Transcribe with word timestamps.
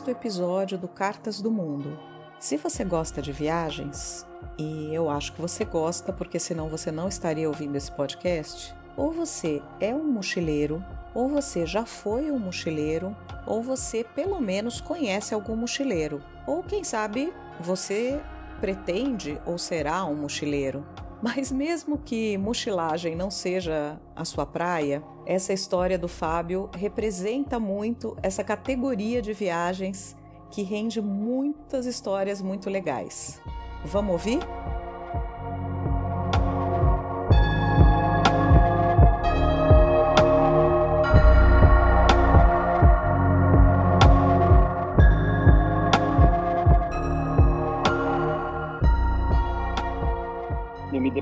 Sexto 0.00 0.12
episódio 0.12 0.78
do 0.78 0.88
Cartas 0.88 1.42
do 1.42 1.50
Mundo. 1.50 1.98
Se 2.38 2.56
você 2.56 2.82
gosta 2.84 3.20
de 3.20 3.32
viagens, 3.32 4.26
e 4.56 4.94
eu 4.94 5.10
acho 5.10 5.30
que 5.34 5.42
você 5.42 5.62
gosta, 5.62 6.10
porque 6.10 6.38
senão 6.38 6.70
você 6.70 6.90
não 6.90 7.06
estaria 7.06 7.46
ouvindo 7.46 7.76
esse 7.76 7.92
podcast, 7.92 8.74
ou 8.96 9.12
você 9.12 9.60
é 9.78 9.94
um 9.94 10.10
mochileiro, 10.10 10.82
ou 11.12 11.28
você 11.28 11.66
já 11.66 11.84
foi 11.84 12.30
um 12.30 12.38
mochileiro, 12.38 13.14
ou 13.46 13.62
você 13.62 14.02
pelo 14.02 14.40
menos 14.40 14.80
conhece 14.80 15.34
algum 15.34 15.54
mochileiro, 15.54 16.22
ou 16.46 16.62
quem 16.62 16.82
sabe 16.82 17.30
você 17.60 18.18
pretende 18.58 19.38
ou 19.44 19.58
será 19.58 20.06
um 20.06 20.14
mochileiro. 20.14 20.82
Mas 21.22 21.52
mesmo 21.52 21.98
que 21.98 22.38
mochilagem 22.38 23.14
não 23.14 23.30
seja 23.30 24.00
a 24.16 24.24
sua 24.24 24.46
praia, 24.46 25.02
essa 25.26 25.52
história 25.52 25.98
do 25.98 26.08
Fábio 26.08 26.70
representa 26.74 27.60
muito 27.60 28.16
essa 28.22 28.42
categoria 28.42 29.20
de 29.20 29.32
viagens 29.32 30.16
que 30.50 30.62
rende 30.62 31.00
muitas 31.00 31.86
histórias 31.86 32.40
muito 32.40 32.70
legais. 32.70 33.40
Vamos 33.84 34.12
ouvir? 34.12 34.40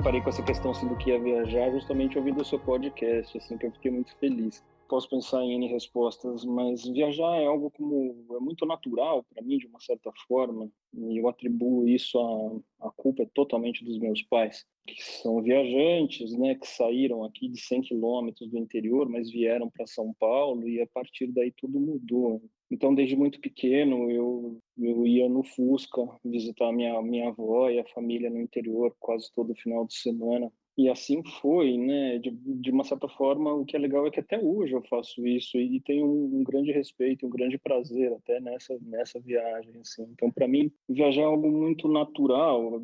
Deparei 0.08 0.22
com 0.22 0.30
essa 0.30 0.42
questão 0.42 0.70
assim, 0.70 0.88
do 0.88 0.96
que 0.96 1.10
ia 1.10 1.20
viajar 1.20 1.70
justamente 1.70 2.16
ouvindo 2.16 2.40
o 2.40 2.44
seu 2.44 2.58
podcast, 2.58 3.36
assim, 3.36 3.58
que 3.58 3.66
eu 3.66 3.72
fiquei 3.72 3.90
muito 3.90 4.16
feliz. 4.16 4.64
Posso 4.88 5.06
pensar 5.06 5.42
em 5.42 5.52
N 5.52 5.66
respostas, 5.66 6.46
mas 6.46 6.82
viajar 6.84 7.36
é 7.36 7.44
algo 7.44 7.70
como 7.70 8.24
é 8.34 8.40
muito 8.40 8.64
natural 8.64 9.22
para 9.24 9.42
mim 9.42 9.58
de 9.58 9.66
uma 9.66 9.78
certa 9.80 10.10
forma, 10.26 10.70
e 10.94 11.18
eu 11.18 11.28
atribuo 11.28 11.86
isso 11.86 12.18
a 12.18 12.86
a 12.88 12.90
culpa 12.92 13.28
totalmente 13.34 13.84
dos 13.84 13.98
meus 13.98 14.22
pais, 14.22 14.64
que 14.86 15.02
são 15.02 15.42
viajantes, 15.42 16.32
né, 16.38 16.54
que 16.54 16.66
saíram 16.66 17.24
aqui 17.24 17.48
de 17.48 17.60
100 17.60 17.82
quilômetros 17.82 18.48
do 18.48 18.56
interior, 18.56 19.08
mas 19.08 19.30
vieram 19.30 19.68
para 19.68 19.86
São 19.86 20.14
Paulo 20.18 20.66
e 20.68 20.80
a 20.80 20.86
partir 20.86 21.26
daí 21.26 21.52
tudo 21.52 21.78
mudou. 21.78 22.40
Então, 22.70 22.94
desde 22.94 23.16
muito 23.16 23.40
pequeno, 23.40 24.10
eu, 24.10 24.58
eu 24.76 25.06
ia 25.06 25.28
no 25.28 25.42
Fusca 25.42 26.02
visitar 26.24 26.70
minha, 26.72 27.00
minha 27.00 27.28
avó 27.28 27.70
e 27.70 27.78
a 27.78 27.88
família 27.88 28.28
no 28.28 28.40
interior 28.40 28.94
quase 29.00 29.32
todo 29.34 29.54
final 29.54 29.86
de 29.86 29.94
semana. 29.94 30.52
E 30.76 30.88
assim 30.88 31.24
foi, 31.40 31.76
né? 31.76 32.18
De, 32.18 32.30
de 32.30 32.70
uma 32.70 32.84
certa 32.84 33.08
forma, 33.08 33.52
o 33.52 33.64
que 33.64 33.74
é 33.74 33.80
legal 33.80 34.06
é 34.06 34.10
que 34.12 34.20
até 34.20 34.38
hoje 34.38 34.74
eu 34.74 34.82
faço 34.82 35.26
isso 35.26 35.58
e 35.58 35.80
tenho 35.80 36.06
um, 36.06 36.38
um 36.38 36.44
grande 36.44 36.70
respeito, 36.70 37.26
um 37.26 37.30
grande 37.30 37.58
prazer 37.58 38.12
até 38.12 38.38
nessa, 38.38 38.78
nessa 38.82 39.18
viagem. 39.18 39.72
Assim. 39.80 40.04
Então, 40.12 40.30
para 40.30 40.46
mim, 40.46 40.70
viajar 40.88 41.22
é 41.22 41.24
algo 41.24 41.50
muito 41.50 41.88
natural 41.88 42.80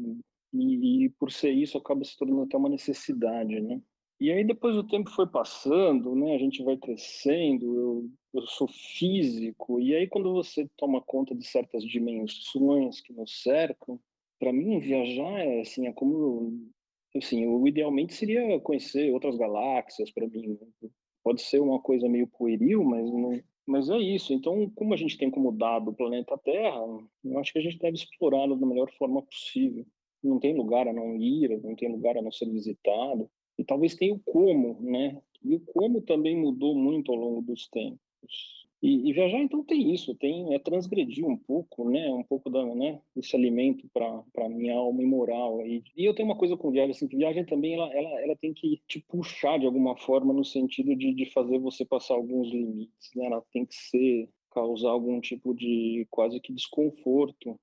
e, 0.52 1.04
e, 1.04 1.08
por 1.10 1.30
ser 1.30 1.50
isso, 1.50 1.78
acaba 1.78 2.02
se 2.04 2.16
tornando 2.16 2.42
até 2.42 2.56
uma 2.56 2.68
necessidade, 2.68 3.60
né? 3.60 3.80
E 4.20 4.30
aí 4.30 4.44
depois 4.44 4.76
o 4.76 4.84
tempo 4.84 5.10
foi 5.10 5.26
passando, 5.26 6.14
né? 6.14 6.34
A 6.34 6.38
gente 6.38 6.62
vai 6.62 6.76
crescendo, 6.76 7.76
eu, 7.76 8.10
eu 8.34 8.46
sou 8.46 8.68
físico, 8.68 9.80
e 9.80 9.94
aí 9.94 10.06
quando 10.06 10.32
você 10.32 10.68
toma 10.76 11.02
conta 11.02 11.34
de 11.34 11.44
certas 11.44 11.84
dimensões 11.84 13.00
que 13.00 13.12
nos 13.12 13.42
cercam, 13.42 13.98
para 14.38 14.52
mim 14.52 14.78
viajar 14.78 15.40
é 15.40 15.60
assim, 15.60 15.86
é 15.86 15.92
como 15.92 16.70
assim, 17.16 17.46
o 17.46 17.66
idealmente 17.66 18.14
seria 18.14 18.58
conhecer 18.60 19.12
outras 19.12 19.36
galáxias 19.36 20.10
para 20.10 20.26
mim. 20.26 20.58
Né? 20.82 20.90
Pode 21.22 21.42
ser 21.42 21.60
uma 21.60 21.80
coisa 21.80 22.08
meio 22.08 22.26
pueril, 22.26 22.84
mas 22.84 23.04
não, 23.10 23.40
mas 23.66 23.88
é 23.90 23.98
isso. 23.98 24.32
Então, 24.32 24.70
como 24.74 24.94
a 24.94 24.96
gente 24.96 25.16
tem 25.16 25.30
como 25.30 25.52
dado 25.52 25.90
o 25.90 25.94
planeta 25.94 26.36
Terra, 26.38 26.80
eu 27.24 27.38
acho 27.38 27.52
que 27.52 27.58
a 27.58 27.62
gente 27.62 27.78
deve 27.78 27.96
explorá-lo 27.96 28.56
da 28.56 28.66
melhor 28.66 28.90
forma 28.92 29.22
possível. 29.22 29.86
Não 30.22 30.38
tem 30.38 30.56
lugar 30.56 30.88
a 30.88 30.92
não 30.92 31.16
ir, 31.16 31.60
não 31.62 31.74
tem 31.74 31.90
lugar 31.90 32.16
a 32.16 32.22
não 32.22 32.32
ser 32.32 32.50
visitado 32.50 33.30
e 33.58 33.64
talvez 33.64 33.94
tenha 33.94 34.14
o 34.14 34.20
como, 34.20 34.78
né? 34.80 35.20
E 35.42 35.54
o 35.54 35.60
como 35.60 36.00
também 36.00 36.36
mudou 36.36 36.74
muito 36.74 37.12
ao 37.12 37.18
longo 37.18 37.42
dos 37.42 37.68
tempos. 37.68 38.64
E, 38.82 39.08
e 39.08 39.12
viajar 39.14 39.38
então 39.38 39.64
tem 39.64 39.94
isso, 39.94 40.14
tem 40.14 40.54
é 40.54 40.58
transgredir 40.58 41.26
um 41.26 41.38
pouco, 41.38 41.88
né? 41.88 42.12
Um 42.12 42.22
pouco 42.22 42.50
da, 42.50 42.62
né? 42.74 43.00
Esse 43.16 43.34
alimento 43.34 43.88
para 43.92 44.48
minha 44.48 44.74
alma 44.74 45.02
e 45.02 45.06
moral. 45.06 45.66
E, 45.66 45.82
e 45.96 46.04
eu 46.04 46.14
tenho 46.14 46.28
uma 46.28 46.36
coisa 46.36 46.56
com 46.56 46.70
viagem, 46.70 46.90
assim, 46.90 47.08
que 47.08 47.16
viagem 47.16 47.46
também 47.46 47.74
ela, 47.74 47.90
ela, 47.94 48.20
ela 48.20 48.36
tem 48.36 48.52
que 48.52 48.82
te 48.86 49.00
puxar 49.00 49.58
de 49.58 49.64
alguma 49.64 49.96
forma 49.96 50.34
no 50.34 50.44
sentido 50.44 50.94
de, 50.94 51.14
de 51.14 51.30
fazer 51.30 51.58
você 51.58 51.84
passar 51.84 52.14
alguns 52.14 52.48
limites, 52.48 53.10
né? 53.16 53.26
Ela 53.26 53.42
tem 53.52 53.64
que 53.64 53.74
ser 53.74 54.28
causar 54.50 54.90
algum 54.90 55.20
tipo 55.20 55.54
de 55.54 56.06
quase 56.10 56.38
que 56.38 56.52
desconforto 56.52 57.58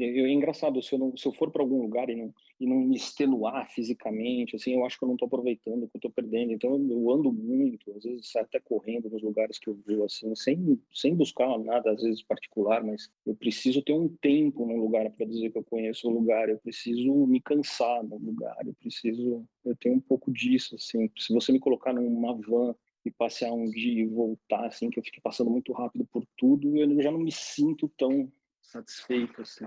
é 0.00 0.32
engraçado, 0.32 0.82
se 0.82 0.92
eu, 0.92 0.98
não, 0.98 1.16
se 1.16 1.26
eu 1.26 1.32
for 1.32 1.50
para 1.50 1.62
algum 1.62 1.80
lugar 1.80 2.10
e 2.10 2.16
não, 2.16 2.34
e 2.60 2.66
não 2.66 2.76
me 2.76 2.96
extenuar 2.96 3.68
fisicamente, 3.70 4.56
assim, 4.56 4.74
eu 4.74 4.84
acho 4.84 4.98
que 4.98 5.04
eu 5.04 5.08
não 5.08 5.14
estou 5.14 5.26
aproveitando, 5.26 5.88
que 5.88 5.96
eu 5.96 5.98
estou 5.98 6.10
perdendo. 6.10 6.52
Então, 6.52 6.70
eu 6.88 7.10
ando 7.10 7.32
muito, 7.32 7.90
às 7.92 8.04
vezes 8.04 8.34
até 8.36 8.60
correndo 8.60 9.10
nos 9.10 9.22
lugares 9.22 9.58
que 9.58 9.68
eu 9.68 9.78
vou, 9.86 10.04
assim, 10.04 10.34
sem, 10.34 10.80
sem 10.92 11.14
buscar 11.14 11.58
nada, 11.58 11.90
às 11.90 12.02
vezes, 12.02 12.22
particular, 12.22 12.84
mas 12.84 13.10
eu 13.26 13.34
preciso 13.34 13.82
ter 13.82 13.92
um 13.92 14.08
tempo 14.08 14.64
num 14.66 14.76
lugar 14.76 15.10
para 15.10 15.26
dizer 15.26 15.50
que 15.50 15.58
eu 15.58 15.64
conheço 15.64 16.08
o 16.08 16.12
lugar, 16.12 16.48
eu 16.48 16.58
preciso 16.58 17.26
me 17.26 17.40
cansar 17.40 18.02
no 18.04 18.18
lugar, 18.18 18.56
eu 18.66 18.74
preciso, 18.74 19.46
eu 19.64 19.76
tenho 19.76 19.96
um 19.96 20.00
pouco 20.00 20.32
disso, 20.32 20.76
assim. 20.76 21.10
Se 21.18 21.32
você 21.32 21.52
me 21.52 21.60
colocar 21.60 21.92
numa 21.92 22.34
van 22.34 22.74
e 23.04 23.10
passear 23.10 23.52
um 23.52 23.68
dia 23.68 24.02
e 24.02 24.06
voltar, 24.06 24.66
assim, 24.66 24.90
que 24.90 24.98
eu 24.98 25.04
fique 25.04 25.20
passando 25.20 25.50
muito 25.50 25.72
rápido 25.72 26.06
por 26.06 26.24
tudo, 26.36 26.76
eu 26.76 27.02
já 27.02 27.10
não 27.10 27.18
me 27.18 27.32
sinto 27.32 27.88
tão 27.96 28.32
satisfeito, 28.62 29.42
assim. 29.42 29.66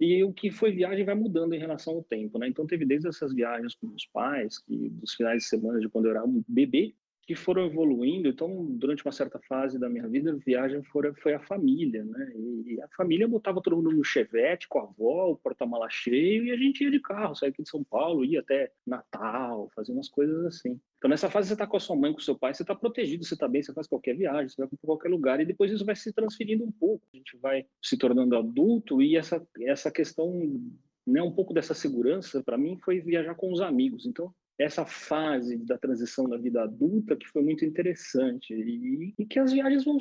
E 0.00 0.22
o 0.24 0.32
que 0.32 0.50
foi 0.50 0.72
viagem 0.72 1.04
vai 1.04 1.14
mudando 1.14 1.54
em 1.54 1.58
relação 1.58 1.94
ao 1.94 2.04
tempo, 2.04 2.38
né? 2.38 2.48
Então 2.48 2.66
teve 2.66 2.84
desde 2.84 3.08
essas 3.08 3.34
viagens 3.34 3.74
com 3.74 3.86
meus 3.86 4.06
pais, 4.06 4.58
que 4.58 4.88
dos 4.90 5.14
finais 5.14 5.42
de 5.42 5.48
semana 5.48 5.78
de 5.78 5.88
quando 5.88 6.06
eu 6.06 6.12
era 6.12 6.24
um 6.24 6.42
bebê, 6.48 6.94
que 7.26 7.34
foram 7.34 7.66
evoluindo. 7.66 8.28
Então, 8.28 8.64
durante 8.64 9.04
uma 9.04 9.10
certa 9.10 9.40
fase 9.48 9.78
da 9.78 9.88
minha 9.88 10.06
vida, 10.08 10.32
a 10.32 10.36
viagem 10.36 10.82
foi, 10.84 11.12
foi 11.14 11.34
a 11.34 11.40
família, 11.40 12.04
né? 12.04 12.32
E 12.36 12.80
a 12.80 12.88
família 12.96 13.26
botava 13.26 13.60
todo 13.60 13.76
mundo 13.76 13.90
no 13.90 14.04
chevette 14.04 14.68
com 14.68 14.78
a 14.78 14.84
avó, 14.84 15.30
o 15.30 15.36
porta-mala 15.36 15.88
cheio, 15.90 16.44
e 16.44 16.52
a 16.52 16.56
gente 16.56 16.84
ia 16.84 16.90
de 16.90 17.00
carro, 17.00 17.34
saía 17.34 17.50
aqui 17.50 17.64
de 17.64 17.68
São 17.68 17.82
Paulo, 17.82 18.24
ia 18.24 18.40
até 18.40 18.70
Natal, 18.86 19.68
fazia 19.74 19.92
umas 19.92 20.08
coisas 20.08 20.44
assim. 20.46 20.80
Então, 21.06 21.12
nessa 21.12 21.30
fase, 21.30 21.46
você 21.46 21.54
está 21.54 21.68
com 21.68 21.76
a 21.76 21.80
sua 21.80 21.94
mãe, 21.94 22.12
com 22.12 22.18
o 22.18 22.22
seu 22.22 22.36
pai, 22.36 22.52
você 22.52 22.64
está 22.64 22.74
protegido, 22.74 23.24
você 23.24 23.34
está 23.34 23.46
bem, 23.46 23.62
você 23.62 23.72
faz 23.72 23.86
qualquer 23.86 24.16
viagem, 24.16 24.48
você 24.48 24.56
vai 24.60 24.66
para 24.66 24.76
qualquer 24.82 25.08
lugar, 25.08 25.40
e 25.40 25.46
depois 25.46 25.70
isso 25.70 25.84
vai 25.84 25.94
se 25.94 26.12
transferindo 26.12 26.64
um 26.64 26.72
pouco. 26.72 27.06
A 27.14 27.16
gente 27.16 27.36
vai 27.36 27.64
se 27.80 27.96
tornando 27.96 28.36
adulto, 28.36 29.00
e 29.00 29.16
essa, 29.16 29.40
essa 29.60 29.88
questão 29.88 30.60
né, 31.06 31.22
um 31.22 31.30
pouco 31.30 31.54
dessa 31.54 31.74
segurança, 31.74 32.42
para 32.42 32.58
mim, 32.58 32.76
foi 32.84 32.98
viajar 32.98 33.36
com 33.36 33.52
os 33.52 33.60
amigos. 33.60 34.04
Então, 34.04 34.34
essa 34.58 34.84
fase 34.84 35.56
da 35.58 35.78
transição 35.78 36.28
da 36.28 36.36
vida 36.36 36.64
adulta 36.64 37.14
que 37.14 37.28
foi 37.28 37.44
muito 37.44 37.64
interessante 37.64 38.52
e, 38.52 39.14
e 39.16 39.24
que 39.26 39.38
as 39.38 39.52
viagens 39.52 39.84
vão, 39.84 39.98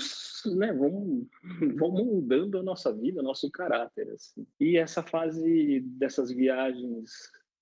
né, 0.57 0.73
vão, 0.73 1.27
vão 1.77 1.91
moldando 1.91 2.57
a 2.57 2.63
nossa 2.63 2.91
vida, 2.91 3.21
nosso 3.21 3.51
caráter. 3.51 4.09
Assim. 4.09 4.43
E 4.59 4.75
essa 4.75 5.03
fase 5.03 5.81
dessas 5.81 6.31
viagens, 6.31 7.11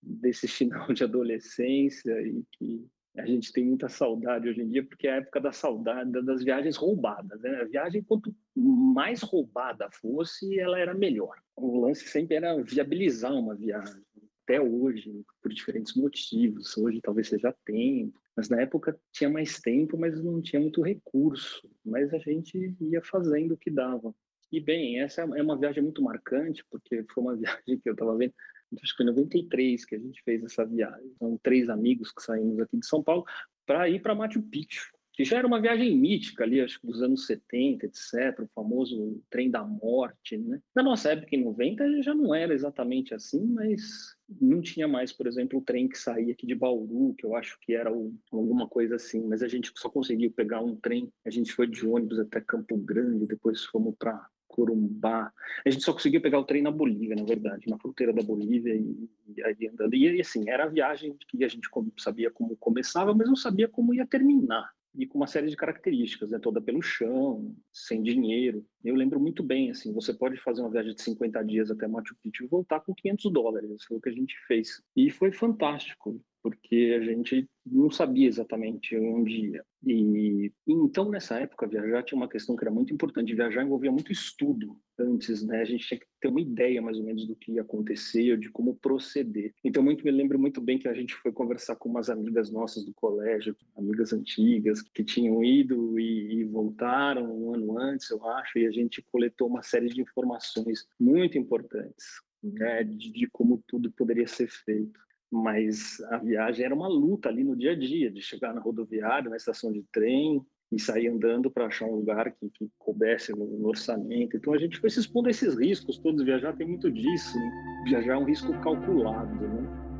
desse 0.01 0.48
final 0.48 0.94
de 0.94 1.04
adolescência 1.04 2.22
e 2.22 2.42
que 2.54 2.88
a 3.15 3.25
gente 3.25 3.54
tem 3.54 3.65
muita 3.65 3.88
saudade 3.88 4.50
hoje 4.50 4.62
em 4.62 4.69
dia, 4.69 4.83
porque 4.83 5.07
é 5.07 5.13
a 5.13 5.15
época 5.18 5.39
da 5.39 5.51
saudade, 5.51 6.12
das 6.24 6.44
viagens 6.44 6.75
roubadas. 6.75 7.39
Né? 7.42 7.62
A 7.62 7.65
viagem, 7.65 8.01
quanto 8.01 8.33
mais 8.56 9.21
roubada 9.21 9.89
fosse, 9.92 10.60
ela 10.60 10.80
era 10.80 10.94
melhor. 10.94 11.36
O 11.56 11.80
lance 11.80 12.07
sempre 12.07 12.36
era 12.36 12.62
viabilizar 12.63 13.33
uma 13.33 13.56
viagem 13.56 14.01
até 14.44 14.60
hoje, 14.60 15.24
por 15.42 15.54
diferentes 15.54 15.95
motivos. 15.95 16.75
Hoje 16.77 17.00
talvez 17.01 17.30
seja 17.30 17.56
tempo, 17.65 18.19
mas 18.36 18.50
na 18.50 18.62
época 18.62 19.00
tinha 19.12 19.30
mais 19.30 19.60
tempo, 19.62 19.98
mas 19.98 20.21
não 20.21 20.42
tinha 20.42 20.60
muito 20.60 20.81
recurso. 20.81 21.69
Mas 21.86 22.13
a 22.13 22.18
gente 22.18 22.75
ia 22.81 23.01
fazendo 23.01 23.54
o 23.54 23.57
que 23.57 23.69
dava. 23.69 24.13
E 24.51 24.60
bem, 24.60 25.01
essa 25.01 25.21
é 25.21 25.42
uma 25.42 25.57
viagem 25.57 25.81
muito 25.81 26.01
marcante, 26.01 26.63
porque 26.69 27.04
foi 27.13 27.24
uma 27.24 27.36
viagem 27.38 27.80
que 27.80 27.89
eu 27.89 27.94
estava 27.94 28.15
vendo, 28.18 28.33
acho 28.81 28.92
que 28.94 28.98
foi 28.98 29.06
em 29.06 29.10
93 29.10 29.86
que 29.86 29.96
a 29.96 30.00
gente 30.00 30.22
fez 30.24 30.44
essa 30.44 30.66
viagem. 30.66 31.12
São 31.20 31.38
três 31.42 31.70
amigos 31.70 32.12
que 32.12 32.22
saímos 32.22 32.60
aqui 32.60 32.78
de 32.78 32.86
São 32.86 33.04
Paulo 33.04 33.25
para 33.66 33.90
ir 33.90 34.02
para 34.02 34.16
Machu 34.16 34.42
Picchu 34.42 34.92
que 35.14 35.24
já 35.24 35.38
era 35.38 35.48
uma 35.48 35.62
viagem 35.62 35.96
mítica 35.96 36.44
ali, 36.44 36.60
acho 36.60 36.81
que 36.81 36.88
dos 36.88 37.02
anos 37.02 37.28
70, 37.28 37.86
etc., 37.86 38.40
o 38.40 38.50
famoso 38.54 39.22
trem 39.30 39.50
da 39.50 39.64
morte, 39.64 40.38
né? 40.38 40.60
Na 40.75 40.81
nossa 40.81 41.12
época, 41.12 41.36
em 41.36 41.44
90, 41.44 42.02
já 42.02 42.16
não 42.16 42.34
era 42.34 42.54
exatamente 42.54 43.14
assim, 43.14 43.46
mas 43.46 44.16
não 44.42 44.60
tinha 44.60 44.88
mais, 44.88 45.14
por 45.14 45.28
exemplo, 45.28 45.60
o 45.60 45.64
trem 45.64 45.88
que 45.88 45.98
saía 45.98 46.34
aqui 46.34 46.48
de 46.48 46.56
Bauru, 46.56 47.14
que 47.16 47.25
eu 47.25 47.36
acho 47.36 47.60
que 47.62 47.75
era 47.75 47.94
o, 47.94 48.12
alguma 48.31 48.68
coisa 48.68 48.96
assim, 48.96 49.24
mas 49.28 49.44
a 49.44 49.48
gente 49.48 49.72
só 49.75 49.88
conseguiu 49.88 50.31
pegar 50.31 50.62
um 50.62 50.75
trem, 50.75 51.08
a 51.24 51.30
gente 51.30 51.54
foi 51.54 51.68
de 51.68 51.86
ônibus 51.86 52.20
até 52.20 52.42
Campo 52.42 52.75
Grande, 52.75 53.28
depois 53.28 53.64
fomos 53.66 53.96
para 53.98 54.28
Corumbá. 54.54 55.34
A 55.66 55.70
gente 55.70 55.84
só 55.84 55.92
conseguiu 55.94 56.22
pegar 56.22 56.40
o 56.40 56.46
trem 56.46 56.62
na 56.62 56.70
Bolívia, 56.70 57.16
na 57.16 57.24
verdade, 57.24 57.68
na 57.68 57.80
fronteira 57.80 58.14
da 58.14 58.22
Bolívia 58.22 58.76
e, 58.76 59.10
e 59.36 59.44
aí 59.44 59.68
andando. 59.68 59.96
E 59.96 60.22
assim, 60.22 60.48
era 60.48 60.66
a 60.66 60.70
viagem 60.70 61.18
que 61.28 61.44
a 61.44 61.48
gente 61.48 61.68
sabia 61.98 62.30
como 62.30 62.56
começava, 62.58 63.16
mas 63.16 63.28
não 63.28 63.36
sabia 63.36 63.68
como 63.68 63.96
ia 63.96 64.06
terminar. 64.06 64.72
e 64.96 65.08
com 65.08 65.18
uma 65.18 65.26
série 65.26 65.48
de 65.48 65.56
características, 65.56 66.30
né? 66.30 66.38
toda 66.38 66.62
pelo 66.62 66.84
chão, 66.84 67.56
sem 67.72 68.04
dinheiro. 68.04 68.64
Eu 68.86 68.94
lembro 68.94 69.20
muito 69.20 69.42
bem, 69.42 69.72
assim, 69.72 69.92
você 69.92 70.14
pode 70.14 70.38
fazer 70.38 70.62
uma 70.62 70.70
viagem 70.70 70.94
de 70.94 71.02
50 71.02 71.44
dias 71.44 71.72
até 71.72 71.88
Machu 71.88 72.16
Picchu 72.22 72.44
e 72.44 72.48
voltar 72.48 72.80
com 72.82 72.94
500 72.94 73.32
dólares, 73.32 73.84
foi 73.86 73.98
o 73.98 74.02
que 74.02 74.10
a 74.10 74.14
gente 74.14 74.36
fez. 74.48 74.84
E 74.96 75.10
foi 75.10 75.32
fantástico, 75.32 76.22
porque 76.44 77.00
a 77.00 77.04
gente 77.04 77.50
não 77.66 77.90
sabia 77.90 78.28
exatamente 78.28 78.98
onde 78.98 79.51
ia. 79.51 79.66
E, 79.86 80.51
e, 80.68 80.74
então, 80.74 81.10
nessa 81.10 81.40
época, 81.40 81.66
viajar 81.66 82.04
tinha 82.04 82.18
uma 82.18 82.28
questão 82.28 82.54
que 82.57 82.63
era 82.66 82.72
muito 82.72 82.94
importante. 82.94 83.34
Viajar 83.34 83.63
envolvia 83.63 83.92
muito 83.92 84.12
estudo 84.12 84.78
antes, 85.00 85.42
né? 85.42 85.62
A 85.62 85.66
gente 85.66 85.88
tinha 85.88 86.00
que 86.00 86.06
ter 86.19 86.28
uma 86.28 86.42
ideia, 86.42 86.81
mais 86.81 86.98
ou 86.98 87.06
menos, 87.06 87.25
do 87.25 87.36
que 87.38 87.54
ia 87.54 87.62
acontecer, 87.62 88.38
de 88.38 88.50
como 88.50 88.75
proceder. 88.75 89.54
Então, 89.63 89.81
muito 89.81 90.04
me 90.04 90.12
lembro 90.12 90.38
muito 90.38 90.60
bem 90.60 90.78
que 90.78 90.90
a 90.90 90.94
gente 90.94 91.16
foi 91.16 91.31
conversar 91.31 91.78
com 91.78 91.88
umas 91.88 92.10
amigas 92.10 92.51
nossas 92.51 92.84
do 92.84 92.94
colégio, 92.94 93.56
amigas 93.78 94.12
antigas, 94.12 94.81
que 94.81 95.04
tinham 95.04 95.42
ido 95.42 95.98
e, 95.98 96.42
e 96.42 96.44
voltaram 96.44 97.34
um 97.34 97.54
ano 97.54 97.80
antes, 97.80 98.10
eu 98.10 98.28
acho, 98.28 98.60
e 98.60 98.68
a 98.68 98.72
gente 98.72 99.01
coletou 99.10 99.48
uma 99.48 99.63
série 99.63 99.88
de 99.88 100.01
informações 100.01 100.86
muito 101.00 101.38
importantes, 101.38 102.06
né? 102.44 102.84
de, 102.84 103.10
de 103.12 103.28
como 103.31 103.63
tudo 103.66 103.89
poderia 103.94 104.28
ser 104.28 104.50
feito 104.50 105.00
mas 105.34 106.00
a 106.12 106.18
viagem 106.18 106.64
era 106.64 106.76
uma 106.76 106.88
luta 106.88 107.28
ali 107.28 107.44
no 107.44 107.56
dia 107.56 107.72
a 107.72 107.76
dia, 107.76 108.12
de 108.12 108.22
chegar 108.22 108.54
na 108.54 108.62
rodoviária, 108.62 109.32
na 109.32 109.36
estação 109.36 109.72
de 109.72 109.84
trem 109.92 110.46
e 110.72 110.80
sair 110.80 111.08
andando 111.08 111.50
para 111.50 111.66
achar 111.66 111.86
um 111.86 111.96
lugar 111.96 112.32
que, 112.32 112.50
que 112.52 112.70
coubesse 112.78 113.32
no, 113.32 113.46
no, 113.46 113.68
orçamento. 113.68 114.38
Então 114.38 114.54
a 114.54 114.60
gente 114.60 114.80
foi 114.80 114.92
se 114.92 115.00
expondo 115.00 115.28
a 115.28 115.32
esses 115.32 115.58
riscos 115.58 115.98
todos. 115.98 116.24
Viajar 116.24 116.56
tem 116.56 116.68
muito 116.68 116.92
disso, 116.92 117.36
né? 117.36 117.84
viajar 117.86 118.14
é 118.14 118.18
um 118.18 118.26
risco 118.26 118.54
calculado, 118.62 119.48
né? 119.48 119.93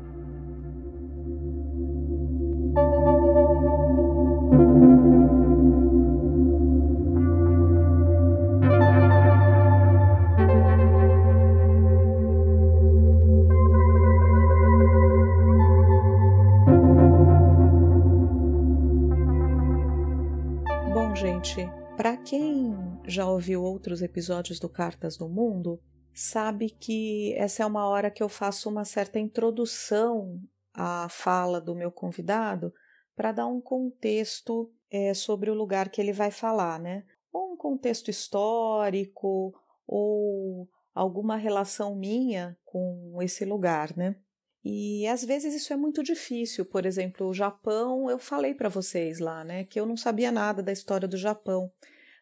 Para 21.96 22.16
quem 22.16 22.74
já 23.06 23.24
ouviu 23.24 23.62
outros 23.62 24.02
episódios 24.02 24.58
do 24.58 24.68
Cartas 24.68 25.16
do 25.16 25.28
Mundo, 25.28 25.80
sabe 26.12 26.70
que 26.70 27.32
essa 27.36 27.62
é 27.62 27.66
uma 27.66 27.86
hora 27.88 28.10
que 28.10 28.22
eu 28.22 28.28
faço 28.28 28.68
uma 28.68 28.84
certa 28.84 29.20
introdução 29.20 30.40
à 30.74 31.08
fala 31.08 31.60
do 31.60 31.74
meu 31.74 31.92
convidado 31.92 32.72
para 33.14 33.30
dar 33.30 33.46
um 33.46 33.60
contexto 33.60 34.72
é, 34.90 35.14
sobre 35.14 35.50
o 35.50 35.54
lugar 35.54 35.88
que 35.88 36.00
ele 36.00 36.12
vai 36.12 36.32
falar, 36.32 36.80
né? 36.80 37.04
Ou 37.32 37.52
um 37.52 37.56
contexto 37.56 38.10
histórico, 38.10 39.54
ou 39.86 40.68
alguma 40.92 41.36
relação 41.36 41.94
minha 41.94 42.58
com 42.64 43.18
esse 43.22 43.44
lugar, 43.44 43.96
né? 43.96 44.16
E 44.64 45.06
às 45.06 45.24
vezes 45.24 45.54
isso 45.54 45.72
é 45.72 45.76
muito 45.76 46.02
difícil. 46.02 46.64
Por 46.64 46.86
exemplo, 46.86 47.28
o 47.28 47.34
Japão, 47.34 48.08
eu 48.08 48.18
falei 48.18 48.54
para 48.54 48.68
vocês 48.68 49.18
lá, 49.18 49.44
né, 49.44 49.64
que 49.64 49.78
eu 49.78 49.84
não 49.84 49.96
sabia 49.96 50.32
nada 50.32 50.62
da 50.62 50.72
história 50.72 51.06
do 51.06 51.16
Japão 51.16 51.70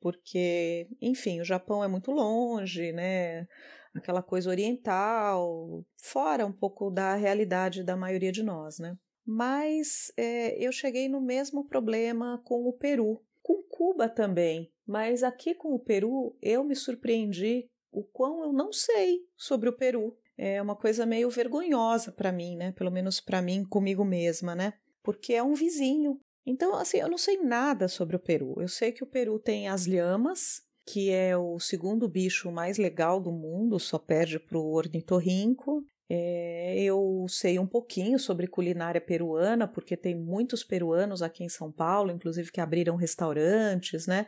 porque, 0.02 0.88
enfim, 1.00 1.40
o 1.40 1.44
Japão 1.44 1.82
é 1.82 1.88
muito 1.88 2.10
longe, 2.10 2.92
né? 2.92 3.46
Aquela 3.94 4.20
coisa 4.20 4.50
oriental, 4.50 5.84
fora 5.96 6.44
um 6.44 6.52
pouco 6.52 6.90
da 6.90 7.14
realidade 7.14 7.84
da 7.84 7.96
maioria 7.96 8.32
de 8.32 8.42
nós, 8.42 8.80
né? 8.80 8.98
Mas 9.24 10.12
é, 10.16 10.58
eu 10.58 10.72
cheguei 10.72 11.08
no 11.08 11.20
mesmo 11.20 11.64
problema 11.68 12.42
com 12.44 12.66
o 12.66 12.72
Peru, 12.72 13.22
com 13.40 13.62
Cuba 13.62 14.08
também, 14.08 14.72
mas 14.84 15.22
aqui 15.22 15.54
com 15.54 15.72
o 15.72 15.78
Peru 15.78 16.36
eu 16.42 16.64
me 16.64 16.74
surpreendi 16.74 17.68
o 17.92 18.02
quão 18.02 18.42
eu 18.42 18.52
não 18.52 18.72
sei 18.72 19.20
sobre 19.36 19.68
o 19.68 19.76
Peru. 19.76 20.16
É 20.44 20.60
uma 20.60 20.74
coisa 20.74 21.06
meio 21.06 21.30
vergonhosa 21.30 22.10
para 22.10 22.32
mim, 22.32 22.56
né? 22.56 22.72
Pelo 22.72 22.90
menos 22.90 23.20
para 23.20 23.40
mim, 23.40 23.64
comigo 23.64 24.04
mesma, 24.04 24.54
né? 24.54 24.72
Porque 25.02 25.34
é 25.34 25.42
um 25.42 25.54
vizinho, 25.54 26.20
então, 26.44 26.74
assim, 26.74 26.98
eu 26.98 27.08
não 27.08 27.18
sei 27.18 27.38
nada 27.38 27.88
sobre 27.88 28.16
o 28.16 28.18
Peru. 28.18 28.54
Eu 28.60 28.68
sei 28.68 28.92
que 28.92 29.04
o 29.04 29.06
Peru 29.06 29.38
tem 29.38 29.68
as 29.68 29.86
lhamas, 29.86 30.62
que 30.84 31.10
é 31.10 31.36
o 31.36 31.58
segundo 31.60 32.08
bicho 32.08 32.50
mais 32.50 32.78
legal 32.78 33.20
do 33.20 33.30
mundo, 33.30 33.78
só 33.78 33.98
perde 33.98 34.38
para 34.40 34.58
o 34.58 34.72
ornitorrinco. 34.72 35.84
É, 36.10 36.82
eu 36.82 37.24
sei 37.28 37.58
um 37.58 37.66
pouquinho 37.66 38.18
sobre 38.18 38.46
culinária 38.46 39.00
peruana, 39.00 39.68
porque 39.68 39.96
tem 39.96 40.14
muitos 40.14 40.64
peruanos 40.64 41.22
aqui 41.22 41.44
em 41.44 41.48
São 41.48 41.70
Paulo, 41.70 42.10
inclusive 42.10 42.50
que 42.50 42.60
abriram 42.60 42.96
restaurantes, 42.96 44.06
né? 44.06 44.26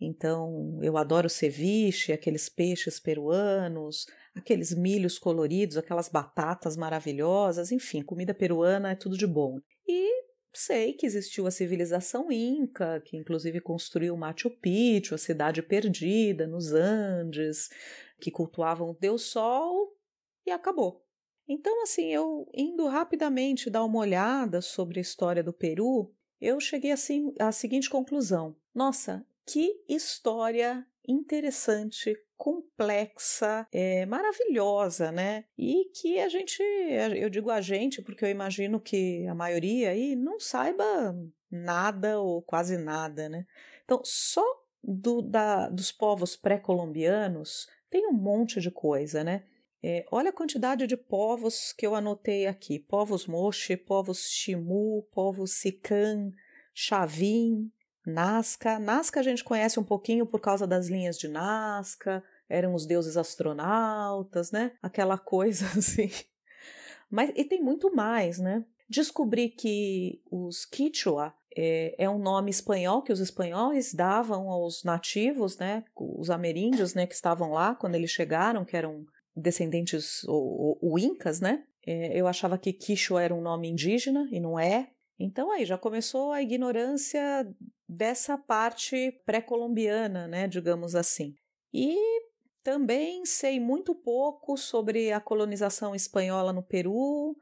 Então, 0.00 0.78
eu 0.82 0.96
adoro 0.96 1.28
ceviche, 1.28 2.10
aqueles 2.10 2.48
peixes 2.48 2.98
peruanos, 2.98 4.06
aqueles 4.34 4.74
milhos 4.74 5.18
coloridos, 5.18 5.76
aquelas 5.76 6.08
batatas 6.08 6.76
maravilhosas, 6.76 7.72
enfim, 7.72 8.02
comida 8.02 8.34
peruana 8.34 8.92
é 8.92 8.94
tudo 8.94 9.16
de 9.16 9.26
bom. 9.26 9.60
E 9.86 10.24
sei 10.52 10.92
que 10.92 11.06
existiu 11.06 11.46
a 11.46 11.50
civilização 11.50 12.30
inca, 12.30 13.00
que 13.04 13.16
inclusive 13.16 13.60
construiu 13.60 14.16
Machu 14.16 14.50
Picchu, 14.50 15.14
a 15.14 15.18
cidade 15.18 15.62
perdida 15.62 16.46
nos 16.46 16.72
Andes, 16.72 17.68
que 18.20 18.30
cultuavam 18.30 18.90
o 18.90 18.96
Deus 18.98 19.22
Sol 19.22 19.96
e 20.46 20.50
acabou. 20.50 21.04
Então, 21.48 21.82
assim, 21.82 22.12
eu 22.12 22.48
indo 22.54 22.86
rapidamente 22.86 23.68
dar 23.68 23.84
uma 23.84 23.98
olhada 23.98 24.60
sobre 24.60 25.00
a 25.00 25.02
história 25.02 25.42
do 25.42 25.52
Peru, 25.52 26.14
eu 26.40 26.60
cheguei 26.60 26.92
assim 26.92 27.34
à 27.38 27.50
seguinte 27.50 27.90
conclusão: 27.90 28.56
nossa, 28.74 29.26
que 29.44 29.82
história 29.88 30.86
interessante, 31.06 32.14
complexa, 32.36 33.66
é, 33.72 34.06
maravilhosa, 34.06 35.12
né? 35.12 35.44
E 35.58 35.90
que 35.94 36.18
a 36.18 36.28
gente, 36.28 36.62
eu 36.62 37.28
digo 37.28 37.50
a 37.50 37.60
gente, 37.60 38.00
porque 38.00 38.24
eu 38.24 38.30
imagino 38.30 38.80
que 38.80 39.26
a 39.26 39.34
maioria 39.34 39.90
aí 39.90 40.16
não 40.16 40.40
saiba 40.40 40.84
nada 41.50 42.20
ou 42.20 42.42
quase 42.42 42.78
nada, 42.78 43.28
né? 43.28 43.46
Então, 43.84 44.00
só 44.04 44.44
do, 44.82 45.20
da, 45.20 45.68
dos 45.68 45.92
povos 45.92 46.36
pré-colombianos 46.36 47.68
tem 47.90 48.06
um 48.06 48.12
monte 48.12 48.60
de 48.60 48.70
coisa, 48.70 49.22
né? 49.24 49.44
É, 49.82 50.04
olha 50.10 50.28
a 50.30 50.32
quantidade 50.32 50.86
de 50.86 50.96
povos 50.96 51.72
que 51.72 51.86
eu 51.86 51.94
anotei 51.94 52.46
aqui: 52.46 52.78
povos 52.78 53.26
Moche, 53.26 53.76
povos 53.76 54.28
Chimu, 54.30 55.08
povos 55.12 55.52
Sican, 55.52 56.30
Chavin, 56.74 57.70
Nazca. 58.06 58.78
Nazca 58.78 59.20
a 59.20 59.22
gente 59.22 59.44
conhece 59.44 59.78
um 59.78 59.84
pouquinho 59.84 60.26
por 60.26 60.40
causa 60.40 60.66
das 60.66 60.88
linhas 60.88 61.18
de 61.18 61.28
Nazca, 61.28 62.22
eram 62.48 62.74
os 62.74 62.86
deuses 62.86 63.16
astronautas, 63.16 64.50
né? 64.50 64.72
Aquela 64.82 65.16
coisa 65.18 65.66
assim. 65.76 66.10
Mas 67.10 67.32
e 67.34 67.44
tem 67.44 67.62
muito 67.62 67.94
mais, 67.94 68.38
né? 68.38 68.64
Descobri 68.88 69.48
que 69.48 70.20
os 70.30 70.64
Quichua 70.64 71.32
é, 71.56 71.94
é, 71.98 72.08
um 72.08 72.18
nome 72.18 72.50
espanhol 72.50 73.02
que 73.02 73.12
os 73.12 73.20
espanhóis 73.20 73.92
davam 73.92 74.48
aos 74.48 74.84
nativos, 74.84 75.58
né? 75.58 75.84
Os 75.96 76.30
ameríndios, 76.30 76.94
né? 76.94 77.06
Que 77.06 77.14
estavam 77.14 77.52
lá 77.52 77.74
quando 77.74 77.94
eles 77.94 78.10
chegaram, 78.10 78.64
que 78.64 78.76
eram 78.76 79.04
descendentes 79.34 80.24
ou, 80.24 80.60
ou, 80.60 80.78
ou 80.80 80.98
incas, 80.98 81.40
né? 81.40 81.64
É, 81.86 82.18
eu 82.18 82.26
achava 82.26 82.58
que 82.58 82.72
Quichua 82.72 83.22
era 83.22 83.34
um 83.34 83.40
nome 83.40 83.68
indígena 83.68 84.28
e 84.30 84.38
não 84.38 84.58
é. 84.58 84.90
Então 85.22 85.52
aí 85.52 85.66
já 85.66 85.76
começou 85.76 86.32
a 86.32 86.40
ignorância 86.40 87.46
dessa 87.86 88.38
parte 88.38 89.12
pré-colombiana, 89.26 90.26
né, 90.26 90.48
digamos 90.48 90.94
assim. 90.94 91.34
E 91.74 91.94
também 92.62 93.26
sei 93.26 93.60
muito 93.60 93.94
pouco 93.94 94.56
sobre 94.56 95.12
a 95.12 95.20
colonização 95.20 95.94
espanhola 95.94 96.54
no 96.54 96.62
Peru. 96.62 97.36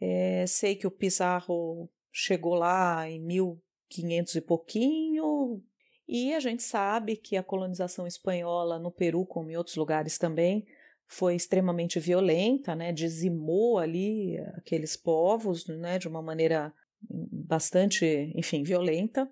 É, 0.00 0.44
sei 0.48 0.74
que 0.74 0.88
o 0.88 0.90
Pizarro 0.90 1.88
chegou 2.12 2.54
lá 2.54 3.08
em 3.08 3.20
1500 3.20 4.34
e 4.34 4.40
pouquinho, 4.40 5.62
e 6.06 6.34
a 6.34 6.40
gente 6.40 6.62
sabe 6.62 7.16
que 7.16 7.36
a 7.36 7.42
colonização 7.42 8.06
espanhola 8.06 8.78
no 8.78 8.90
Peru, 8.90 9.24
como 9.24 9.50
em 9.50 9.56
outros 9.56 9.76
lugares 9.76 10.18
também, 10.18 10.66
foi 11.06 11.34
extremamente 11.34 11.98
violenta, 12.00 12.74
né? 12.74 12.92
Dizimou 12.92 13.78
ali 13.78 14.38
aqueles 14.56 14.96
povos, 14.96 15.66
né? 15.66 15.98
De 15.98 16.08
uma 16.08 16.20
maneira 16.20 16.74
bastante, 17.08 18.32
enfim, 18.34 18.62
violenta, 18.62 19.30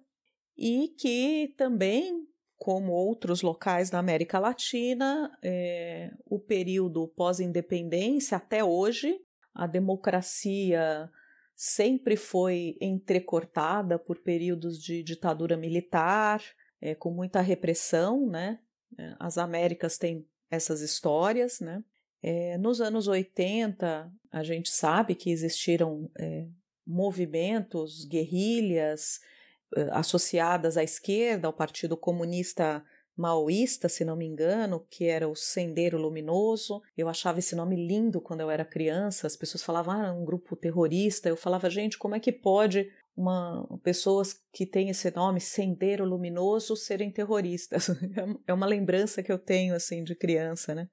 e 0.56 0.94
que 0.98 1.54
também, 1.56 2.26
como 2.56 2.92
outros 2.92 3.42
locais 3.42 3.90
da 3.90 3.98
América 3.98 4.38
Latina, 4.38 5.30
é, 5.42 6.10
o 6.26 6.38
período 6.38 7.08
pós-independência 7.08 8.36
até 8.36 8.62
hoje, 8.62 9.18
a 9.54 9.66
democracia 9.66 11.10
sempre 11.54 12.16
foi 12.16 12.76
entrecortada 12.80 13.98
por 13.98 14.18
períodos 14.22 14.82
de 14.82 15.02
ditadura 15.02 15.56
militar, 15.56 16.42
é, 16.80 16.94
com 16.94 17.10
muita 17.10 17.40
repressão, 17.40 18.28
né? 18.28 18.58
É, 18.98 19.14
as 19.20 19.38
Américas 19.38 19.98
têm 19.98 20.26
essas 20.50 20.80
histórias, 20.80 21.60
né? 21.60 21.82
É, 22.22 22.56
nos 22.58 22.80
anos 22.80 23.08
80, 23.08 24.12
a 24.30 24.42
gente 24.42 24.70
sabe 24.70 25.14
que 25.14 25.30
existiram 25.30 26.10
é, 26.18 26.46
movimentos, 26.92 28.04
guerrilhas, 28.04 29.20
uh, 29.76 29.92
associadas 29.92 30.76
à 30.76 30.82
esquerda, 30.82 31.46
ao 31.46 31.52
Partido 31.52 31.96
Comunista 31.96 32.84
maoísta, 33.16 33.88
se 33.88 34.04
não 34.04 34.16
me 34.16 34.26
engano, 34.26 34.86
que 34.90 35.04
era 35.04 35.28
o 35.28 35.36
Sendeiro 35.36 35.98
Luminoso. 35.98 36.80
Eu 36.96 37.08
achava 37.08 37.38
esse 37.38 37.54
nome 37.54 37.76
lindo 37.76 38.20
quando 38.20 38.40
eu 38.40 38.50
era 38.50 38.64
criança. 38.64 39.26
As 39.26 39.36
pessoas 39.36 39.62
falavam, 39.62 39.94
ah, 39.94 40.12
um 40.12 40.24
grupo 40.24 40.56
terrorista. 40.56 41.28
Eu 41.28 41.36
falava, 41.36 41.68
gente, 41.68 41.98
como 41.98 42.14
é 42.14 42.20
que 42.20 42.32
pode 42.32 42.90
uma 43.14 43.68
pessoas 43.82 44.34
que 44.52 44.64
têm 44.64 44.88
esse 44.88 45.14
nome, 45.14 45.40
Sendeiro 45.40 46.04
Luminoso, 46.04 46.74
serem 46.74 47.10
terroristas? 47.10 47.88
é 48.46 48.52
uma 48.52 48.66
lembrança 48.66 49.22
que 49.22 49.30
eu 49.30 49.38
tenho 49.38 49.74
assim 49.74 50.02
de 50.02 50.14
criança, 50.14 50.74
né? 50.74 50.88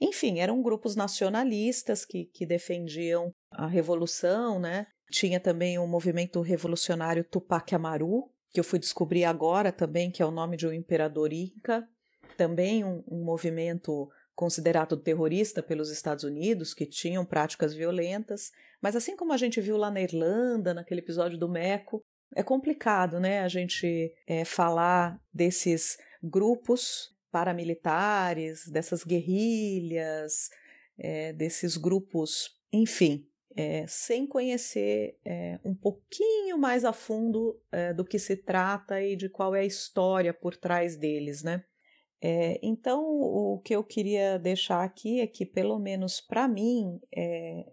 Enfim, 0.00 0.40
eram 0.40 0.62
grupos 0.62 0.94
nacionalistas 0.94 2.04
que, 2.04 2.26
que 2.26 2.44
defendiam 2.44 3.32
a 3.50 3.66
revolução, 3.66 4.58
né? 4.58 4.86
Tinha 5.10 5.38
também 5.38 5.78
o 5.78 5.86
movimento 5.86 6.40
revolucionário 6.40 7.24
Tupac 7.24 7.74
Amaru, 7.74 8.30
que 8.50 8.60
eu 8.60 8.64
fui 8.64 8.78
descobrir 8.78 9.24
agora 9.24 9.70
também, 9.70 10.10
que 10.10 10.22
é 10.22 10.26
o 10.26 10.30
nome 10.30 10.56
de 10.56 10.66
um 10.66 10.72
imperador 10.72 11.32
inca, 11.32 11.88
também 12.36 12.84
um, 12.84 13.02
um 13.08 13.24
movimento 13.24 14.08
considerado 14.34 14.96
terrorista 14.96 15.62
pelos 15.62 15.90
Estados 15.90 16.22
Unidos, 16.22 16.74
que 16.74 16.84
tinham 16.84 17.24
práticas 17.24 17.72
violentas, 17.72 18.52
mas 18.82 18.94
assim 18.94 19.16
como 19.16 19.32
a 19.32 19.36
gente 19.36 19.60
viu 19.60 19.78
lá 19.78 19.90
na 19.90 20.02
Irlanda, 20.02 20.74
naquele 20.74 21.00
episódio 21.00 21.38
do 21.38 21.48
Meco, 21.48 22.04
é 22.34 22.42
complicado, 22.42 23.18
né, 23.18 23.40
a 23.40 23.48
gente 23.48 24.12
é, 24.26 24.44
falar 24.44 25.18
desses 25.32 25.96
grupos 26.22 27.14
paramilitares, 27.30 28.68
dessas 28.68 29.04
guerrilhas, 29.04 30.50
é, 30.98 31.32
desses 31.32 31.76
grupos, 31.76 32.58
enfim, 32.72 33.26
é, 33.56 33.86
sem 33.88 34.26
conhecer 34.26 35.18
é, 35.24 35.58
um 35.64 35.74
pouquinho 35.74 36.58
mais 36.58 36.84
a 36.84 36.92
fundo 36.92 37.58
é, 37.72 37.94
do 37.94 38.04
que 38.04 38.18
se 38.18 38.36
trata 38.36 39.02
e 39.02 39.16
de 39.16 39.30
qual 39.30 39.54
é 39.54 39.60
a 39.60 39.64
história 39.64 40.34
por 40.34 40.54
trás 40.54 40.96
deles, 40.96 41.42
né? 41.42 41.64
Então, 42.60 43.04
o 43.04 43.60
que 43.60 43.76
eu 43.76 43.84
queria 43.84 44.36
deixar 44.36 44.82
aqui 44.82 45.20
é 45.20 45.28
que, 45.28 45.46
pelo 45.46 45.78
menos 45.78 46.20
para 46.20 46.48
mim, 46.48 46.98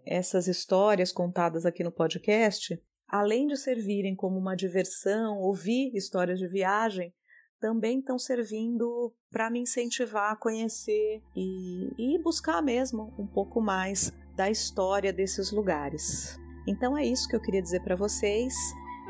essas 0.06 0.46
histórias 0.46 1.10
contadas 1.10 1.66
aqui 1.66 1.82
no 1.82 1.90
podcast, 1.90 2.80
além 3.08 3.48
de 3.48 3.56
servirem 3.56 4.14
como 4.14 4.38
uma 4.38 4.54
diversão, 4.54 5.40
ouvir 5.40 5.90
histórias 5.96 6.38
de 6.38 6.46
viagem, 6.46 7.12
também 7.58 7.98
estão 7.98 8.18
servindo 8.18 9.12
para 9.28 9.50
me 9.50 9.58
incentivar 9.58 10.32
a 10.32 10.36
conhecer 10.36 11.20
e, 11.34 11.90
e 11.98 12.22
buscar 12.22 12.62
mesmo 12.62 13.12
um 13.18 13.26
pouco 13.26 13.60
mais 13.60 14.12
da 14.36 14.50
história 14.50 15.12
desses 15.12 15.50
lugares. 15.50 16.38
Então 16.66 16.96
é 16.96 17.04
isso 17.04 17.28
que 17.28 17.36
eu 17.36 17.40
queria 17.40 17.62
dizer 17.62 17.80
para 17.80 17.96
vocês 17.96 18.54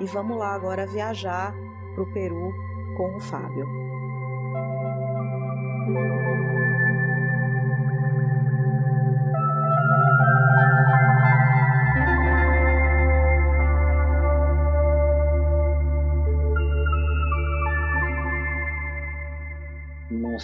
e 0.00 0.04
vamos 0.06 0.36
lá 0.36 0.54
agora 0.54 0.86
viajar 0.86 1.54
para 1.94 2.02
o 2.02 2.12
Peru 2.12 2.52
com 2.96 3.16
o 3.16 3.20
Fábio. 3.20 3.66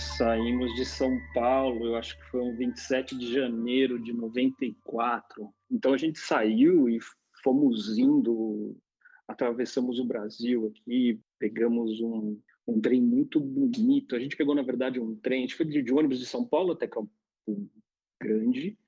Saímos 0.01 0.75
de 0.75 0.85
São 0.85 1.19
Paulo, 1.35 1.87
eu 1.87 1.97
acho 1.97 2.17
que 2.19 2.25
foi 2.31 2.41
um 2.41 2.57
27 2.57 3.17
de 3.17 3.33
janeiro 3.33 3.99
de 3.99 4.13
94. 4.13 5.53
Então 5.71 5.93
a 5.93 5.97
gente 5.97 6.19
saiu 6.19 6.89
e 6.89 6.99
fomos 7.43 7.99
indo, 7.99 8.77
atravessamos 9.29 9.99
o 9.99 10.05
Brasil 10.05 10.67
aqui, 10.67 11.21
pegamos 11.39 12.01
um, 12.01 12.39
um 12.67 12.81
trem 12.81 13.01
muito 13.01 13.41
bonito. 13.41 14.17
A 14.17 14.19
gente 14.19 14.37
pegou, 14.37 14.55
na 14.55 14.63
verdade, 14.63 15.01
um 15.01 15.15
trem, 15.17 15.39
a 15.39 15.41
gente 15.43 15.57
foi 15.57 15.67
de, 15.67 15.83
de 15.83 15.93
ônibus 15.93 16.19
de 16.19 16.27
São 16.27 16.45
Paulo 16.45 16.73
até 16.73 16.87
Campo 16.87 17.11
Grande, 18.21 18.79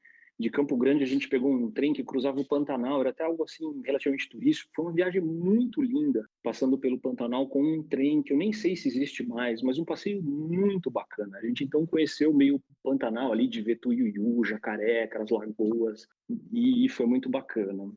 de 0.42 0.50
Campo 0.50 0.76
Grande 0.76 1.04
a 1.04 1.06
gente 1.06 1.28
pegou 1.28 1.52
um 1.52 1.70
trem 1.70 1.92
que 1.92 2.02
cruzava 2.02 2.40
o 2.40 2.44
Pantanal, 2.44 3.00
era 3.00 3.10
até 3.10 3.22
algo 3.22 3.44
assim 3.44 3.80
relativamente 3.84 4.28
turístico. 4.28 4.72
Foi 4.74 4.84
uma 4.86 4.92
viagem 4.92 5.20
muito 5.20 5.80
linda, 5.80 6.28
passando 6.42 6.76
pelo 6.76 6.98
Pantanal 6.98 7.46
com 7.48 7.62
um 7.62 7.82
trem 7.82 8.22
que 8.22 8.32
eu 8.32 8.36
nem 8.36 8.52
sei 8.52 8.74
se 8.74 8.88
existe 8.88 9.24
mais, 9.24 9.62
mas 9.62 9.78
um 9.78 9.84
passeio 9.84 10.20
muito 10.20 10.90
bacana. 10.90 11.38
A 11.38 11.46
gente 11.46 11.62
então 11.62 11.86
conheceu 11.86 12.34
meio 12.34 12.60
Pantanal 12.82 13.32
ali 13.32 13.46
de 13.46 13.62
Vetuiuiu, 13.62 14.44
Jacaré, 14.44 15.04
aquelas 15.04 15.30
lagoas, 15.30 16.08
e 16.52 16.88
foi 16.88 17.06
muito 17.06 17.28
bacana. 17.28 17.92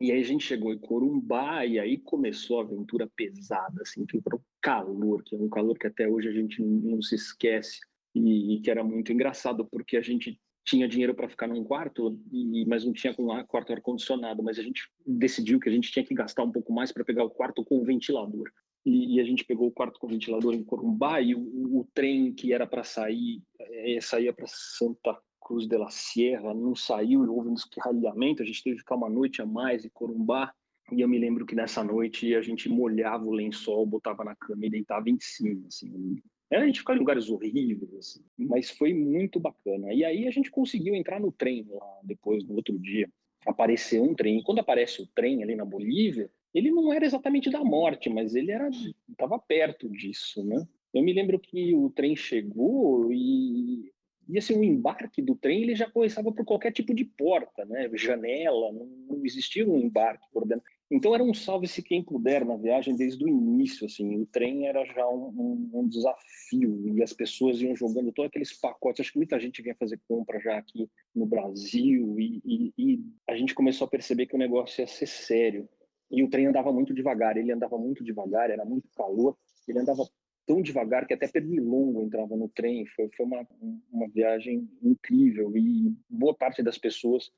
E 0.00 0.12
aí 0.12 0.20
a 0.20 0.24
gente 0.24 0.44
chegou 0.44 0.72
em 0.72 0.78
Corumbá 0.78 1.64
e 1.64 1.78
aí 1.78 1.96
começou 1.98 2.60
a 2.60 2.62
aventura 2.62 3.10
pesada, 3.16 3.80
assim, 3.80 4.04
que 4.04 4.20
para 4.20 4.36
o 4.36 4.42
calor, 4.60 5.22
que 5.24 5.34
é 5.34 5.38
um 5.38 5.48
calor 5.48 5.78
que 5.78 5.86
até 5.86 6.06
hoje 6.06 6.28
a 6.28 6.32
gente 6.32 6.62
não 6.62 7.00
se 7.00 7.14
esquece 7.14 7.80
e, 8.14 8.54
e 8.56 8.60
que 8.60 8.70
era 8.70 8.84
muito 8.84 9.12
engraçado 9.12 9.66
porque 9.70 9.96
a 9.96 10.02
gente 10.02 10.38
tinha 10.64 10.88
dinheiro 10.88 11.14
para 11.14 11.28
ficar 11.28 11.46
num 11.46 11.64
quarto, 11.64 12.18
e, 12.32 12.64
mas 12.66 12.84
não 12.84 12.92
tinha 12.92 13.14
com 13.14 13.26
quarto 13.46 13.72
ar-condicionado. 13.72 14.42
Mas 14.42 14.58
a 14.58 14.62
gente 14.62 14.82
decidiu 15.06 15.58
que 15.58 15.68
a 15.68 15.72
gente 15.72 15.90
tinha 15.90 16.04
que 16.04 16.14
gastar 16.14 16.42
um 16.42 16.52
pouco 16.52 16.72
mais 16.72 16.92
para 16.92 17.04
pegar 17.04 17.24
o 17.24 17.30
quarto 17.30 17.64
com 17.64 17.82
ventilador. 17.82 18.50
E, 18.84 19.16
e, 19.16 19.20
a 19.20 19.24
gente 19.24 19.44
pegou 19.44 19.68
o 19.68 19.72
quarto 19.72 19.98
com 19.98 20.06
ventilador 20.06 20.54
em 20.54 20.64
Corumbá 20.64 21.20
e 21.20 21.34
o, 21.34 21.80
o 21.80 21.88
trem 21.92 22.32
que 22.32 22.52
era 22.52 22.66
para 22.66 22.82
sair, 22.82 23.42
é, 23.60 24.00
saía 24.00 24.32
para 24.32 24.46
Santa 24.48 25.18
Cruz 25.38 25.66
de 25.66 25.76
la 25.76 25.90
Sierra, 25.90 26.54
não 26.54 26.74
saiu, 26.74 27.30
houve 27.30 27.48
um 27.48 27.54
escarralhamento, 27.54 28.42
a 28.42 28.46
gente 28.46 28.62
teve 28.62 28.76
que 28.76 28.82
ficar 28.82 28.96
uma 28.96 29.10
noite 29.10 29.42
a 29.42 29.46
mais 29.46 29.84
em 29.84 29.90
Corumbá. 29.90 30.52
E 30.92 31.02
eu 31.02 31.08
me 31.08 31.18
lembro 31.18 31.46
que 31.46 31.54
nessa 31.54 31.84
noite 31.84 32.34
a 32.34 32.42
gente 32.42 32.68
molhava 32.68 33.24
o 33.24 33.32
lençol, 33.32 33.86
botava 33.86 34.24
na 34.24 34.34
cama 34.34 34.66
e 34.66 34.70
deitava 34.70 35.08
em 35.08 35.18
cima, 35.20 35.66
assim, 35.68 36.16
a 36.56 36.66
gente 36.66 36.80
ficou 36.80 36.94
em 36.94 36.98
lugares 36.98 37.28
horríveis, 37.28 37.94
assim, 37.94 38.24
mas 38.36 38.70
foi 38.70 38.92
muito 38.92 39.38
bacana. 39.38 39.92
E 39.92 40.04
aí 40.04 40.26
a 40.26 40.30
gente 40.30 40.50
conseguiu 40.50 40.94
entrar 40.94 41.20
no 41.20 41.30
trem 41.30 41.64
lá 41.70 42.00
depois, 42.02 42.44
no 42.44 42.56
outro 42.56 42.76
dia. 42.78 43.08
Apareceu 43.46 44.02
um 44.02 44.14
trem. 44.14 44.42
Quando 44.42 44.58
aparece 44.58 45.00
o 45.00 45.06
trem 45.06 45.42
ali 45.42 45.54
na 45.54 45.64
Bolívia, 45.64 46.30
ele 46.52 46.70
não 46.70 46.92
era 46.92 47.06
exatamente 47.06 47.50
da 47.50 47.62
morte, 47.62 48.10
mas 48.10 48.34
ele 48.34 48.50
era 48.50 48.68
estava 49.08 49.38
perto 49.38 49.88
disso, 49.88 50.44
né? 50.44 50.66
Eu 50.92 51.02
me 51.02 51.12
lembro 51.12 51.38
que 51.38 51.72
o 51.74 51.88
trem 51.90 52.16
chegou 52.16 53.12
e, 53.12 53.92
e 54.28 54.36
assim, 54.36 54.58
o 54.58 54.64
embarque 54.64 55.22
do 55.22 55.36
trem 55.36 55.62
ele 55.62 55.76
já 55.76 55.88
começava 55.88 56.32
por 56.32 56.44
qualquer 56.44 56.72
tipo 56.72 56.92
de 56.92 57.04
porta, 57.04 57.64
né? 57.64 57.88
Janela, 57.94 58.72
não, 58.72 58.86
não 58.86 59.24
existia 59.24 59.66
um 59.66 59.78
embarque 59.78 60.26
por 60.32 60.44
dentro. 60.44 60.64
Então 60.90 61.14
era 61.14 61.22
um 61.22 61.32
salve-se 61.32 61.82
quem 61.82 62.02
puder 62.02 62.44
na 62.44 62.56
viagem 62.56 62.96
desde 62.96 63.24
o 63.24 63.28
início, 63.28 63.86
assim, 63.86 64.16
o 64.16 64.26
trem 64.26 64.66
era 64.66 64.84
já 64.86 65.08
um, 65.08 65.28
um, 65.28 65.70
um, 65.80 65.88
desafio 65.88 66.88
e 66.88 67.00
as 67.00 67.12
pessoas 67.12 67.60
iam 67.62 67.76
jogando 67.76 68.10
todos 68.10 68.28
aqueles 68.28 68.58
pacotes, 68.58 69.00
acho 69.00 69.12
que 69.12 69.18
muita 69.18 69.38
gente 69.38 69.62
vinha 69.62 69.76
fazer 69.78 70.00
compra 70.08 70.40
já 70.40 70.58
aqui 70.58 70.90
no 71.14 71.26
Brasil 71.26 72.18
e, 72.18 72.42
e, 72.44 72.72
e 72.76 73.00
a 73.28 73.36
gente 73.36 73.54
começou 73.54 73.86
a 73.86 73.90
perceber 73.90 74.26
que 74.26 74.34
o 74.34 74.38
negócio 74.38 74.80
ia 74.80 74.86
ser 74.88 75.06
sério. 75.06 75.68
E 76.10 76.24
o 76.24 76.28
trem 76.28 76.46
andava 76.46 76.72
muito 76.72 76.92
devagar, 76.92 77.36
ele 77.36 77.52
andava 77.52 77.78
muito 77.78 78.02
devagar, 78.02 78.50
era 78.50 78.64
muito 78.64 78.88
calor, 78.96 79.36
ele 79.68 79.78
andava 79.78 80.04
tão 80.44 80.60
devagar 80.60 81.06
que 81.06 81.14
até 81.14 81.28
pernilongo 81.28 82.02
entrava 82.02 82.36
no 82.36 82.48
trem, 82.48 82.84
foi, 82.86 83.08
foi 83.16 83.24
uma, 83.24 83.46
uma 83.92 84.08
viagem 84.08 84.68
incrível. 84.82 85.56
E 85.56 85.94
boa 86.08 86.34
parte 86.34 86.60
das 86.60 86.76
pessoas 86.76 87.30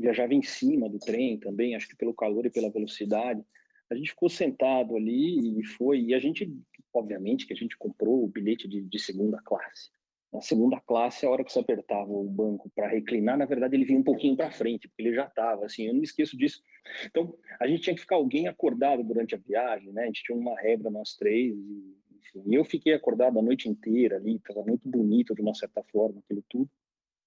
viajava 0.00 0.34
em 0.34 0.42
cima 0.42 0.88
do 0.88 0.98
trem 0.98 1.38
também, 1.38 1.74
acho 1.74 1.88
que 1.88 1.96
pelo 1.96 2.14
calor 2.14 2.46
e 2.46 2.50
pela 2.50 2.70
velocidade. 2.70 3.44
A 3.90 3.94
gente 3.94 4.10
ficou 4.10 4.28
sentado 4.28 4.96
ali 4.96 5.60
e 5.60 5.64
foi. 5.64 6.00
E 6.00 6.14
a 6.14 6.18
gente, 6.18 6.50
obviamente, 6.94 7.46
que 7.46 7.52
a 7.52 7.56
gente 7.56 7.76
comprou 7.76 8.24
o 8.24 8.28
bilhete 8.28 8.68
de, 8.68 8.82
de 8.82 8.98
segunda 8.98 9.40
classe. 9.42 9.90
Na 10.32 10.40
segunda 10.40 10.80
classe, 10.80 11.26
a 11.26 11.30
hora 11.30 11.42
que 11.42 11.52
você 11.52 11.58
apertava 11.58 12.08
o 12.08 12.22
banco 12.22 12.70
para 12.72 12.86
reclinar, 12.86 13.36
na 13.36 13.46
verdade 13.46 13.74
ele 13.74 13.84
vinha 13.84 13.98
um 13.98 14.04
pouquinho 14.04 14.36
para 14.36 14.52
frente, 14.52 14.86
porque 14.86 15.02
ele 15.02 15.14
já 15.14 15.26
estava, 15.26 15.66
assim, 15.66 15.86
eu 15.86 15.92
não 15.92 15.98
me 15.98 16.06
esqueço 16.06 16.36
disso. 16.36 16.62
Então, 17.04 17.34
a 17.60 17.66
gente 17.66 17.82
tinha 17.82 17.94
que 17.94 18.00
ficar 18.00 18.14
alguém 18.14 18.46
acordado 18.46 19.02
durante 19.02 19.34
a 19.34 19.38
viagem, 19.38 19.92
né? 19.92 20.04
A 20.04 20.06
gente 20.06 20.22
tinha 20.22 20.38
uma 20.38 20.56
regra, 20.60 20.88
nós 20.88 21.16
três, 21.16 21.52
e, 21.52 21.96
enfim, 22.16 22.54
eu 22.54 22.64
fiquei 22.64 22.92
acordado 22.92 23.40
a 23.40 23.42
noite 23.42 23.68
inteira 23.68 24.18
ali, 24.18 24.36
estava 24.36 24.62
muito 24.62 24.88
bonito 24.88 25.34
de 25.34 25.42
uma 25.42 25.52
certa 25.52 25.82
forma, 25.90 26.20
aquilo 26.20 26.44
tudo. 26.48 26.70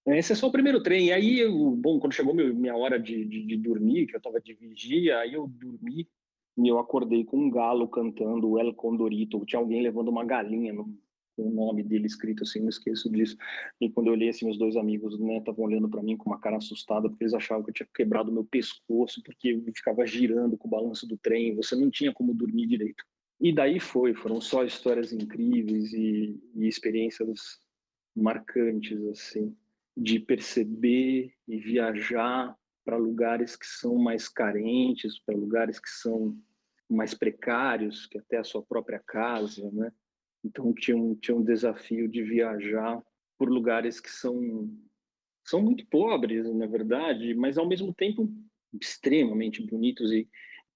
Esse 0.06 0.34
é 0.34 0.36
só 0.36 0.48
o 0.48 0.52
primeiro 0.52 0.84
trem. 0.84 1.08
E 1.08 1.14
aí, 1.14 1.40
eu, 1.40 1.72
bom, 1.72 2.00
quando 2.00 2.14
chegou 2.14 2.34
meu, 2.34 2.54
minha 2.54 2.76
hora 2.76 3.00
de, 3.00 3.24
de, 3.26 3.46
de, 3.46 3.58
dormir, 3.58 4.06
que 4.06 4.16
eu 4.16 4.18
estava 4.18 4.40
de 4.42 4.54
vigia, 4.54 5.20
aí 5.20 5.34
eu 5.34 5.48
dormi 5.48 6.08
e 6.58 6.68
eu 6.68 6.78
acordei 6.78 7.24
com 7.24 7.38
um 7.38 7.50
galo 7.50 7.88
cantando 7.88 8.60
El 8.60 8.74
Condorito. 8.74 9.46
Tinha 9.46 9.60
alguém 9.60 9.82
levando 9.82 10.10
uma 10.10 10.26
galinha 10.26 10.74
no, 10.74 10.94
o 11.38 11.50
nome 11.50 11.84
dele 11.84 12.06
escrito 12.06 12.44
assim, 12.44 12.60
não 12.60 12.70
esqueço 12.70 13.10
disso. 13.10 13.38
E 13.80 13.90
quando 13.90 14.08
eu 14.08 14.14
olhei 14.14 14.28
assim, 14.28 14.46
meus 14.46 14.58
dois 14.58 14.76
amigos, 14.76 15.18
né, 15.18 15.38
estavam 15.38 15.64
olhando 15.66 15.90
para 15.90 16.04
mim 16.04 16.18
com 16.18 16.30
uma 16.30 16.40
cara 16.40 16.58
assustada, 16.58 17.08
porque 17.10 17.24
eles 17.24 17.34
achavam 17.34 17.64
que 17.64 17.70
eu 17.70 17.74
tinha 17.74 17.88
quebrado 17.96 18.32
meu 18.32 18.44
pescoço, 18.44 19.24
porque 19.24 19.50
eu 19.54 19.74
ficava 19.74 20.06
girando 20.06 20.58
com 20.58 20.68
o 20.68 20.72
balanço 20.72 21.08
do 21.08 21.18
trem, 21.18 21.56
você 21.56 21.78
não 21.78 21.90
tinha 21.90 22.12
como 22.12 22.34
dormir 22.34 22.68
direito. 22.68 23.06
E 23.40 23.54
daí 23.54 23.80
foi, 23.80 24.14
foram 24.14 24.42
só 24.42 24.66
histórias 24.66 25.14
incríveis 25.14 25.94
e, 25.94 26.40
e 26.56 26.68
experiências 26.68 27.60
marcantes, 28.16 29.02
assim 29.08 29.56
de 29.96 30.20
perceber 30.20 31.34
e 31.48 31.58
viajar 31.58 32.56
para 32.84 32.98
lugares 32.98 33.56
que 33.56 33.66
são 33.66 33.96
mais 33.96 34.28
carentes, 34.28 35.20
para 35.20 35.36
lugares 35.36 35.80
que 35.80 35.90
são 35.90 36.38
mais 36.90 37.14
precários 37.14 38.06
que 38.08 38.18
até 38.18 38.38
a 38.38 38.44
sua 38.44 38.62
própria 38.62 39.00
casa, 39.00 39.70
né? 39.72 39.92
Então 40.44 40.74
tinha 40.74 40.98
um, 40.98 41.16
tinha 41.16 41.36
um 41.36 41.44
desafio 41.44 42.08
de 42.08 42.22
viajar 42.22 43.02
por 43.38 43.50
lugares 43.50 44.00
que 44.00 44.10
são 44.10 44.70
são 45.46 45.62
muito 45.62 45.86
pobres, 45.88 46.54
na 46.54 46.66
verdade, 46.66 47.34
mas 47.36 47.58
ao 47.58 47.68
mesmo 47.68 47.94
tempo 47.94 48.32
extremamente 48.80 49.62
bonitos 49.62 50.12
e, 50.12 50.28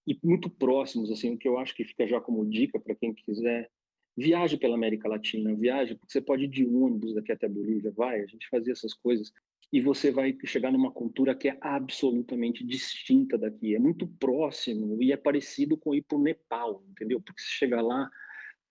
e 0.06 0.18
muito 0.22 0.50
próximos, 0.50 1.10
assim, 1.10 1.34
o 1.34 1.38
que 1.38 1.48
eu 1.48 1.58
acho 1.58 1.74
que 1.74 1.86
fica 1.86 2.06
já 2.06 2.20
como 2.20 2.46
dica 2.46 2.80
para 2.80 2.96
quem 2.96 3.14
quiser 3.14 3.70
viaje 4.18 4.58
pela 4.58 4.76
América 4.76 5.08
Latina, 5.08 5.54
viaje, 5.54 5.94
porque 5.94 6.12
você 6.12 6.20
pode 6.20 6.46
ir 6.46 6.48
de 6.48 6.66
ônibus 6.66 7.14
daqui 7.14 7.32
até 7.32 7.46
a 7.46 7.50
Bolívia, 7.50 7.92
vai, 7.92 8.22
a 8.22 8.26
gente 8.26 8.50
fazia 8.50 8.74
essas 8.74 8.94
coisas, 8.94 9.32
e 9.72 9.80
você 9.80 10.10
vai 10.10 10.36
chegar 10.46 10.72
numa 10.72 10.92
cultura 10.92 11.36
que 11.36 11.50
é 11.50 11.58
absolutamente 11.62 12.66
distinta 12.66 13.38
daqui, 13.38 13.76
é 13.76 13.80
muito 13.80 14.08
próximo 14.08 15.02
e 15.04 15.12
é 15.12 15.18
parecido 15.18 15.78
com 15.78 15.94
ir 15.94 16.02
para 16.02 16.18
o 16.18 16.22
Nepal, 16.22 16.84
entendeu? 16.90 17.22
Porque 17.22 17.42
você 17.42 17.50
chega 17.50 17.82
lá, 17.82 18.10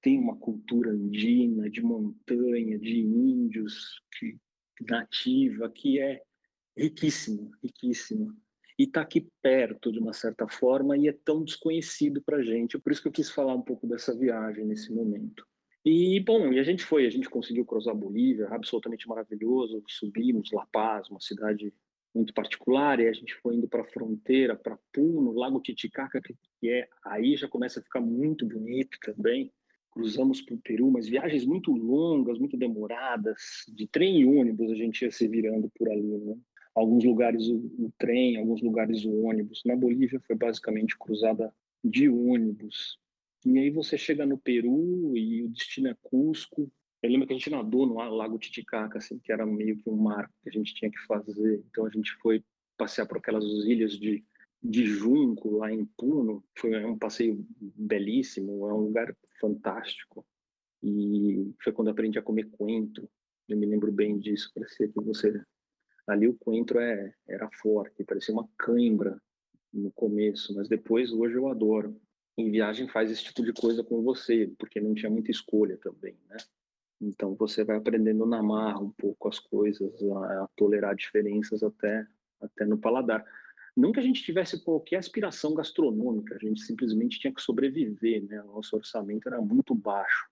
tem 0.03 0.19
uma 0.19 0.37
cultura 0.37 0.91
andina, 0.91 1.71
de 1.71 1.83
montanha, 1.83 2.79
de 2.79 2.99
índios, 3.01 4.01
que, 4.19 4.37
nativa, 4.89 5.71
que 5.71 6.01
é 6.01 6.23
riquíssima, 6.77 7.51
riquíssima. 7.63 8.35
E 8.79 8.85
está 8.85 9.01
aqui 9.01 9.27
perto, 9.43 9.91
de 9.91 9.99
uma 9.99 10.13
certa 10.13 10.47
forma, 10.47 10.97
e 10.97 11.09
é 11.09 11.13
tão 11.13 11.43
desconhecido 11.43 12.21
para 12.23 12.39
a 12.39 12.43
gente. 12.43 12.79
Por 12.79 12.93
isso 12.93 13.01
que 13.01 13.09
eu 13.09 13.13
quis 13.13 13.31
falar 13.31 13.55
um 13.55 13.63
pouco 13.63 13.87
dessa 13.87 14.17
viagem 14.17 14.67
nesse 14.67 14.93
momento. 14.93 15.47
E, 15.85 16.19
bom, 16.21 16.53
e 16.53 16.59
a 16.59 16.65
gente 16.65 16.85
foi, 16.85 17.07
a 17.07 17.11
gente 17.11 17.31
conseguiu 17.31 17.65
cruzar 17.65 17.95
a 17.95 17.97
Bolívia, 17.97 18.49
absolutamente 18.49 19.09
maravilhoso. 19.09 19.83
Subimos 19.89 20.51
La 20.53 20.67
Paz, 20.67 21.09
uma 21.09 21.21
cidade 21.21 21.73
muito 22.13 22.35
particular, 22.35 22.99
e 22.99 23.09
a 23.09 23.13
gente 23.13 23.35
foi 23.37 23.55
indo 23.55 23.69
para 23.69 23.83
a 23.83 23.87
fronteira, 23.87 24.57
para 24.57 24.79
Puno, 24.93 25.33
Lago 25.33 25.61
Titicaca, 25.61 26.21
que 26.21 26.35
é 26.69 26.89
aí 27.05 27.37
já 27.37 27.47
começa 27.47 27.79
a 27.79 27.83
ficar 27.83 28.01
muito 28.01 28.45
bonito 28.47 28.99
também. 29.01 29.53
Cruzamos 29.91 30.43
para 30.43 30.55
o 30.55 30.59
Peru, 30.59 30.91
mas 30.91 31.07
viagens 31.07 31.47
muito 31.47 31.71
longas, 31.73 32.39
muito 32.39 32.57
demoradas, 32.57 33.65
de 33.69 33.87
trem 33.87 34.21
e 34.21 34.27
ônibus 34.27 34.71
a 34.73 34.75
gente 34.75 35.03
ia 35.03 35.11
se 35.11 35.29
virando 35.29 35.71
por 35.79 35.89
ali, 35.89 36.19
né? 36.19 36.37
Alguns 36.77 37.05
lugares 37.05 37.49
o, 37.49 37.57
o 37.57 37.93
trem, 37.99 38.37
alguns 38.37 38.61
lugares 38.61 39.03
o 39.07 39.23
ônibus. 39.23 39.63
Na 39.65 39.75
Bolívia 39.75 40.21
foi 40.21 40.37
basicamente 40.37 40.97
cruzada 40.99 41.51
de 41.83 42.07
ônibus. 42.07 42.99
E 43.47 43.59
aí 43.59 43.71
você 43.71 43.97
chega 43.97 44.27
no 44.27 44.37
Peru 44.37 45.17
e 45.17 45.43
o 45.43 45.49
destino 45.49 45.89
é 45.89 45.97
Cusco. 46.03 46.71
Eu 47.03 47.11
lembro 47.11 47.27
que 47.27 47.33
a 47.33 47.37
gente 47.37 47.49
nadou 47.49 47.87
no 47.87 47.95
Lago 47.95 48.39
Titicaca, 48.39 48.99
assim, 48.99 49.19
que 49.19 49.33
era 49.33 49.47
meio 49.47 49.79
que 49.79 49.89
um 49.89 49.97
mar 49.97 50.31
que 50.43 50.51
a 50.51 50.53
gente 50.53 50.75
tinha 50.75 50.91
que 50.91 50.99
fazer. 51.07 51.65
Então 51.71 51.87
a 51.87 51.91
gente 51.91 52.13
foi 52.17 52.45
passear 52.77 53.07
por 53.07 53.17
aquelas 53.17 53.45
ilhas 53.65 53.93
de, 53.93 54.23
de 54.63 54.85
Junco, 54.85 55.57
lá 55.57 55.73
em 55.73 55.87
Puno. 55.97 56.45
Foi 56.59 56.85
um 56.85 56.99
passeio 56.99 57.43
belíssimo, 57.59 58.69
é 58.69 58.75
um 58.75 58.81
lugar 58.81 59.17
fantástico. 59.41 60.27
E 60.83 61.55
foi 61.65 61.73
quando 61.73 61.89
aprendi 61.89 62.19
a 62.19 62.23
comer 62.23 62.51
coentro. 62.51 63.09
Eu 63.49 63.57
me 63.57 63.65
lembro 63.65 63.91
bem 63.91 64.19
disso, 64.19 64.51
parecia 64.55 64.89
que 64.89 65.01
você... 65.01 65.43
Ali 66.07 66.29
o 66.29 66.35
coentro 66.35 66.79
é, 66.79 67.13
era 67.29 67.51
forte, 67.51 68.05
parecia 68.05 68.33
uma 68.33 68.49
cãibra 68.57 69.21
no 69.73 69.91
começo, 69.93 70.55
mas 70.55 70.69
depois, 70.69 71.13
hoje 71.13 71.35
eu 71.35 71.49
adoro 71.49 72.01
em 72.39 72.51
viagem 72.51 72.87
faz 72.89 73.11
esse 73.11 73.25
tipo 73.25 73.43
de 73.43 73.53
coisa 73.53 73.83
com 73.83 74.03
você, 74.03 74.53
porque 74.59 74.81
não 74.81 74.95
tinha 74.95 75.11
muita 75.11 75.31
escolha 75.31 75.79
também, 75.79 76.17
né? 76.29 76.37
Então 77.01 77.35
você 77.35 77.65
vai 77.65 77.77
aprendendo 77.77 78.27
na 78.27 78.43
marra 78.43 78.79
um 78.81 78.91
pouco 78.91 79.29
as 79.29 79.39
coisas, 79.39 79.93
a, 80.03 80.45
a 80.45 80.49
tolerar 80.55 80.95
diferenças 80.95 81.63
até 81.63 82.07
até 82.41 82.67
no 82.67 82.79
paladar. 82.79 83.25
Não 83.75 83.93
que 83.93 84.01
a 84.01 84.03
gente 84.03 84.23
tivesse 84.23 84.63
qualquer 84.63 84.97
aspiração 84.97 85.55
gastronômica, 85.55 86.35
a 86.35 86.39
gente 86.39 86.61
simplesmente 86.63 87.19
tinha 87.19 87.33
que 87.33 87.43
sobreviver, 87.43 88.23
né? 88.25 88.43
O 88.43 88.55
nosso 88.57 88.77
orçamento 88.77 89.29
era 89.29 89.41
muito 89.41 89.75
baixo. 89.75 90.29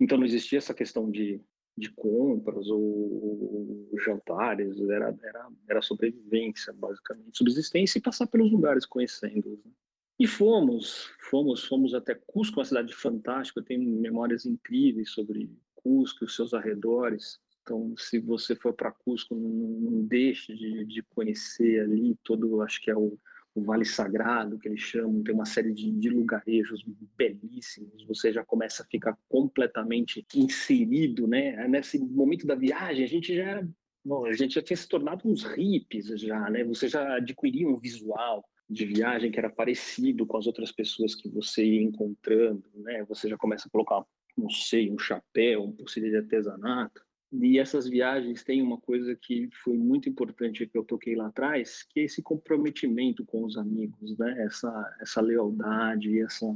Então 0.00 0.18
não 0.18 0.24
existia 0.24 0.58
essa 0.58 0.74
questão 0.74 1.10
de, 1.10 1.40
de 1.76 1.90
compras 1.90 2.68
ou, 2.68 2.80
ou 2.80 3.98
jantares, 3.98 4.78
era, 4.88 5.16
era, 5.22 5.48
era 5.68 5.82
sobrevivência, 5.82 6.72
basicamente. 6.72 7.36
Subsistência 7.36 7.98
e 7.98 8.02
passar 8.02 8.26
pelos 8.26 8.50
lugares 8.50 8.86
conhecendo-os. 8.86 9.64
Né? 9.64 9.72
E 10.18 10.26
fomos, 10.26 11.10
fomos, 11.28 11.64
fomos 11.64 11.92
até 11.92 12.14
Cusco, 12.14 12.60
uma 12.60 12.64
cidade 12.64 12.94
fantástica, 12.94 13.58
eu 13.58 13.64
tenho 13.64 13.82
memórias 13.82 14.46
incríveis 14.46 15.10
sobre 15.10 15.50
Cusco 15.74 16.24
e 16.24 16.26
os 16.26 16.36
seus 16.36 16.54
arredores. 16.54 17.40
Então, 17.62 17.94
se 17.96 18.20
você 18.20 18.54
for 18.54 18.72
para 18.72 18.92
Cusco, 18.92 19.34
não, 19.34 19.48
não 19.48 20.04
deixe 20.04 20.54
de, 20.54 20.84
de, 20.84 21.02
conhecer 21.02 21.80
ali 21.80 22.14
todo, 22.22 22.60
acho 22.60 22.80
que 22.80 22.90
é 22.90 22.96
o, 22.96 23.18
o, 23.54 23.62
Vale 23.62 23.84
Sagrado, 23.84 24.58
que 24.58 24.68
eles 24.68 24.80
chamam, 24.80 25.22
tem 25.22 25.34
uma 25.34 25.44
série 25.44 25.72
de, 25.72 25.90
de 25.92 26.10
lugarejos 26.10 26.84
belíssimos, 27.16 28.04
você 28.06 28.32
já 28.32 28.44
começa 28.44 28.82
a 28.82 28.86
ficar 28.86 29.16
completamente 29.28 30.26
inserido, 30.34 31.26
né? 31.26 31.66
Nesse 31.68 31.98
momento 31.98 32.46
da 32.46 32.54
viagem, 32.54 33.04
a 33.04 33.08
gente 33.08 33.34
já 33.34 33.66
bom, 34.04 34.26
a 34.26 34.32
gente 34.34 34.54
já 34.54 34.62
tinha 34.62 34.76
se 34.76 34.86
tornado 34.86 35.26
uns 35.26 35.44
hippies 35.44 36.06
já, 36.20 36.50
né? 36.50 36.62
Você 36.64 36.88
já 36.88 37.16
adquiria 37.16 37.66
um 37.66 37.78
visual, 37.78 38.44
de 38.68 38.86
viagem 38.86 39.30
que 39.30 39.38
era 39.38 39.50
parecido 39.50 40.26
com 40.26 40.36
as 40.36 40.46
outras 40.46 40.72
pessoas 40.72 41.14
que 41.14 41.28
você 41.28 41.64
ia 41.64 41.82
encontrando, 41.82 42.64
né? 42.74 43.04
Você 43.04 43.28
já 43.28 43.36
começa 43.36 43.68
a 43.68 43.70
colocar, 43.70 44.04
não 44.36 44.48
sei, 44.50 44.90
um 44.90 44.98
chapéu, 44.98 45.62
um 45.62 45.72
pulseira 45.72 46.08
de 46.08 46.16
artesanato. 46.16 47.03
E 47.40 47.58
essas 47.58 47.88
viagens 47.88 48.44
têm 48.44 48.62
uma 48.62 48.78
coisa 48.78 49.16
que 49.16 49.48
foi 49.64 49.76
muito 49.76 50.08
importante 50.08 50.66
que 50.66 50.78
eu 50.78 50.84
toquei 50.84 51.16
lá 51.16 51.26
atrás, 51.26 51.82
que 51.82 52.00
é 52.00 52.04
esse 52.04 52.22
comprometimento 52.22 53.24
com 53.24 53.44
os 53.44 53.56
amigos, 53.56 54.16
né? 54.16 54.44
Essa 54.44 54.96
essa 55.00 55.20
lealdade, 55.20 56.20
essa 56.20 56.46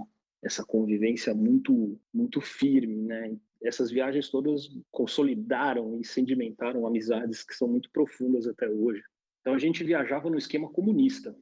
essa 0.40 0.64
convivência 0.64 1.34
muito 1.34 2.00
muito 2.14 2.40
firme, 2.40 2.94
né? 2.94 3.36
Essas 3.60 3.90
viagens 3.90 4.28
todas 4.28 4.68
consolidaram 4.92 6.00
e 6.00 6.04
sedimentaram 6.04 6.86
amizades 6.86 7.42
que 7.42 7.54
são 7.54 7.66
muito 7.66 7.90
profundas 7.90 8.46
até 8.46 8.68
hoje. 8.70 9.02
Então 9.40 9.54
a 9.54 9.58
gente 9.58 9.82
viajava 9.82 10.30
no 10.30 10.38
esquema 10.38 10.70
comunista, 10.70 11.34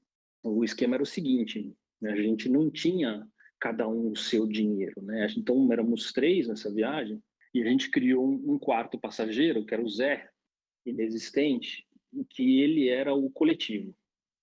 o 0.43 0.65
esquema 0.65 0.95
era 0.95 1.03
o 1.03 1.07
seguinte: 1.07 1.75
né, 2.01 2.13
a 2.13 2.17
gente 2.17 2.49
não 2.49 2.71
tinha 2.71 3.29
cada 3.61 3.87
um 3.87 4.13
o 4.13 4.17
seu 4.17 4.47
dinheiro, 4.47 5.03
né? 5.03 5.27
Então 5.37 5.71
éramos 5.71 6.11
três 6.11 6.49
nessa 6.49 6.73
viagem 6.73 7.23
e 7.57 7.63
a 7.63 7.71
gente 7.71 7.91
criou 7.91 8.29
um 8.29 8.59
quarto 8.59 8.99
passageiro 8.99 9.65
que 9.65 9.73
era 9.73 9.83
o 9.83 9.89
Zé, 9.89 10.29
inexistente, 10.85 11.87
que 12.29 12.61
ele 12.61 12.91
era 12.91 13.15
o 13.15 13.31
coletivo. 13.31 13.97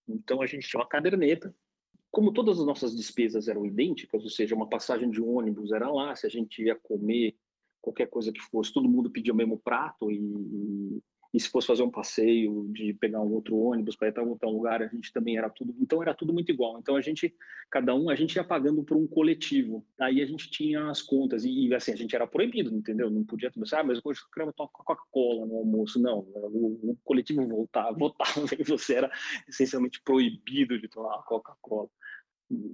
Então 0.08 0.42
a 0.42 0.48
gente 0.48 0.68
tinha 0.68 0.80
uma 0.80 0.90
caderneta. 0.90 1.56
Como 2.10 2.34
todas 2.34 2.60
as 2.60 2.66
nossas 2.66 2.96
despesas 2.96 3.48
eram 3.48 3.68
idênticas, 3.68 4.24
ou 4.24 4.30
seja, 4.32 4.56
uma 4.56 4.68
passagem 4.68 5.12
de 5.12 5.22
ônibus 5.22 5.72
era 5.72 5.92
lá, 5.92 6.16
se 6.16 6.26
a 6.26 6.30
gente 6.30 6.64
ia 6.64 6.76
comer 6.76 7.36
qualquer 7.80 8.08
coisa 8.08 8.32
que 8.32 8.42
fosse, 8.42 8.74
todo 8.74 8.90
mundo 8.90 9.12
pedia 9.12 9.32
o 9.32 9.36
mesmo 9.36 9.60
prato 9.60 10.10
e, 10.10 10.18
e 10.18 11.02
se 11.40 11.50
fosse 11.50 11.66
fazer 11.66 11.82
um 11.82 11.90
passeio 11.90 12.68
de 12.72 12.94
pegar 12.94 13.20
um 13.20 13.34
outro 13.34 13.58
ônibus 13.58 13.96
para 13.96 14.10
ir 14.10 14.12
para 14.12 14.24
outro 14.24 14.48
lugar, 14.50 14.84
a 14.84 14.88
gente 14.88 15.12
também 15.12 15.36
era 15.36 15.50
tudo, 15.50 15.76
então 15.80 16.02
era 16.02 16.14
tudo 16.14 16.32
muito 16.32 16.52
igual. 16.52 16.78
Então 16.78 16.96
a 16.96 17.02
gente, 17.02 17.36
cada 17.72 17.96
um, 17.96 18.08
a 18.10 18.16
gente 18.16 18.36
ia 18.36 18.44
pagando 18.44 18.84
por 18.84 18.96
um 18.96 19.08
coletivo. 19.08 19.84
Aí 20.00 20.22
a 20.22 20.26
gente 20.28 20.52
tinha 20.52 20.92
as 20.92 21.02
contas 21.02 21.44
e, 21.44 21.68
e 21.68 21.74
assim, 21.74 21.92
a 21.92 21.96
gente 21.96 22.16
era 22.16 22.28
proibido, 22.28 22.76
entendeu? 22.76 23.10
Não 23.10 23.24
podia 23.24 23.50
pensar, 23.50 23.80
ah, 23.80 23.84
mas 23.84 24.00
hoje 24.04 24.20
eu 24.38 24.54
tomar 24.54 24.70
Coca-Cola 24.70 25.48
no 25.48 25.58
almoço. 25.58 26.00
Não, 26.00 26.20
o, 26.20 26.92
o 26.92 26.98
coletivo 27.04 27.48
voltava, 27.48 27.94
votava 27.98 28.46
e 28.58 28.64
você 28.64 28.96
era 28.96 29.12
essencialmente 29.48 30.02
proibido 30.04 30.80
de 30.80 30.88
tomar 30.88 31.24
Coca-Cola. 31.24 31.90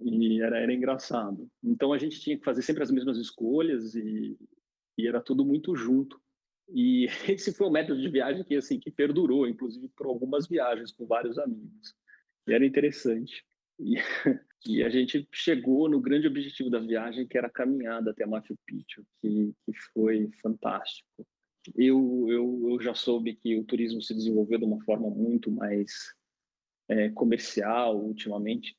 E 0.04 0.42
era, 0.42 0.60
era 0.60 0.74
engraçado. 0.74 1.50
Então 1.64 1.94
a 1.94 1.98
gente 1.98 2.20
tinha 2.20 2.38
que 2.38 2.44
fazer 2.44 2.62
sempre 2.62 2.84
as 2.84 2.92
mesmas 2.92 3.18
escolhas 3.18 3.96
e, 3.96 4.38
e 4.98 5.08
era 5.08 5.22
tudo 5.22 5.46
muito 5.46 5.74
junto. 5.76 6.20
E 6.72 7.08
esse 7.28 7.54
foi 7.54 7.68
um 7.68 7.72
método 7.72 8.00
de 8.00 8.10
viagem 8.10 8.44
que 8.44 8.56
assim 8.56 8.80
que 8.80 8.92
perdurou, 8.92 9.48
inclusive 9.48 9.88
por 9.90 10.08
algumas 10.08 10.48
viagens 10.48 10.92
com 10.92 11.06
vários 11.06 11.38
amigos. 11.38 11.96
E 12.48 12.54
era 12.54 12.66
interessante. 12.66 13.46
E, 13.80 13.96
e 14.68 14.84
a 14.84 14.90
gente 14.90 15.28
chegou 15.32 15.90
no 15.90 16.02
grande 16.02 16.28
objetivo 16.28 16.70
da 16.70 16.80
viagem, 16.80 17.28
que 17.28 17.38
era 17.38 17.48
a 17.48 17.52
caminhada 17.52 18.12
até 18.12 18.26
Machu 18.26 18.58
Picchu, 18.66 19.06
que, 19.22 19.54
que 19.66 19.74
foi 19.94 20.30
fantástico. 20.42 21.26
Eu, 21.76 22.26
eu, 22.30 22.70
eu 22.72 22.82
já 22.82 22.94
soube 22.94 23.36
que 23.36 23.58
o 23.58 23.64
turismo 23.64 24.02
se 24.02 24.14
desenvolveu 24.14 24.60
de 24.60 24.66
uma 24.66 24.82
forma 24.84 25.10
muito 25.10 25.52
mais 25.52 26.14
é, 26.88 27.10
comercial 27.10 27.98
ultimamente. 27.98 28.76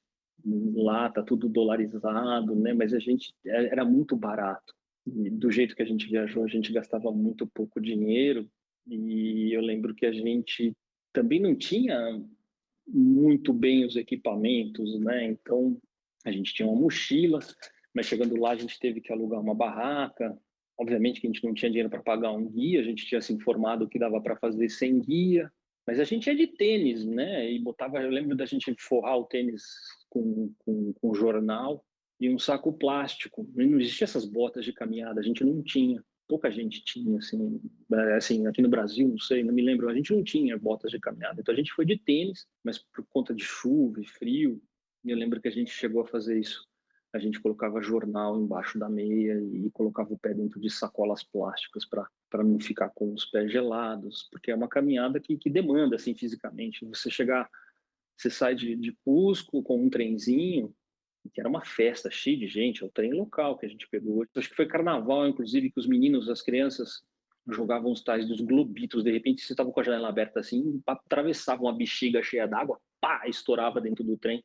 Lá 0.74 1.06
está 1.06 1.22
tudo 1.22 1.48
dolarizado, 1.48 2.54
né? 2.56 2.72
mas 2.72 2.94
a 2.94 2.98
gente 2.98 3.34
é, 3.46 3.66
era 3.66 3.84
muito 3.84 4.16
barato. 4.16 4.74
E 5.06 5.30
do 5.30 5.50
jeito 5.50 5.74
que 5.74 5.82
a 5.82 5.86
gente 5.86 6.08
viajou, 6.08 6.44
a 6.44 6.48
gente 6.48 6.72
gastava 6.72 7.10
muito 7.10 7.46
pouco 7.46 7.80
dinheiro. 7.80 8.48
E 8.86 9.52
eu 9.52 9.60
lembro 9.60 9.94
que 9.94 10.06
a 10.06 10.12
gente 10.12 10.76
também 11.12 11.40
não 11.40 11.54
tinha 11.54 12.22
muito 12.86 13.52
bem 13.52 13.84
os 13.84 13.96
equipamentos, 13.96 14.98
né? 15.00 15.24
Então 15.24 15.80
a 16.24 16.32
gente 16.32 16.52
tinha 16.52 16.68
uma 16.68 16.80
mochila, 16.80 17.38
mas 17.94 18.06
chegando 18.06 18.38
lá 18.38 18.52
a 18.52 18.56
gente 18.56 18.78
teve 18.78 19.00
que 19.00 19.12
alugar 19.12 19.40
uma 19.40 19.54
barraca. 19.54 20.36
Obviamente 20.78 21.20
que 21.20 21.26
a 21.26 21.30
gente 21.30 21.44
não 21.44 21.54
tinha 21.54 21.70
dinheiro 21.70 21.90
para 21.90 22.02
pagar 22.02 22.32
um 22.32 22.48
guia, 22.48 22.80
a 22.80 22.84
gente 22.84 23.06
tinha 23.06 23.20
se 23.20 23.32
informado 23.32 23.88
que 23.88 23.98
dava 23.98 24.20
para 24.20 24.36
fazer 24.36 24.68
sem 24.68 24.98
guia, 24.98 25.50
mas 25.86 26.00
a 26.00 26.04
gente 26.04 26.26
ia 26.26 26.34
de 26.34 26.46
tênis, 26.46 27.04
né? 27.04 27.50
E 27.50 27.58
botava, 27.58 28.02
eu 28.02 28.10
lembro 28.10 28.36
da 28.36 28.46
gente 28.46 28.74
forrar 28.78 29.18
o 29.18 29.24
tênis 29.24 29.62
com, 30.08 30.52
com, 30.58 30.92
com 30.94 31.14
jornal 31.14 31.84
e 32.20 32.28
um 32.28 32.38
saco 32.38 32.72
plástico. 32.72 33.48
Não 33.54 33.80
existia 33.80 34.04
essas 34.04 34.26
botas 34.26 34.64
de 34.64 34.72
caminhada, 34.72 35.18
a 35.18 35.22
gente 35.22 35.42
não 35.42 35.62
tinha. 35.62 36.04
Pouca 36.28 36.50
gente 36.50 36.84
tinha, 36.84 37.18
assim, 37.18 37.60
é, 37.92 38.14
assim, 38.14 38.46
aqui 38.46 38.62
no 38.62 38.68
Brasil, 38.68 39.08
não 39.08 39.18
sei, 39.18 39.42
não 39.42 39.52
me 39.52 39.62
lembro, 39.62 39.88
a 39.88 39.94
gente 39.94 40.12
não 40.14 40.22
tinha 40.22 40.56
botas 40.56 40.92
de 40.92 41.00
caminhada. 41.00 41.40
Então 41.40 41.52
a 41.52 41.56
gente 41.56 41.72
foi 41.72 41.84
de 41.84 41.96
tênis, 41.98 42.46
mas 42.62 42.78
por 42.78 43.04
conta 43.08 43.34
de 43.34 43.42
chuva 43.42 44.00
e 44.00 44.06
frio, 44.06 44.62
eu 45.04 45.16
lembro 45.16 45.40
que 45.40 45.48
a 45.48 45.50
gente 45.50 45.72
chegou 45.72 46.02
a 46.02 46.06
fazer 46.06 46.38
isso. 46.38 46.68
A 47.12 47.18
gente 47.18 47.40
colocava 47.40 47.82
jornal 47.82 48.40
embaixo 48.40 48.78
da 48.78 48.88
meia 48.88 49.40
e 49.40 49.68
colocava 49.72 50.14
o 50.14 50.18
pé 50.18 50.32
dentro 50.32 50.60
de 50.60 50.70
sacolas 50.70 51.24
plásticas 51.24 51.84
para 51.84 52.44
não 52.44 52.60
ficar 52.60 52.90
com 52.90 53.12
os 53.12 53.24
pés 53.24 53.50
gelados, 53.50 54.28
porque 54.30 54.52
é 54.52 54.54
uma 54.54 54.68
caminhada 54.68 55.18
que, 55.18 55.36
que 55.36 55.50
demanda, 55.50 55.96
assim, 55.96 56.14
fisicamente. 56.14 56.84
Você 56.84 57.10
chegar, 57.10 57.50
você 58.16 58.30
sai 58.30 58.54
de, 58.54 58.76
de 58.76 58.96
Cusco 59.04 59.60
com 59.64 59.84
um 59.84 59.90
trenzinho, 59.90 60.72
que 61.28 61.40
era 61.40 61.48
uma 61.48 61.64
festa 61.64 62.10
cheia 62.10 62.36
de 62.36 62.48
gente, 62.48 62.82
é 62.82 62.86
o 62.86 62.90
trem 62.90 63.12
local 63.12 63.58
que 63.58 63.66
a 63.66 63.68
gente 63.68 63.88
pegou. 63.88 64.24
Acho 64.34 64.48
que 64.48 64.56
foi 64.56 64.66
carnaval, 64.66 65.28
inclusive, 65.28 65.70
que 65.70 65.78
os 65.78 65.86
meninos, 65.86 66.28
as 66.28 66.40
crianças 66.40 67.02
jogavam 67.48 67.90
os 67.90 68.02
tais 68.02 68.28
dos 68.28 68.40
globitos, 68.40 69.02
de 69.02 69.10
repente 69.10 69.42
você 69.42 69.52
estava 69.52 69.70
com 69.72 69.80
a 69.80 69.82
janela 69.82 70.08
aberta 70.08 70.40
assim, 70.40 70.80
atravessava 70.86 71.62
uma 71.62 71.76
bexiga 71.76 72.22
cheia 72.22 72.46
d'água, 72.46 72.80
pá, 73.00 73.26
estourava 73.26 73.80
dentro 73.80 74.04
do 74.04 74.16
trem. 74.16 74.42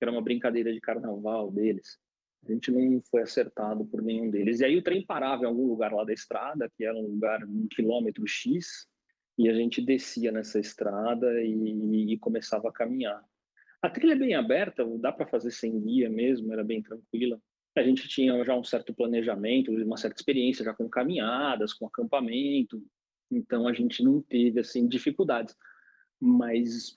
Era 0.00 0.10
uma 0.10 0.22
brincadeira 0.22 0.72
de 0.72 0.80
carnaval 0.80 1.50
deles. 1.50 1.98
A 2.44 2.52
gente 2.52 2.72
não 2.72 3.00
foi 3.08 3.22
acertado 3.22 3.84
por 3.84 4.02
nenhum 4.02 4.28
deles. 4.28 4.58
E 4.60 4.64
aí 4.64 4.76
o 4.76 4.82
trem 4.82 5.06
parava 5.06 5.44
em 5.44 5.46
algum 5.46 5.66
lugar 5.66 5.92
lá 5.92 6.02
da 6.02 6.12
estrada, 6.12 6.68
que 6.76 6.84
era 6.84 6.96
um 6.96 7.06
lugar 7.06 7.44
um 7.44 7.68
quilômetro 7.68 8.26
X, 8.26 8.88
e 9.38 9.48
a 9.48 9.54
gente 9.54 9.80
descia 9.80 10.32
nessa 10.32 10.58
estrada 10.58 11.40
e, 11.40 12.12
e 12.12 12.18
começava 12.18 12.68
a 12.68 12.72
caminhar. 12.72 13.24
A 13.82 13.90
trilha 13.90 14.12
é 14.12 14.16
bem 14.16 14.34
aberta, 14.34 14.86
dá 14.98 15.10
para 15.10 15.26
fazer 15.26 15.50
sem 15.50 15.80
guia 15.80 16.08
mesmo, 16.08 16.52
era 16.52 16.62
bem 16.62 16.80
tranquila. 16.80 17.42
A 17.76 17.82
gente 17.82 18.06
tinha 18.06 18.44
já 18.44 18.54
um 18.54 18.62
certo 18.62 18.94
planejamento, 18.94 19.72
uma 19.72 19.96
certa 19.96 20.20
experiência 20.20 20.64
já 20.64 20.72
com 20.72 20.88
caminhadas, 20.88 21.72
com 21.72 21.86
acampamento, 21.86 22.80
então 23.28 23.66
a 23.66 23.72
gente 23.72 24.04
não 24.04 24.22
teve 24.22 24.60
assim 24.60 24.86
dificuldades. 24.86 25.56
Mas 26.20 26.96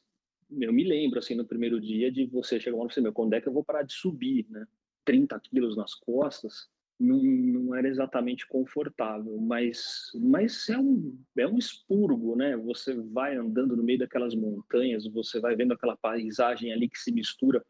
eu 0.52 0.72
me 0.72 0.84
lembro 0.84 1.18
assim 1.18 1.34
no 1.34 1.46
primeiro 1.46 1.82
dia 1.82 2.12
de 2.12 2.28
você 2.28 2.60
chegar 2.60 2.78
lá 2.78 2.86
e 2.86 2.94
você, 2.94 3.02
meu, 3.02 3.14
quando 3.14 3.34
é 3.34 3.42
que 3.42 3.48
eu 3.48 3.54
vou 3.54 3.64
parar 3.64 3.82
de 3.82 3.94
subir, 3.94 4.46
né? 4.50 4.68
30 5.04 5.40
quilos 5.40 5.76
nas 5.76 5.96
costas, 5.96 6.68
não, 7.00 7.22
não 7.22 7.76
era 7.76 7.88
exatamente 7.88 8.48
confortável, 8.48 9.38
mas, 9.38 10.12
mas 10.16 10.70
é, 10.70 10.78
um, 10.78 11.18
é 11.38 11.48
um 11.48 11.58
expurgo, 11.58 12.36
né? 12.36 12.56
Você 12.58 12.94
vai 12.94 13.36
andando 13.36 13.76
no 13.76 13.84
meio 13.84 14.00
daquelas 14.00 14.34
montanhas, 14.34 15.06
você 15.08 15.40
vai 15.40 15.56
vendo 15.56 15.74
aquela 15.74 15.98
paisagem 15.98 16.72
ali 16.72 16.90
que 16.90 16.98
se 16.98 17.12
mistura. 17.12 17.64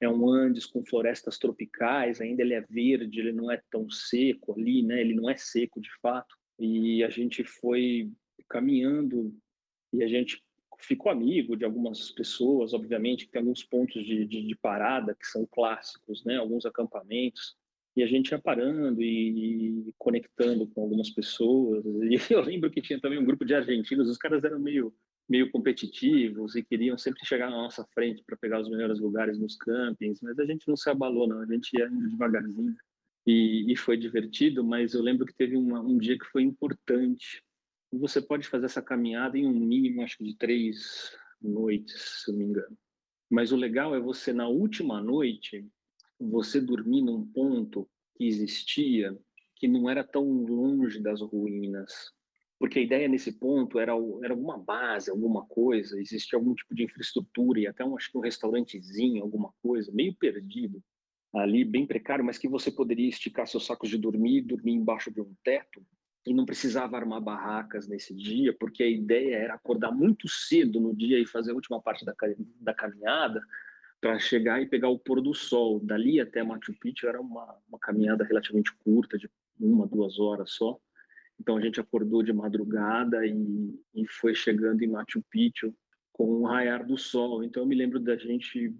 É 0.00 0.08
um 0.08 0.30
Andes 0.30 0.64
com 0.64 0.84
florestas 0.84 1.38
tropicais, 1.38 2.20
ainda 2.20 2.42
ele 2.42 2.54
é 2.54 2.60
verde, 2.60 3.18
ele 3.18 3.32
não 3.32 3.50
é 3.50 3.60
tão 3.68 3.90
seco 3.90 4.54
ali, 4.56 4.82
né? 4.82 5.00
Ele 5.00 5.14
não 5.14 5.28
é 5.28 5.36
seco 5.36 5.80
de 5.80 5.90
fato. 6.00 6.36
E 6.58 7.02
a 7.02 7.10
gente 7.10 7.42
foi 7.42 8.10
caminhando 8.48 9.34
e 9.92 10.04
a 10.04 10.08
gente 10.08 10.40
ficou 10.78 11.10
amigo 11.10 11.56
de 11.56 11.64
algumas 11.64 12.12
pessoas, 12.12 12.72
obviamente, 12.72 13.26
que 13.26 13.32
tem 13.32 13.40
alguns 13.40 13.64
pontos 13.64 14.04
de, 14.04 14.24
de, 14.24 14.46
de 14.46 14.56
parada 14.56 15.16
que 15.16 15.26
são 15.26 15.44
clássicos, 15.44 16.24
né? 16.24 16.36
Alguns 16.36 16.64
acampamentos 16.64 17.56
e 17.98 18.02
a 18.02 18.06
gente 18.06 18.30
ia 18.30 18.38
parando 18.38 19.02
e, 19.02 19.92
conectando 19.98 20.68
com 20.68 20.82
algumas 20.82 21.10
pessoas. 21.10 21.84
E 21.84 22.14
eu 22.32 22.40
lembro 22.40 22.70
que 22.70 22.80
tinha 22.80 23.00
também 23.00 23.18
um 23.18 23.24
grupo 23.24 23.44
de 23.44 23.54
argentinos, 23.54 24.08
os 24.08 24.16
caras 24.16 24.44
eram 24.44 24.60
meio, 24.60 24.94
meio 25.28 25.50
competitivos 25.50 26.54
e 26.54 26.62
queriam 26.62 26.96
sempre 26.96 27.26
chegar 27.26 27.50
na 27.50 27.56
nossa 27.56 27.84
frente 27.92 28.22
para 28.24 28.36
pegar 28.36 28.60
os 28.60 28.70
melhores 28.70 29.00
lugares 29.00 29.36
nos 29.36 29.56
campings, 29.56 30.20
mas 30.22 30.38
a 30.38 30.44
gente 30.44 30.68
não 30.68 30.76
se 30.76 30.88
abalou, 30.88 31.26
não, 31.26 31.40
a 31.40 31.46
gente 31.46 31.76
ia 31.76 31.86
indo 31.86 32.08
devagarzinho. 32.10 32.76
E, 33.26 33.72
e 33.72 33.76
foi 33.76 33.96
divertido, 33.96 34.62
mas 34.62 34.94
eu 34.94 35.02
lembro 35.02 35.26
que 35.26 35.34
teve 35.34 35.56
uma, 35.56 35.80
um 35.80 35.98
dia 35.98 36.16
que 36.16 36.24
foi 36.26 36.42
importante. 36.42 37.42
Você 37.92 38.22
pode 38.22 38.46
fazer 38.46 38.66
essa 38.66 38.80
caminhada 38.80 39.36
em 39.36 39.44
um 39.44 39.58
mínimo, 39.58 40.02
acho 40.02 40.18
que 40.18 40.24
de 40.24 40.36
três 40.36 41.10
noites, 41.42 42.22
se 42.24 42.30
não 42.30 42.38
me 42.38 42.44
engano. 42.44 42.78
Mas 43.28 43.50
o 43.50 43.56
legal 43.56 43.92
é 43.92 44.00
você, 44.00 44.32
na 44.32 44.46
última 44.46 45.02
noite, 45.02 45.66
você 46.18 46.60
dormir 46.60 47.02
num 47.02 47.24
ponto 47.24 47.88
que 48.16 48.26
existia 48.26 49.16
que 49.54 49.68
não 49.68 49.90
era 49.90 50.04
tão 50.04 50.24
longe 50.24 51.00
das 51.00 51.20
ruínas. 51.20 52.12
Porque 52.58 52.78
a 52.78 52.82
ideia 52.82 53.08
nesse 53.08 53.32
ponto 53.32 53.78
era, 53.78 53.92
era 54.22 54.32
alguma 54.32 54.58
base, 54.58 55.10
alguma 55.10 55.44
coisa, 55.46 56.00
existia 56.00 56.36
algum 56.36 56.54
tipo 56.54 56.74
de 56.74 56.84
infraestrutura 56.84 57.60
e 57.60 57.66
até 57.66 57.84
um, 57.84 57.96
acho 57.96 58.10
que 58.10 58.18
um 58.18 58.22
restaurantezinho, 58.22 59.22
alguma 59.22 59.52
coisa, 59.62 59.92
meio 59.92 60.14
perdido 60.14 60.82
ali, 61.32 61.64
bem 61.64 61.86
precário, 61.86 62.24
mas 62.24 62.38
que 62.38 62.48
você 62.48 62.70
poderia 62.70 63.08
esticar 63.08 63.46
seus 63.46 63.66
sacos 63.66 63.88
de 63.90 63.98
dormir, 63.98 64.42
dormir 64.42 64.72
embaixo 64.72 65.10
de 65.12 65.20
um 65.20 65.32
teto 65.44 65.84
e 66.26 66.34
não 66.34 66.44
precisava 66.44 66.96
armar 66.96 67.20
barracas 67.20 67.86
nesse 67.86 68.14
dia, 68.14 68.54
porque 68.58 68.82
a 68.82 68.88
ideia 68.88 69.36
era 69.36 69.54
acordar 69.54 69.92
muito 69.92 70.28
cedo 70.28 70.80
no 70.80 70.94
dia 70.94 71.18
e 71.18 71.26
fazer 71.26 71.52
a 71.52 71.54
última 71.54 71.80
parte 71.80 72.04
da, 72.04 72.14
da 72.60 72.74
caminhada, 72.74 73.40
para 74.00 74.18
chegar 74.18 74.62
e 74.62 74.66
pegar 74.66 74.88
o 74.88 74.98
pôr 74.98 75.20
do 75.20 75.34
sol. 75.34 75.80
Dali 75.80 76.20
até 76.20 76.42
Machu 76.42 76.72
Picchu 76.78 77.06
era 77.06 77.20
uma, 77.20 77.56
uma 77.68 77.78
caminhada 77.78 78.24
relativamente 78.24 78.72
curta, 78.84 79.18
de 79.18 79.28
uma, 79.58 79.86
duas 79.86 80.18
horas 80.18 80.52
só. 80.52 80.78
Então 81.40 81.56
a 81.56 81.60
gente 81.60 81.80
acordou 81.80 82.22
de 82.22 82.32
madrugada 82.32 83.24
e, 83.26 83.74
e 83.94 84.06
foi 84.08 84.34
chegando 84.34 84.82
em 84.82 84.88
Machu 84.88 85.22
Picchu 85.30 85.74
com 86.12 86.24
o 86.24 86.46
raiar 86.46 86.86
do 86.86 86.96
sol. 86.96 87.44
Então 87.44 87.62
eu 87.62 87.66
me 87.66 87.74
lembro 87.74 88.00
da 88.00 88.16
gente 88.16 88.74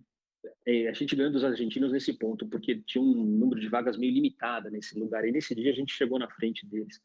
é, 0.67 0.89
a 0.89 0.93
gente 0.93 1.17
ganhou 1.17 1.33
dos 1.33 1.45
argentinos 1.45 1.93
nesse 1.93 2.13
ponto, 2.13 2.47
porque 2.47 2.77
tinha 2.87 3.03
um 3.03 3.25
número 3.25 3.61
de 3.61 3.69
vagas 3.69 3.97
meio 3.97 4.13
limitada 4.13 4.71
nesse 4.71 4.99
lugar. 4.99 5.27
E 5.27 5.33
nesse 5.33 5.55
dia 5.55 5.71
a 5.71 5.75
gente 5.75 5.93
chegou 5.93 6.19
na 6.19 6.29
frente 6.29 6.67
deles. 6.67 7.01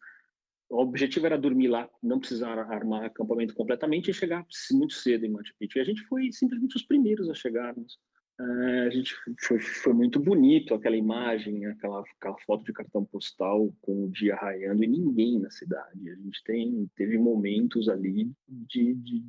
O 0.69 0.81
objetivo 0.81 1.25
era 1.25 1.37
dormir 1.37 1.67
lá, 1.67 1.89
não 2.01 2.19
precisar 2.19 2.57
armar 2.57 3.05
acampamento 3.05 3.53
completamente 3.53 4.09
e 4.09 4.13
chegar 4.13 4.45
muito 4.71 4.93
cedo 4.93 5.25
em 5.25 5.29
Machu 5.29 5.53
Picchu. 5.59 5.77
E 5.77 5.81
a 5.81 5.85
gente 5.85 6.01
foi 6.03 6.31
simplesmente 6.31 6.75
os 6.75 6.83
primeiros 6.83 7.29
a 7.29 7.33
chegarmos. 7.33 7.99
Uh, 8.39 8.87
a 8.87 8.89
gente 8.89 9.13
foi, 9.41 9.59
foi, 9.59 9.93
muito 9.93 10.19
bonito 10.19 10.73
aquela 10.73 10.97
imagem, 10.97 11.67
aquela, 11.67 12.03
aquela 12.17 12.35
foto 12.39 12.63
de 12.65 12.73
cartão 12.73 13.05
postal 13.05 13.71
com 13.81 14.05
o 14.05 14.11
dia 14.11 14.35
raiando 14.35 14.83
e 14.83 14.87
ninguém 14.87 15.39
na 15.39 15.51
cidade. 15.51 16.09
A 16.09 16.15
gente 16.15 16.43
tem, 16.43 16.89
teve 16.95 17.19
momentos 17.19 17.87
ali 17.87 18.31
de, 18.47 18.95
de 18.95 19.23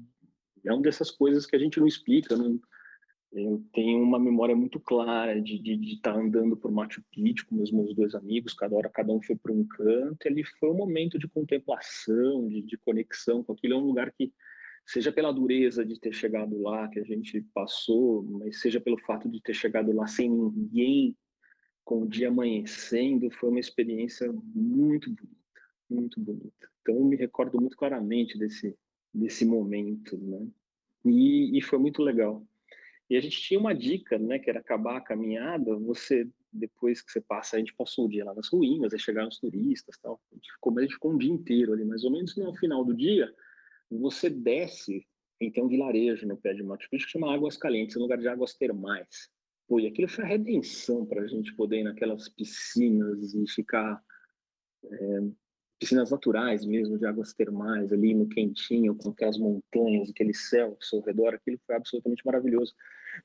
é 0.64 0.72
uma 0.72 0.80
dessas 0.80 1.10
coisas 1.10 1.44
que 1.44 1.54
a 1.54 1.58
gente 1.58 1.78
não 1.78 1.86
explica, 1.86 2.34
não, 2.34 2.58
eu 3.34 3.64
tenho 3.72 4.00
uma 4.00 4.18
memória 4.18 4.54
muito 4.54 4.78
clara 4.78 5.40
de 5.40 5.56
estar 5.94 6.12
tá 6.12 6.18
andando 6.18 6.56
por 6.56 6.70
Machu 6.70 7.02
Picchu 7.10 7.46
com 7.46 7.56
meus, 7.56 7.72
meus 7.72 7.94
dois 7.94 8.14
amigos, 8.14 8.54
cada 8.54 8.76
hora 8.76 8.88
cada 8.88 9.12
um 9.12 9.20
foi 9.20 9.34
para 9.36 9.52
um 9.52 9.66
canto, 9.66 10.24
e 10.24 10.28
ali 10.28 10.44
foi 10.44 10.70
um 10.70 10.76
momento 10.76 11.18
de 11.18 11.26
contemplação, 11.26 12.48
de, 12.48 12.62
de 12.62 12.78
conexão 12.78 13.42
com 13.42 13.52
aquilo. 13.52 13.74
É 13.74 13.76
um 13.76 13.86
lugar 13.86 14.12
que, 14.12 14.32
seja 14.86 15.10
pela 15.10 15.32
dureza 15.32 15.84
de 15.84 15.98
ter 15.98 16.12
chegado 16.12 16.60
lá, 16.60 16.88
que 16.88 17.00
a 17.00 17.04
gente 17.04 17.40
passou, 17.52 18.22
mas 18.22 18.60
seja 18.60 18.80
pelo 18.80 18.98
fato 18.98 19.28
de 19.28 19.40
ter 19.42 19.54
chegado 19.54 19.92
lá 19.92 20.06
sem 20.06 20.30
ninguém, 20.30 21.16
com 21.84 22.02
o 22.02 22.08
dia 22.08 22.28
amanhecendo, 22.28 23.30
foi 23.30 23.50
uma 23.50 23.60
experiência 23.60 24.32
muito 24.54 25.10
bonita, 25.10 25.60
muito 25.90 26.20
bonita. 26.20 26.68
Então, 26.80 26.96
eu 26.96 27.04
me 27.04 27.16
recordo 27.16 27.60
muito 27.60 27.76
claramente 27.76 28.38
desse, 28.38 28.76
desse 29.12 29.44
momento, 29.44 30.16
né? 30.18 30.46
E, 31.04 31.58
e 31.58 31.62
foi 31.62 31.78
muito 31.78 32.02
legal. 32.02 32.42
E 33.08 33.16
a 33.16 33.20
gente 33.20 33.40
tinha 33.40 33.60
uma 33.60 33.74
dica, 33.74 34.18
né, 34.18 34.38
que 34.38 34.48
era 34.48 34.60
acabar 34.60 34.96
a 34.96 35.00
caminhada, 35.00 35.76
você, 35.76 36.26
depois 36.52 37.02
que 37.02 37.12
você 37.12 37.20
passa, 37.20 37.56
a 37.56 37.58
gente 37.58 37.74
passou 37.74 38.06
o 38.06 38.08
dia 38.08 38.24
lá 38.24 38.34
nas 38.34 38.48
ruínas, 38.48 38.92
aí 38.92 38.98
chegaram 38.98 39.28
os 39.28 39.38
turistas 39.38 39.98
tal, 39.98 40.20
a 40.32 40.34
gente 40.34 40.52
ficou, 40.52 40.78
a 40.78 40.82
gente 40.82 40.94
ficou 40.94 41.12
um 41.12 41.18
dia 41.18 41.30
inteiro 41.30 41.72
ali, 41.72 41.84
mais 41.84 42.02
ou 42.04 42.10
menos 42.10 42.34
no 42.36 42.54
final 42.56 42.84
do 42.84 42.94
dia, 42.94 43.32
você 43.90 44.30
desce, 44.30 45.06
e 45.40 45.50
tem 45.50 45.62
um 45.62 45.68
vilarejo 45.68 46.26
no 46.26 46.36
pé 46.36 46.54
de 46.54 46.62
Machu 46.62 46.88
Picchu 46.88 47.06
que 47.06 47.12
chama 47.12 47.34
Águas 47.34 47.56
Calientes, 47.56 47.94
é 47.94 47.98
um 47.98 48.02
lugar 48.02 48.18
de 48.18 48.28
águas 48.28 48.54
termais. 48.54 49.28
Pô, 49.66 49.80
e 49.80 49.86
aquilo 49.86 50.08
foi 50.08 50.24
a 50.24 50.28
redenção 50.28 51.06
para 51.06 51.22
a 51.22 51.26
gente 51.26 51.54
poder 51.54 51.80
ir 51.80 51.84
naquelas 51.84 52.28
piscinas 52.28 53.34
e 53.34 53.46
ficar 53.48 54.02
é, 54.84 55.20
piscinas 55.78 56.10
naturais 56.10 56.64
mesmo, 56.64 56.98
de 56.98 57.06
águas 57.06 57.32
termais, 57.32 57.92
ali 57.92 58.14
no 58.14 58.28
quentinho, 58.28 58.94
com 58.94 59.10
aquelas 59.10 59.38
montanhas, 59.38 60.10
aquele 60.10 60.34
céu 60.34 60.68
ao 60.68 60.82
seu 60.82 61.00
redor, 61.00 61.34
aquilo 61.34 61.58
foi 61.66 61.76
absolutamente 61.76 62.24
maravilhoso. 62.24 62.74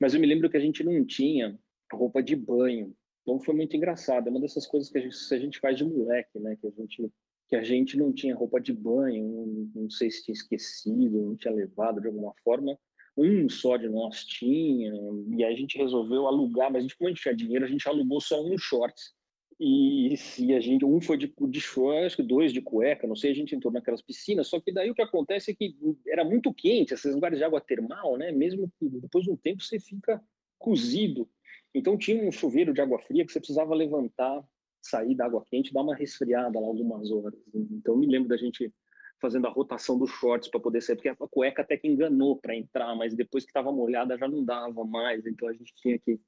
Mas 0.00 0.14
eu 0.14 0.20
me 0.20 0.26
lembro 0.26 0.50
que 0.50 0.56
a 0.56 0.60
gente 0.60 0.84
não 0.84 1.04
tinha 1.04 1.58
roupa 1.92 2.22
de 2.22 2.36
banho, 2.36 2.94
então 3.22 3.40
foi 3.40 3.54
muito 3.54 3.76
engraçado. 3.76 4.26
É 4.26 4.30
uma 4.30 4.40
dessas 4.40 4.66
coisas 4.66 4.90
que 4.90 4.98
a 4.98 5.00
gente, 5.00 5.16
a 5.32 5.38
gente 5.38 5.58
faz 5.58 5.76
de 5.76 5.84
moleque, 5.84 6.38
né? 6.38 6.56
Que 6.56 6.66
a 6.66 6.70
gente 6.70 7.10
que 7.48 7.56
a 7.56 7.64
gente 7.64 7.96
não 7.96 8.12
tinha 8.12 8.32
roupa 8.32 8.60
de 8.60 8.72
banho, 8.72 9.24
não, 9.24 9.82
não 9.82 9.90
sei 9.90 10.08
se 10.08 10.24
tinha 10.24 10.32
esquecido, 10.32 11.20
não 11.20 11.34
tinha 11.34 11.52
levado 11.52 12.00
de 12.00 12.06
alguma 12.06 12.32
forma. 12.44 12.78
Um 13.16 13.48
só 13.48 13.76
de 13.76 13.88
nós 13.88 14.24
tinha, 14.24 14.92
e 15.36 15.44
aí 15.44 15.52
a 15.52 15.56
gente 15.56 15.76
resolveu 15.76 16.28
alugar, 16.28 16.70
mas 16.70 16.78
a 16.78 16.82
gente, 16.82 16.96
como 16.96 17.08
a 17.08 17.10
gente 17.10 17.22
tinha 17.22 17.34
dinheiro, 17.34 17.64
a 17.64 17.68
gente 17.68 17.88
alugou 17.88 18.20
só 18.20 18.40
um 18.40 18.56
shorts 18.56 19.12
e 19.62 20.16
se 20.16 20.54
a 20.54 20.60
gente, 20.60 20.86
um 20.86 21.02
foi 21.02 21.18
de, 21.18 21.26
de 21.38 22.22
dois 22.22 22.50
de 22.50 22.62
cueca, 22.62 23.06
não 23.06 23.14
sei, 23.14 23.30
a 23.30 23.34
gente 23.34 23.54
entrou 23.54 23.70
naquelas 23.70 24.00
piscinas, 24.00 24.48
só 24.48 24.58
que 24.58 24.72
daí 24.72 24.90
o 24.90 24.94
que 24.94 25.02
acontece 25.02 25.50
é 25.50 25.54
que 25.54 25.76
era 26.08 26.24
muito 26.24 26.52
quente, 26.54 26.94
esses 26.94 27.14
lugares 27.14 27.36
de 27.36 27.44
água 27.44 27.60
termal, 27.60 28.16
né? 28.16 28.32
Mesmo 28.32 28.72
que 28.78 28.88
depois 28.88 29.22
de 29.22 29.30
um 29.30 29.36
tempo 29.36 29.62
você 29.62 29.78
fica 29.78 30.18
cozido. 30.58 31.28
Então 31.74 31.98
tinha 31.98 32.26
um 32.26 32.32
chuveiro 32.32 32.72
de 32.72 32.80
água 32.80 32.98
fria 33.00 33.24
que 33.24 33.30
você 33.30 33.38
precisava 33.38 33.74
levantar, 33.74 34.42
sair 34.80 35.14
da 35.14 35.26
água 35.26 35.44
quente, 35.50 35.74
dar 35.74 35.82
uma 35.82 35.94
resfriada 35.94 36.58
lá 36.58 36.66
algumas 36.66 37.10
horas. 37.10 37.38
Então 37.54 37.98
me 37.98 38.06
lembro 38.06 38.30
da 38.30 38.38
gente 38.38 38.72
fazendo 39.20 39.46
a 39.46 39.50
rotação 39.50 39.98
dos 39.98 40.08
shorts 40.10 40.48
para 40.48 40.58
poder 40.58 40.80
sair, 40.80 40.96
porque 40.96 41.10
a 41.10 41.16
cueca 41.16 41.60
até 41.60 41.76
que 41.76 41.86
enganou 41.86 42.34
para 42.36 42.56
entrar, 42.56 42.96
mas 42.96 43.14
depois 43.14 43.44
que 43.44 43.50
estava 43.50 43.70
molhada 43.70 44.16
já 44.16 44.26
não 44.26 44.42
dava 44.42 44.86
mais, 44.86 45.26
então 45.26 45.46
a 45.46 45.52
gente 45.52 45.74
tinha 45.76 45.98
que, 45.98 46.18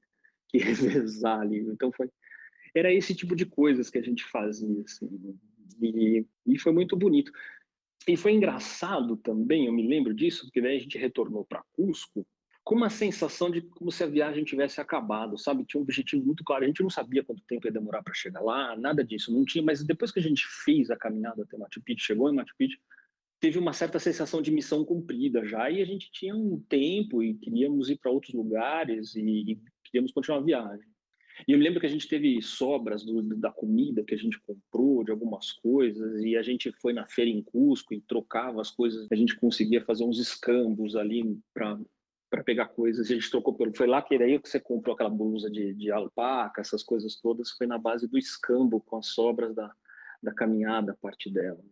que 0.48 0.58
revezar 0.60 1.40
ali. 1.40 1.60
Então 1.60 1.90
foi 1.90 2.10
era 2.74 2.92
esse 2.92 3.14
tipo 3.14 3.36
de 3.36 3.46
coisas 3.46 3.90
que 3.90 3.98
a 3.98 4.02
gente 4.02 4.24
fazia, 4.24 4.82
assim, 4.84 5.08
e, 5.80 6.26
e 6.46 6.58
foi 6.58 6.72
muito 6.72 6.96
bonito. 6.96 7.32
E 8.06 8.16
foi 8.16 8.32
engraçado 8.32 9.16
também, 9.16 9.66
eu 9.66 9.72
me 9.72 9.86
lembro 9.86 10.12
disso, 10.12 10.44
porque 10.46 10.60
daí 10.60 10.76
a 10.76 10.80
gente 10.80 10.98
retornou 10.98 11.44
para 11.44 11.62
Cusco 11.72 12.26
com 12.64 12.76
uma 12.76 12.90
sensação 12.90 13.50
de 13.50 13.60
como 13.62 13.90
se 13.90 14.04
a 14.04 14.06
viagem 14.06 14.44
tivesse 14.44 14.80
acabado, 14.80 15.36
sabe? 15.36 15.64
Tinha 15.64 15.80
um 15.80 15.82
objetivo 15.82 16.24
muito 16.24 16.44
claro. 16.44 16.64
A 16.64 16.66
gente 16.66 16.82
não 16.82 16.90
sabia 16.90 17.24
quanto 17.24 17.42
tempo 17.44 17.66
ia 17.66 17.72
demorar 17.72 18.02
para 18.02 18.14
chegar 18.14 18.40
lá, 18.40 18.76
nada 18.76 19.04
disso, 19.04 19.32
não 19.32 19.44
tinha. 19.44 19.64
Mas 19.64 19.82
depois 19.82 20.12
que 20.12 20.20
a 20.20 20.22
gente 20.22 20.46
fez 20.64 20.90
a 20.90 20.96
caminhada 20.96 21.42
até 21.42 21.56
Machu 21.56 21.82
Picchu, 21.82 22.06
chegou 22.06 22.30
em 22.30 22.34
Machu 22.34 22.54
Picchu, 22.56 22.78
teve 23.40 23.58
uma 23.58 23.72
certa 23.72 23.98
sensação 23.98 24.40
de 24.40 24.52
missão 24.52 24.84
cumprida 24.84 25.44
já, 25.44 25.68
e 25.68 25.82
a 25.82 25.84
gente 25.84 26.10
tinha 26.12 26.34
um 26.34 26.60
tempo 26.68 27.22
e 27.22 27.34
queríamos 27.34 27.90
ir 27.90 27.98
para 27.98 28.12
outros 28.12 28.32
lugares 28.32 29.16
e, 29.16 29.20
e 29.20 29.60
queríamos 29.84 30.12
continuar 30.12 30.38
a 30.38 30.44
viagem. 30.44 30.91
E 31.46 31.52
eu 31.52 31.58
me 31.58 31.64
lembro 31.64 31.80
que 31.80 31.86
a 31.86 31.90
gente 31.90 32.08
teve 32.08 32.40
sobras 32.42 33.04
do, 33.04 33.22
da 33.36 33.50
comida 33.50 34.04
que 34.04 34.14
a 34.14 34.18
gente 34.18 34.40
comprou, 34.40 35.02
de 35.04 35.10
algumas 35.10 35.52
coisas, 35.52 36.22
e 36.22 36.36
a 36.36 36.42
gente 36.42 36.72
foi 36.80 36.92
na 36.92 37.06
feira 37.06 37.30
em 37.30 37.42
Cusco 37.42 37.94
e 37.94 38.00
trocava 38.00 38.60
as 38.60 38.70
coisas. 38.70 39.06
A 39.10 39.16
gente 39.16 39.38
conseguia 39.38 39.84
fazer 39.84 40.04
uns 40.04 40.18
escambos 40.18 40.96
ali 40.96 41.38
para 41.54 41.78
para 42.32 42.42
pegar 42.42 42.68
coisas. 42.68 43.10
E 43.10 43.12
a 43.12 43.16
gente 43.16 43.30
trocou 43.30 43.52
pelo. 43.54 43.76
Foi 43.76 43.86
lá 43.86 44.00
que 44.00 44.14
era 44.14 44.24
aí 44.24 44.38
que 44.38 44.48
você 44.48 44.58
comprou 44.58 44.94
aquela 44.94 45.10
blusa 45.10 45.50
de, 45.50 45.74
de 45.74 45.90
alpaca, 45.90 46.62
essas 46.62 46.82
coisas 46.82 47.20
todas. 47.20 47.50
Foi 47.50 47.66
na 47.66 47.76
base 47.76 48.08
do 48.08 48.16
escambo 48.16 48.80
com 48.80 48.96
as 48.96 49.08
sobras 49.08 49.54
da, 49.54 49.70
da 50.22 50.32
caminhada, 50.32 50.96
parte 51.02 51.30
dela. 51.30 51.62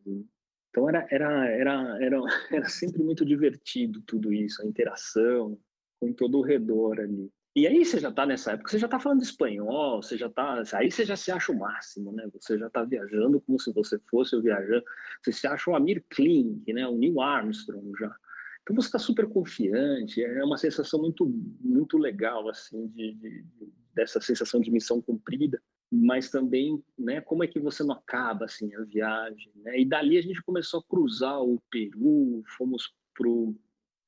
Então 0.68 0.87
era, 0.87 1.07
era, 1.11 1.49
era, 1.49 2.05
era, 2.05 2.20
era 2.53 2.68
sempre 2.68 3.03
muito 3.03 3.25
divertido 3.25 4.03
tudo 4.03 4.35
isso, 4.35 4.61
a 4.61 4.66
interação 4.66 5.59
com 5.99 6.12
todo 6.12 6.38
o 6.38 6.42
redor 6.42 7.01
ali. 7.01 7.31
E 7.55 7.67
aí 7.67 7.85
você 7.85 7.99
já 7.99 8.11
está 8.11 8.25
nessa 8.25 8.53
época, 8.53 8.71
você 8.71 8.79
já 8.79 8.87
está 8.87 9.01
falando 9.01 9.23
espanhol, 9.23 10.01
você 10.01 10.17
já 10.17 10.29
está, 10.29 10.63
aí 10.75 10.91
você 10.91 11.05
já 11.05 11.17
se 11.17 11.33
acha 11.33 11.51
o 11.51 11.59
máximo, 11.59 12.13
né? 12.13 12.29
Você 12.33 12.57
já 12.57 12.69
está 12.69 12.85
viajando 12.85 13.41
como 13.41 13.59
se 13.59 13.73
você 13.73 13.99
fosse 14.09 14.37
o 14.37 14.43
viajante, 14.43 14.85
você 15.21 15.33
se 15.33 15.47
acha 15.49 15.69
o 15.69 15.75
Amir 15.75 16.05
Klink, 16.09 16.73
né? 16.73 16.87
O 16.87 16.97
Neil 16.97 17.21
Armstrong 17.21 17.91
já. 17.99 18.15
Então 18.63 18.77
você 18.77 18.87
está 18.87 19.01
super 19.01 19.29
confiante, 19.29 20.23
é 20.23 20.45
uma 20.45 20.57
sensação 20.57 21.01
muito 21.01 21.27
muito 21.61 21.99
legal 21.99 22.49
assim 22.49 22.87
de, 22.89 23.15
de, 23.15 23.43
de, 23.43 23.73
dessa 23.93 24.21
sensação 24.21 24.61
de 24.61 24.71
missão 24.71 25.03
cumprida, 25.03 25.61
mas 25.91 26.31
também, 26.31 26.81
né? 26.97 27.21
Como 27.21 27.43
é 27.43 27.49
que 27.49 27.59
você 27.59 27.83
não 27.83 27.97
acaba 27.97 28.45
assim 28.45 28.73
a 28.77 28.85
viagem, 28.85 29.51
né? 29.57 29.81
E 29.81 29.85
dali 29.85 30.17
a 30.17 30.23
gente 30.23 30.41
começou 30.43 30.79
a 30.79 30.85
cruzar 30.85 31.43
o 31.43 31.61
Peru, 31.69 32.45
fomos 32.57 32.95
pro 33.13 33.57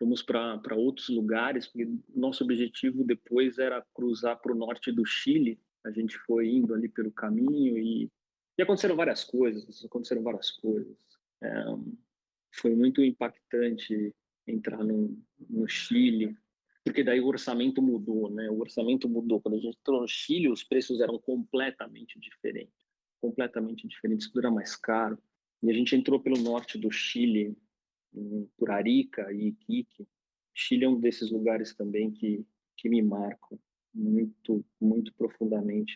fomos 0.02 0.20
para 0.20 0.74
outros 0.74 1.08
lugares, 1.08 1.68
porque 1.68 1.88
nosso 2.12 2.42
objetivo 2.42 3.04
depois 3.04 3.58
era 3.58 3.86
cruzar 3.94 4.36
para 4.42 4.50
o 4.50 4.56
norte 4.56 4.90
do 4.90 5.06
Chile. 5.06 5.60
A 5.84 5.92
gente 5.92 6.18
foi 6.18 6.48
indo 6.48 6.74
ali 6.74 6.88
pelo 6.88 7.12
caminho 7.12 7.78
e, 7.78 8.10
e 8.58 8.62
aconteceram 8.62 8.96
várias 8.96 9.22
coisas, 9.22 9.84
aconteceram 9.84 10.24
várias 10.24 10.50
coisas. 10.50 10.96
É, 11.40 11.64
foi 12.50 12.74
muito 12.74 13.00
impactante 13.00 14.12
entrar 14.44 14.82
no, 14.82 15.16
no 15.48 15.68
Chile, 15.68 16.36
porque 16.84 17.04
daí 17.04 17.20
o 17.20 17.28
orçamento 17.28 17.80
mudou, 17.80 18.28
né? 18.28 18.50
O 18.50 18.58
orçamento 18.58 19.08
mudou. 19.08 19.40
Quando 19.40 19.54
a 19.54 19.58
gente 19.58 19.78
entrou 19.78 20.00
no 20.00 20.08
Chile, 20.08 20.48
os 20.48 20.64
preços 20.64 21.00
eram 21.00 21.16
completamente 21.16 22.18
diferentes, 22.18 22.74
completamente 23.20 23.86
diferentes, 23.86 24.26
tudo 24.26 24.40
era 24.40 24.50
mais 24.50 24.74
caro. 24.74 25.16
E 25.62 25.70
a 25.70 25.72
gente 25.72 25.94
entrou 25.94 26.18
pelo 26.18 26.42
norte 26.42 26.76
do 26.76 26.90
Chile, 26.90 27.56
por 28.56 28.70
Arica 28.70 29.32
e 29.32 29.48
Iquique. 29.48 30.06
Chile 30.54 30.84
é 30.84 30.88
um 30.88 31.00
desses 31.00 31.30
lugares 31.30 31.74
também 31.74 32.10
que, 32.10 32.44
que 32.76 32.88
me 32.88 33.00
marcam 33.02 33.58
muito, 33.94 34.64
muito 34.80 35.12
profundamente. 35.14 35.94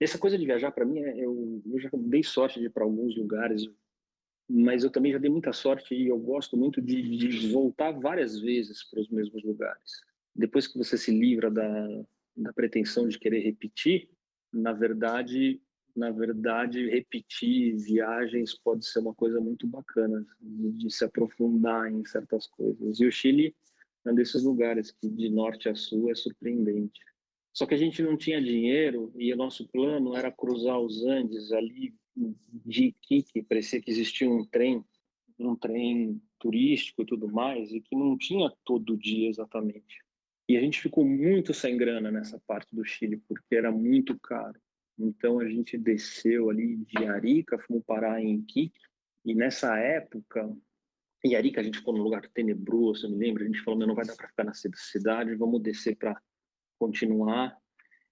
Essa 0.00 0.18
coisa 0.18 0.36
de 0.36 0.44
viajar, 0.44 0.72
para 0.72 0.84
mim, 0.84 1.00
é, 1.00 1.24
eu, 1.24 1.62
eu 1.64 1.78
já 1.78 1.88
dei 1.92 2.22
sorte 2.22 2.58
de 2.58 2.66
ir 2.66 2.70
para 2.70 2.84
alguns 2.84 3.16
lugares, 3.16 3.68
mas 4.48 4.82
eu 4.82 4.90
também 4.90 5.12
já 5.12 5.18
dei 5.18 5.30
muita 5.30 5.52
sorte 5.52 5.94
e 5.94 6.08
eu 6.08 6.18
gosto 6.18 6.56
muito 6.56 6.80
de, 6.80 7.00
de 7.16 7.52
voltar 7.52 7.92
várias 7.92 8.38
vezes 8.38 8.82
para 8.84 9.00
os 9.00 9.08
mesmos 9.08 9.42
lugares. 9.44 10.00
Depois 10.34 10.66
que 10.66 10.78
você 10.78 10.96
se 10.96 11.16
livra 11.16 11.50
da, 11.50 12.04
da 12.36 12.52
pretensão 12.52 13.06
de 13.06 13.18
querer 13.18 13.40
repetir, 13.40 14.08
na 14.52 14.72
verdade, 14.72 15.60
na 15.94 16.10
verdade, 16.10 16.88
repetir 16.88 17.76
viagens 17.76 18.54
pode 18.54 18.86
ser 18.86 19.00
uma 19.00 19.14
coisa 19.14 19.40
muito 19.40 19.66
bacana, 19.66 20.26
de, 20.40 20.72
de, 20.72 20.90
se 20.90 21.04
aprofundar 21.04 21.92
em 21.92 22.04
certas 22.04 22.46
coisas. 22.46 23.00
E 23.00 23.06
o 23.06 23.12
Chile 23.12 23.54
é 24.04 24.10
um 24.10 24.14
desses 24.14 24.42
lugares 24.42 24.90
que, 24.90 25.08
de 25.08 25.28
norte 25.28 25.68
a 25.68 25.74
sul, 25.74 26.10
é 26.10 26.14
surpreendente. 26.14 27.00
Só 27.52 27.66
que 27.66 27.74
a 27.74 27.78
gente 27.78 28.02
não 28.02 28.16
tinha 28.16 28.40
dinheiro 28.40 29.12
e 29.14 29.32
o 29.32 29.36
nosso 29.36 29.68
plano 29.68 30.16
era 30.16 30.32
cruzar 30.32 30.80
os 30.80 31.04
Andes 31.04 31.52
ali 31.52 31.94
de 32.16 32.86
Iquique, 32.86 33.42
parecia 33.42 33.80
que 33.80 33.90
existia 33.90 34.28
um 34.28 34.44
trem, 34.44 34.84
um 35.38 35.54
trem 35.54 36.20
turístico 36.38 37.02
e 37.02 37.06
tudo 37.06 37.30
mais, 37.30 37.72
e 37.72 37.80
que 37.80 37.94
não 37.94 38.16
tinha 38.16 38.50
todo 38.64 38.96
dia 38.96 39.28
exatamente. 39.28 40.02
E 40.48 40.56
a 40.56 40.60
gente 40.60 40.80
ficou 40.80 41.04
muito 41.04 41.54
sem 41.54 41.76
grana 41.76 42.10
nessa 42.10 42.38
parte 42.46 42.74
do 42.74 42.84
Chile, 42.84 43.22
porque 43.28 43.54
era 43.54 43.70
muito 43.70 44.18
caro. 44.18 44.60
Então 44.98 45.40
a 45.40 45.48
gente 45.48 45.76
desceu 45.78 46.50
ali 46.50 46.76
de 46.76 47.04
Arica, 47.04 47.58
fomos 47.58 47.82
parar 47.84 48.20
em 48.20 48.36
Iquique, 48.36 48.80
e 49.24 49.34
nessa 49.34 49.78
época, 49.78 50.54
em 51.24 51.34
Arica 51.34 51.60
a 51.60 51.64
gente 51.64 51.78
ficou 51.78 51.94
num 51.94 52.02
lugar 52.02 52.28
tenebroso, 52.28 53.06
eu 53.06 53.10
me 53.10 53.18
lembro, 53.18 53.42
a 53.42 53.46
gente 53.46 53.62
falou, 53.62 53.86
não 53.86 53.94
vai 53.94 54.04
dar 54.04 54.16
para 54.16 54.28
ficar 54.28 54.44
na 54.44 54.52
cidade, 54.54 55.34
vamos 55.34 55.62
descer 55.62 55.96
para 55.96 56.20
continuar. 56.78 57.56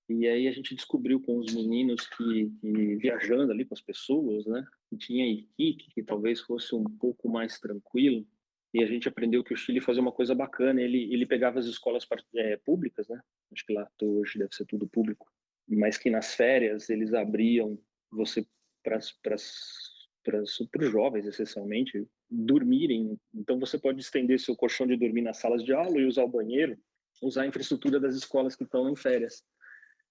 E 0.08 0.26
aí 0.26 0.48
a 0.48 0.52
gente 0.52 0.74
descobriu 0.74 1.20
com 1.20 1.38
os 1.38 1.54
meninos 1.54 2.06
que, 2.06 2.50
que, 2.60 2.96
viajando 2.96 3.52
ali 3.52 3.64
com 3.64 3.74
as 3.74 3.80
pessoas, 3.80 4.44
né, 4.46 4.64
que 4.88 4.96
tinha 4.96 5.26
Iquique, 5.26 5.90
que 5.92 6.02
talvez 6.02 6.40
fosse 6.40 6.74
um 6.74 6.84
pouco 6.84 7.28
mais 7.28 7.60
tranquilo, 7.60 8.26
e 8.74 8.82
a 8.82 8.86
gente 8.86 9.08
aprendeu 9.08 9.42
que 9.42 9.54
o 9.54 9.56
Chile 9.56 9.80
fazia 9.80 10.02
uma 10.02 10.12
coisa 10.12 10.34
bacana, 10.34 10.80
ele, 10.80 11.12
ele 11.12 11.26
pegava 11.26 11.58
as 11.60 11.66
escolas 11.66 12.06
é, 12.34 12.56
públicas, 12.56 13.08
né, 13.08 13.20
acho 13.52 13.64
que 13.64 13.72
lá 13.72 13.88
hoje 14.02 14.38
deve 14.38 14.52
ser 14.52 14.64
tudo 14.66 14.88
público, 14.88 15.30
mas 15.76 15.96
que 15.96 16.10
nas 16.10 16.34
férias 16.34 16.90
eles 16.90 17.14
abriam 17.14 17.78
você 18.10 18.46
para 18.82 18.98
os 18.98 20.90
jovens, 20.90 21.26
essencialmente, 21.26 22.06
dormirem. 22.28 23.18
Então 23.34 23.58
você 23.58 23.78
pode 23.78 24.00
estender 24.00 24.38
seu 24.40 24.56
colchão 24.56 24.86
de 24.86 24.96
dormir 24.96 25.22
nas 25.22 25.38
salas 25.38 25.64
de 25.64 25.72
aula 25.72 25.98
e 25.98 26.06
usar 26.06 26.24
o 26.24 26.28
banheiro, 26.28 26.78
usar 27.22 27.42
a 27.42 27.46
infraestrutura 27.46 28.00
das 28.00 28.14
escolas 28.14 28.56
que 28.56 28.64
estão 28.64 28.88
em 28.88 28.96
férias. 28.96 29.44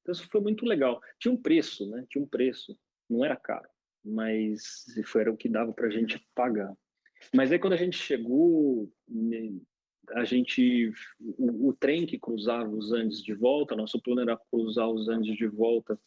Então 0.01 0.13
isso 0.13 0.27
foi 0.31 0.41
muito 0.41 0.65
legal. 0.65 1.01
Tinha 1.19 1.33
um 1.33 1.41
preço, 1.41 1.89
né? 1.89 2.05
Tinha 2.09 2.23
um 2.23 2.27
preço. 2.27 2.77
Não 3.09 3.25
era 3.25 3.35
caro, 3.35 3.67
mas 4.03 4.85
era 5.15 5.31
o 5.31 5.37
que 5.37 5.49
dava 5.49 5.73
para 5.73 5.87
a 5.87 5.91
gente 5.91 6.23
pagar. 6.35 6.73
Mas 7.33 7.51
aí 7.51 7.59
quando 7.59 7.73
a 7.73 7.77
gente 7.77 7.97
chegou, 7.97 8.91
a 10.13 10.23
gente 10.23 10.91
o, 11.19 11.69
o, 11.69 11.73
trem 11.73 12.05
que 12.05 12.19
cruzava 12.19 12.69
os 12.69 12.91
Andes 12.91 13.21
de 13.21 13.33
volta, 13.33 13.75
nosso 13.75 14.01
plano 14.01 14.21
era 14.21 14.39
cruzar 14.51 14.89
os 14.89 15.07
Andes 15.07 15.35
de 15.35 15.47
volta 15.47 15.99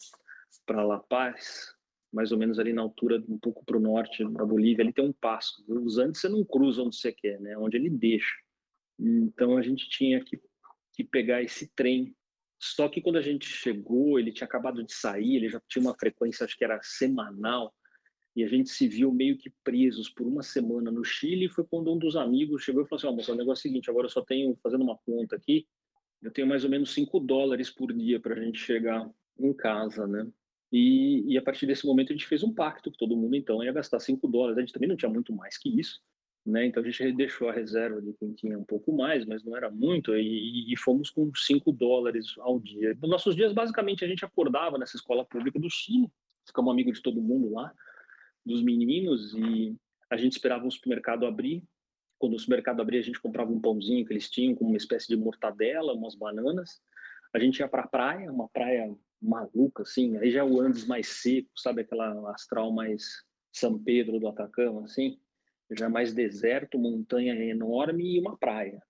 para 0.67 0.85
La 0.85 0.99
Paz, 0.99 1.75
mais 2.13 2.33
ou 2.33 2.39
menos 2.39 2.59
ali 2.59 2.73
na 2.73 2.83
altura 2.83 3.23
um 3.29 3.39
pouco 3.39 3.65
para 3.65 3.77
o 3.77 3.81
norte 3.81 4.25
da 4.25 4.45
Bolívia, 4.45 4.85
ali 4.85 4.93
tem 4.93 5.05
um 5.05 5.13
passo. 5.13 5.65
Os 5.69 5.99
Andes 5.99 6.21
você 6.21 6.29
não 6.29 6.45
cruza 6.45 6.83
onde 6.83 6.97
você 6.97 7.13
quer, 7.13 7.41
né? 7.41 7.57
Onde 7.57 7.77
ele 7.77 7.91
deixa. 7.91 8.35
Então 8.99 9.57
a 9.57 9.63
gente 9.63 9.89
tinha 9.89 10.23
que, 10.23 10.41
que 10.93 11.05
pegar 11.05 11.43
esse 11.43 11.69
trem. 11.75 12.15
Só 12.59 12.89
que 12.89 13.01
quando 13.01 13.17
a 13.17 13.23
gente 13.23 13.47
chegou, 13.47 14.19
ele 14.19 14.33
tinha 14.33 14.47
acabado 14.47 14.85
de 14.85 14.93
sair, 14.93 15.37
ele 15.37 15.49
já 15.49 15.61
tinha 15.69 15.83
uma 15.83 15.97
frequência, 15.99 16.45
acho 16.45 16.57
que 16.57 16.65
era 16.65 16.81
semanal 16.83 17.75
e 18.35 18.43
a 18.43 18.49
gente 18.49 18.71
se 18.71 18.89
viu 18.89 19.13
meio 19.13 19.37
que 19.37 19.51
presos 19.63 20.09
por 20.09 20.27
uma 20.27 20.43
semana 20.43 20.91
no 20.91 21.05
Chile. 21.05 21.49
Foi 21.49 21.65
quando 21.65 21.93
um 21.93 21.99
dos 21.99 22.17
amigos 22.17 22.63
chegou 22.63 22.83
e 22.83 22.87
falou 22.87 22.99
assim: 22.99 23.07
oh, 23.07 23.13
moça, 23.13 23.33
o 23.33 23.37
negócio 23.37 23.67
é 23.67 23.69
o 23.69 23.71
seguinte, 23.71 23.91
agora 23.91 24.07
eu 24.07 24.11
só 24.11 24.23
tenho, 24.23 24.57
fazendo 24.63 24.83
uma 24.83 24.97
conta 24.97 25.37
aqui, 25.37 25.67
eu 26.23 26.31
tenho 26.31 26.47
mais 26.47 26.65
ou 26.65 26.71
menos 26.71 26.93
5 26.95 27.21
dólares 27.21 27.71
por 27.71 27.93
dia 27.93 28.19
para 28.19 28.35
a 28.35 28.43
gente 28.43 28.59
chegar 28.59 29.09
em 29.39 29.53
casa, 29.53 30.07
né? 30.07 30.27
E, 30.71 31.35
e, 31.35 31.37
a 31.37 31.43
partir 31.43 31.67
desse 31.67 31.85
momento 31.87 32.13
a 32.13 32.17
gente 32.17 32.27
fez 32.27 32.43
um 32.43 32.53
pacto 32.55 32.91
que 32.91 32.97
todo 32.97 33.17
mundo 33.17 33.37
então 33.37 33.63
ia 33.63 33.73
gastar 33.73 34.01
5 34.01 34.27
dólares. 34.29 34.57
A 34.57 34.61
gente 34.61 34.73
também 34.73 34.89
não 34.89 34.97
tinha 34.97 35.11
muito 35.11 35.35
mais 35.35 35.59
que 35.59 35.69
isso, 35.69 36.01
né? 36.47 36.65
Então 36.65 36.83
a 36.83 36.87
gente 36.89 37.13
deixou 37.13 37.51
a 37.51 37.53
reserva 37.53 38.01
de 38.01 38.15
quem 38.15 38.33
tinha 38.33 38.59
um 38.59 38.65
pouco 38.65 38.97
mais, 38.97 39.27
mas 39.27 39.45
não 39.45 39.55
era 39.55 39.71
muito, 39.71 40.17
e, 40.17 40.73
e 40.73 40.77
fomos 40.79 41.11
com 41.11 41.31
5 41.35 41.71
dólares 41.73 42.35
ao 42.39 42.59
dia. 42.59 42.97
Nos 43.03 43.11
nossos 43.11 43.37
dias, 43.37 43.53
basicamente, 43.53 44.05
a 44.05 44.09
gente 44.09 44.25
acordava 44.25 44.79
nessa 44.79 44.97
escola 44.97 45.27
pública 45.27 45.59
do 45.59 45.69
Chile, 45.69 46.11
ficamos 46.47 46.73
amigos 46.73 46.97
de 46.97 47.03
todo 47.03 47.21
mundo 47.21 47.53
lá, 47.53 47.71
dos 48.45 48.63
meninos 48.63 49.35
e 49.35 49.77
a 50.11 50.17
gente 50.17 50.33
esperava 50.33 50.67
o 50.67 50.71
supermercado 50.71 51.27
abrir. 51.27 51.63
Quando 52.19 52.35
o 52.35 52.39
supermercado 52.39 52.81
abria, 52.81 53.01
a 53.01 53.05
gente 53.05 53.21
comprava 53.21 53.51
um 53.51 53.61
pãozinho 53.61 54.05
que 54.05 54.13
eles 54.13 54.31
tinham, 54.31 54.55
com 54.55 54.65
uma 54.65 54.77
espécie 54.77 55.09
de 55.09 55.17
mortadela, 55.17 55.93
umas 55.93 56.15
bananas. 56.15 56.81
a 57.35 57.39
gente 57.39 57.59
ia 57.59 57.69
para 57.69 57.83
a 57.83 57.89
praia, 57.89 58.31
uma 58.31 58.49
praia 58.49 58.95
maluca, 59.21 59.83
assim, 59.83 60.17
aí 60.19 60.31
já 60.31 60.41
é 60.41 60.45
o 60.45 60.61
Andes 60.61 60.87
mais 60.87 61.07
seco, 61.07 61.49
sabe 61.57 61.83
aquela 61.83 62.31
astral 62.33 62.73
mais 62.73 63.25
São 63.53 63.79
Pedro 63.79 64.19
do 64.19 64.29
Atacama, 64.29 64.85
assim, 64.85 65.19
já 65.71 65.87
é 65.87 65.89
mais 65.89 66.13
deserto, 66.13 66.79
montanha 66.79 67.35
enorme 67.35 68.17
e 68.17 68.21
uma 68.21 68.37
praia. 68.37 68.83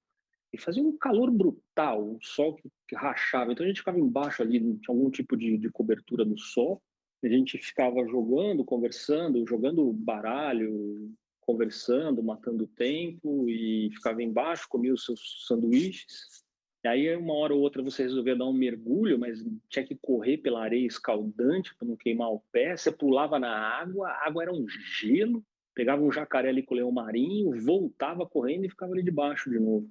E 0.52 0.58
fazia 0.58 0.82
um 0.82 0.96
calor 0.96 1.30
brutal, 1.30 2.04
um 2.04 2.20
sol 2.20 2.56
que, 2.56 2.68
que 2.88 2.94
rachava. 2.94 3.52
Então 3.52 3.64
a 3.64 3.68
gente 3.68 3.78
ficava 3.78 3.98
embaixo 3.98 4.42
ali, 4.42 4.58
tinha 4.58 4.78
algum 4.88 5.10
tipo 5.10 5.36
de, 5.36 5.56
de 5.56 5.70
cobertura 5.70 6.24
do 6.24 6.38
sol. 6.38 6.82
A 7.22 7.28
gente 7.28 7.58
ficava 7.58 8.04
jogando, 8.06 8.64
conversando, 8.64 9.46
jogando 9.46 9.92
baralho, 9.92 11.12
conversando, 11.40 12.22
matando 12.22 12.66
tempo 12.66 13.48
e 13.48 13.90
ficava 13.92 14.22
embaixo, 14.22 14.68
comia 14.68 14.92
os 14.92 15.04
seus 15.04 15.46
sanduíches. 15.46 16.42
E 16.84 16.88
aí, 16.88 17.14
uma 17.14 17.34
hora 17.34 17.54
ou 17.54 17.60
outra, 17.60 17.80
você 17.80 18.02
resolvia 18.02 18.34
dar 18.34 18.46
um 18.46 18.52
mergulho, 18.52 19.16
mas 19.16 19.38
tinha 19.68 19.84
que 19.84 19.94
correr 19.94 20.38
pela 20.38 20.62
areia 20.62 20.84
escaldante 20.84 21.74
para 21.76 21.86
não 21.86 21.96
queimar 21.96 22.32
o 22.32 22.42
pé. 22.50 22.76
Você 22.76 22.90
pulava 22.90 23.38
na 23.38 23.56
água, 23.56 24.08
a 24.08 24.26
água 24.26 24.42
era 24.42 24.52
um 24.52 24.66
gelo. 24.68 25.44
Pegava 25.74 26.02
um 26.02 26.10
jacaré 26.10 26.48
ali 26.48 26.62
com 26.62 26.74
o 26.74 26.76
leão 26.76 26.90
marinho, 26.90 27.58
voltava 27.64 28.26
correndo 28.26 28.66
e 28.66 28.68
ficava 28.68 28.92
ali 28.92 29.02
debaixo 29.02 29.48
de 29.48 29.58
novo. 29.58 29.88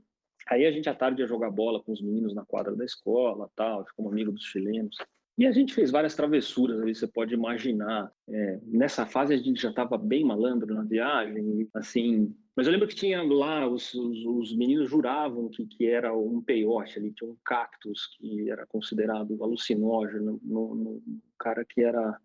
Aí 0.48 0.66
a 0.66 0.72
gente 0.72 0.90
à 0.90 0.94
tarde 0.94 1.22
ia 1.22 1.28
jogar 1.28 1.50
bola 1.50 1.82
com 1.82 1.92
os 1.92 2.02
meninos 2.02 2.36
na 2.36 2.46
quadra 2.46 2.76
da 2.76 2.84
escola, 2.84 3.50
tal, 3.56 3.86
como 3.96 4.10
amigo 4.10 4.32
dos 4.32 4.44
chilenos. 4.44 4.98
E 5.42 5.48
a 5.48 5.52
gente 5.52 5.74
fez 5.74 5.90
várias 5.90 6.14
travessuras 6.14 6.80
ali, 6.80 6.94
você 6.94 7.08
pode 7.08 7.34
imaginar. 7.34 8.12
É, 8.30 8.60
nessa 8.64 9.08
fase 9.08 9.34
a 9.34 9.38
gente 9.38 9.60
já 9.60 9.72
estava 9.72 9.98
bem 9.98 10.24
malandro 10.24 10.72
na 10.72 10.84
viagem, 10.84 11.68
assim. 11.74 12.32
Mas 12.56 12.68
eu 12.68 12.72
lembro 12.72 12.88
que 12.88 12.94
tinha 12.94 13.24
lá, 13.24 13.68
os, 13.68 13.92
os, 13.96 14.24
os 14.24 14.56
meninos 14.56 14.88
juravam 14.88 15.50
que, 15.50 15.66
que 15.66 15.88
era 15.88 16.16
um 16.16 16.44
peiote 16.44 17.00
ali, 17.00 17.12
tinha 17.12 17.28
um 17.28 17.36
cactus 17.44 18.16
que 18.20 18.52
era 18.52 18.68
considerado 18.68 19.44
alucinógeno, 19.44 20.40
no, 20.44 20.76
no, 20.76 21.02
cara 21.40 21.66
que 21.66 21.82
era 21.82 22.20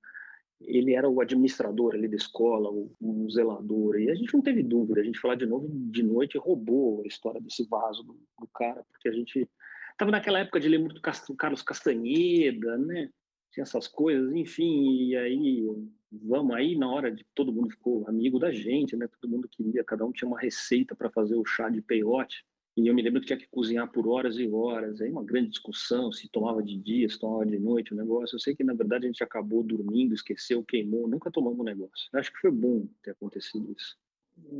ele 0.61 0.95
era 0.95 1.09
o 1.09 1.21
administrador 1.23 1.95
ali 1.95 2.09
da 2.09 2.17
escola, 2.17 2.71
o, 2.71 2.95
o, 3.01 3.31
zelador, 3.31 3.99
e 3.99 4.11
a 4.11 4.15
gente 4.15 4.35
não 4.35 4.43
teve 4.43 4.63
dúvida, 4.63 5.01
a 5.01 5.05
gente 5.05 5.21
falar 5.21 5.37
de 5.37 5.47
novo 5.47 5.67
de 5.91 6.03
noite 6.03 6.37
roubou 6.37 7.01
a 7.03 7.07
história 7.07 7.41
desse 7.41 7.67
vaso 7.67 8.03
do, 8.03 8.13
do 8.13 8.49
cara, 8.55 8.85
porque 8.93 9.09
a 9.09 9.13
gente 9.13 9.49
Tava 9.97 10.11
naquela 10.11 10.41
época 10.41 10.61
de 10.61 10.69
ler 10.69 10.79
muito 10.79 11.01
Carlos 11.01 11.63
Castanheda, 11.63 12.77
né? 12.77 13.11
Tinha 13.51 13.63
essas 13.63 13.89
coisas, 13.89 14.35
enfim, 14.35 15.09
e 15.09 15.17
aí 15.17 15.65
vamos 16.13 16.55
aí 16.55 16.77
na 16.77 16.91
hora 16.91 17.11
de 17.11 17.25
todo 17.35 17.53
mundo 17.53 17.71
ficou 17.71 18.07
amigo 18.07 18.39
da 18.39 18.53
gente, 18.53 18.95
né? 18.95 19.09
Todo 19.21 19.31
mundo 19.31 19.49
queria, 19.49 19.83
cada 19.83 20.05
um 20.05 20.13
tinha 20.13 20.29
uma 20.29 20.39
receita 20.39 20.95
para 20.95 21.11
fazer 21.11 21.37
o 21.37 21.45
chá 21.45 21.71
de 21.71 21.81
peiote. 21.81 22.45
E 22.77 22.89
eu 22.89 22.95
me 22.95 23.01
lembro 23.01 23.21
que 23.21 23.27
tinha 23.27 23.39
que 23.39 23.49
cozinhar 23.49 23.91
por 23.91 24.07
horas 24.07 24.37
e 24.37 24.47
horas. 24.47 25.01
Aí 25.01 25.11
uma 25.11 25.25
grande 25.25 25.49
discussão, 25.49 26.13
se 26.13 26.29
tomava 26.29 26.63
de 26.63 26.77
dia, 26.77 27.09
se 27.09 27.19
tomava 27.19 27.47
de 27.47 27.59
noite 27.59 27.95
o 27.95 27.97
negócio. 27.97 28.37
Eu 28.37 28.41
sei 28.41 28.55
que, 28.55 28.63
na 28.63 28.75
verdade, 28.75 29.07
a 29.07 29.09
gente 29.09 29.25
acabou 29.25 29.63
dormindo, 29.63 30.13
esqueceu, 30.15 30.63
queimou, 30.63 31.09
nunca 31.09 31.31
tomamos 31.31 31.59
o 31.59 31.65
negócio. 31.65 32.11
Eu 32.13 32.21
acho 32.21 32.31
que 32.31 32.39
foi 32.39 32.51
bom 32.51 32.87
ter 33.03 33.13
acontecido 33.13 33.73
isso. 33.75 33.97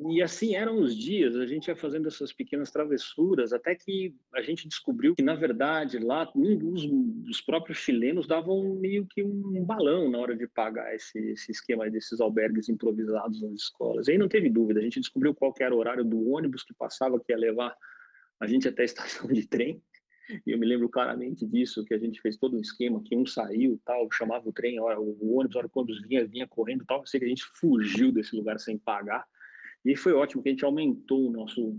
E 0.09 0.23
assim 0.23 0.55
eram 0.55 0.81
os 0.81 0.97
dias, 0.97 1.37
a 1.37 1.47
gente 1.47 1.69
ia 1.69 1.77
fazendo 1.77 2.09
essas 2.09 2.33
pequenas 2.33 2.71
travessuras, 2.71 3.53
até 3.53 3.75
que 3.75 4.15
a 4.35 4.41
gente 4.41 4.67
descobriu 4.67 5.15
que, 5.15 5.23
na 5.23 5.35
verdade, 5.35 5.99
lá, 5.99 6.31
um 6.35 6.57
dos, 6.57 6.87
dos 6.87 7.41
próprios 7.43 7.79
chilenos 7.79 8.27
davam 8.27 8.75
meio 8.75 9.07
que 9.07 9.23
um 9.23 9.65
balão 9.65 10.11
na 10.11 10.19
hora 10.19 10.35
de 10.35 10.47
pagar 10.49 10.95
esse, 10.95 11.19
esse 11.19 11.53
esquema 11.53 11.91
desses 11.91 12.21
albergues 12.21 12.71
improvisados 12.71 13.43
nas 13.43 13.53
escolas. 13.53 14.09
E 14.09 14.13
aí 14.13 14.19
não 14.19 14.29
teve 14.29 14.49
dúvida, 14.49 14.81
a 14.81 14.83
gente 14.83 14.99
descobriu 14.99 15.35
qual 15.35 15.55
era 15.61 15.75
o 15.75 15.79
horário 15.79 16.05
do 16.05 16.31
ônibus 16.31 16.63
que 16.63 16.73
passava, 16.73 17.21
que 17.21 17.31
ia 17.31 17.39
levar 17.39 17.77
a 18.41 18.47
gente 18.47 18.67
até 18.67 18.83
a 18.83 18.87
estação 18.87 19.29
de 19.31 19.47
trem. 19.47 19.83
E 20.45 20.51
eu 20.51 20.59
me 20.59 20.67
lembro 20.67 20.89
claramente 20.89 21.47
disso, 21.47 21.85
que 21.85 21.95
a 21.95 21.99
gente 21.99 22.21
fez 22.21 22.37
todo 22.37 22.57
um 22.57 22.61
esquema, 22.61 23.01
que 23.05 23.15
um 23.15 23.27
saiu, 23.27 23.81
tal, 23.85 24.11
chamava 24.11 24.49
o 24.49 24.53
trem, 24.53 24.81
o 24.81 25.37
ônibus, 25.37 25.55
hora 25.55 25.69
que 25.69 26.09
vinha, 26.09 26.27
vinha 26.27 26.47
correndo, 26.49 26.85
tal. 26.85 27.07
Sei 27.07 27.21
que 27.21 27.27
a 27.27 27.29
gente 27.29 27.45
fugiu 27.55 28.11
desse 28.11 28.35
lugar 28.35 28.59
sem 28.59 28.77
pagar 28.79 29.25
e 29.87 29.97
foi 29.97 30.13
ótimo 30.13 30.43
que 30.43 30.49
a 30.49 30.53
gente 30.53 30.65
aumentou 30.65 31.29
o 31.29 31.31
nosso, 31.31 31.79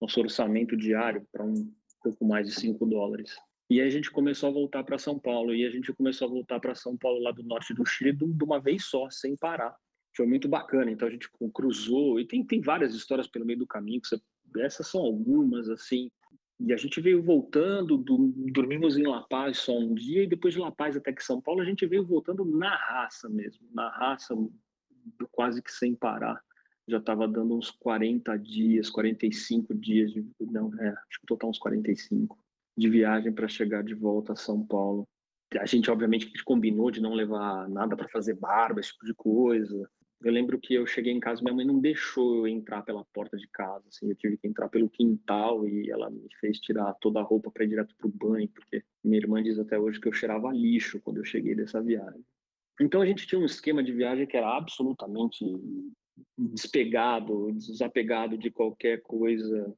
nosso 0.00 0.20
orçamento 0.20 0.76
diário 0.76 1.24
para 1.30 1.44
um 1.44 1.72
pouco 2.02 2.24
mais 2.24 2.48
de 2.48 2.54
5 2.54 2.84
dólares. 2.84 3.36
E 3.70 3.80
aí 3.80 3.86
a 3.86 3.90
gente 3.90 4.10
começou 4.10 4.48
a 4.48 4.52
voltar 4.52 4.82
para 4.82 4.98
São 4.98 5.16
Paulo. 5.16 5.54
E 5.54 5.64
a 5.64 5.70
gente 5.70 5.92
começou 5.92 6.26
a 6.26 6.30
voltar 6.30 6.58
para 6.58 6.74
São 6.74 6.96
Paulo, 6.96 7.20
lá 7.20 7.30
do 7.30 7.44
norte 7.44 7.72
do 7.72 7.86
Chile, 7.86 8.12
de 8.12 8.44
uma 8.44 8.60
vez 8.60 8.86
só, 8.86 9.08
sem 9.10 9.36
parar. 9.36 9.76
Foi 10.16 10.26
muito 10.26 10.48
bacana. 10.48 10.90
Então 10.90 11.06
a 11.06 11.10
gente 11.10 11.28
cruzou. 11.54 12.18
E 12.18 12.26
tem, 12.26 12.44
tem 12.44 12.60
várias 12.60 12.94
histórias 12.94 13.28
pelo 13.28 13.46
meio 13.46 13.60
do 13.60 13.66
caminho. 13.66 14.00
Você, 14.02 14.20
essas 14.58 14.88
são 14.88 15.00
algumas, 15.00 15.68
assim. 15.68 16.10
E 16.58 16.72
a 16.72 16.76
gente 16.76 17.00
veio 17.00 17.22
voltando, 17.22 17.96
do, 17.96 18.32
dormimos 18.52 18.96
em 18.96 19.06
La 19.06 19.22
Paz 19.22 19.58
só 19.58 19.78
um 19.78 19.94
dia, 19.94 20.24
e 20.24 20.26
depois 20.26 20.54
de 20.54 20.60
La 20.60 20.72
Paz 20.72 20.96
até 20.96 21.12
que 21.12 21.22
São 21.22 21.40
Paulo, 21.40 21.60
a 21.60 21.64
gente 21.64 21.86
veio 21.86 22.04
voltando 22.04 22.44
na 22.44 22.74
raça 22.74 23.28
mesmo, 23.28 23.68
na 23.72 23.90
raça, 23.90 24.34
quase 25.30 25.62
que 25.62 25.70
sem 25.70 25.94
parar 25.94 26.42
já 26.88 26.98
estava 26.98 27.26
dando 27.26 27.56
uns 27.56 27.70
40 27.70 28.36
dias, 28.38 28.88
45 28.90 29.74
dias, 29.74 30.12
de, 30.12 30.24
não, 30.40 30.72
é, 30.80 30.88
acho 30.88 31.20
que 31.20 31.26
total 31.26 31.50
uns 31.50 31.58
45 31.58 32.38
de 32.76 32.88
viagem 32.88 33.32
para 33.32 33.48
chegar 33.48 33.82
de 33.82 33.94
volta 33.94 34.32
a 34.32 34.36
São 34.36 34.64
Paulo. 34.64 35.08
A 35.58 35.66
gente, 35.66 35.90
obviamente, 35.90 36.30
combinou 36.44 36.90
de 36.90 37.00
não 37.00 37.14
levar 37.14 37.68
nada 37.68 37.96
para 37.96 38.08
fazer 38.08 38.34
barba, 38.34 38.80
esse 38.80 38.92
tipo 38.92 39.06
de 39.06 39.14
coisa. 39.14 39.88
Eu 40.22 40.32
lembro 40.32 40.58
que 40.58 40.74
eu 40.74 40.86
cheguei 40.86 41.12
em 41.12 41.20
casa, 41.20 41.42
minha 41.42 41.54
mãe 41.54 41.64
não 41.64 41.78
deixou 41.78 42.36
eu 42.36 42.48
entrar 42.48 42.82
pela 42.82 43.04
porta 43.12 43.36
de 43.36 43.46
casa, 43.48 43.84
assim, 43.88 44.08
eu 44.08 44.16
tive 44.16 44.38
que 44.38 44.48
entrar 44.48 44.68
pelo 44.68 44.88
quintal 44.88 45.68
e 45.68 45.90
ela 45.90 46.10
me 46.10 46.26
fez 46.40 46.58
tirar 46.58 46.94
toda 46.94 47.20
a 47.20 47.22
roupa 47.22 47.50
para 47.50 47.64
ir 47.64 47.68
direto 47.68 47.94
pro 47.96 48.08
banho, 48.08 48.48
porque 48.48 48.82
minha 49.04 49.18
irmã 49.18 49.42
diz 49.42 49.58
até 49.58 49.78
hoje 49.78 50.00
que 50.00 50.08
eu 50.08 50.12
cheirava 50.12 50.52
lixo 50.52 51.00
quando 51.00 51.18
eu 51.18 51.24
cheguei 51.24 51.54
dessa 51.54 51.82
viagem. 51.82 52.24
Então 52.80 53.00
a 53.00 53.06
gente 53.06 53.26
tinha 53.26 53.40
um 53.40 53.44
esquema 53.44 53.82
de 53.82 53.92
viagem 53.92 54.26
que 54.26 54.36
era 54.36 54.56
absolutamente 54.56 55.44
despegado, 56.36 57.52
desapegado 57.52 58.36
de 58.36 58.50
qualquer 58.50 59.02
coisa, 59.02 59.74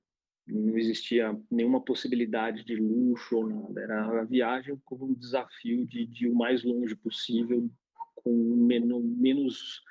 não 0.46 0.76
existia 0.78 1.38
nenhuma 1.50 1.82
possibilidade 1.84 2.64
de 2.64 2.76
luxo 2.76 3.36
ou 3.36 3.48
nada. 3.48 3.80
Era 3.80 4.20
a 4.20 4.24
viagem 4.24 4.80
como 4.84 5.06
um 5.06 5.14
desafio 5.14 5.86
de, 5.86 6.06
de 6.06 6.26
ir 6.26 6.30
o 6.30 6.34
mais 6.34 6.64
longe 6.64 6.96
possível, 6.96 7.70
com 8.16 8.32
menos, 8.32 9.04
menos 9.04 9.82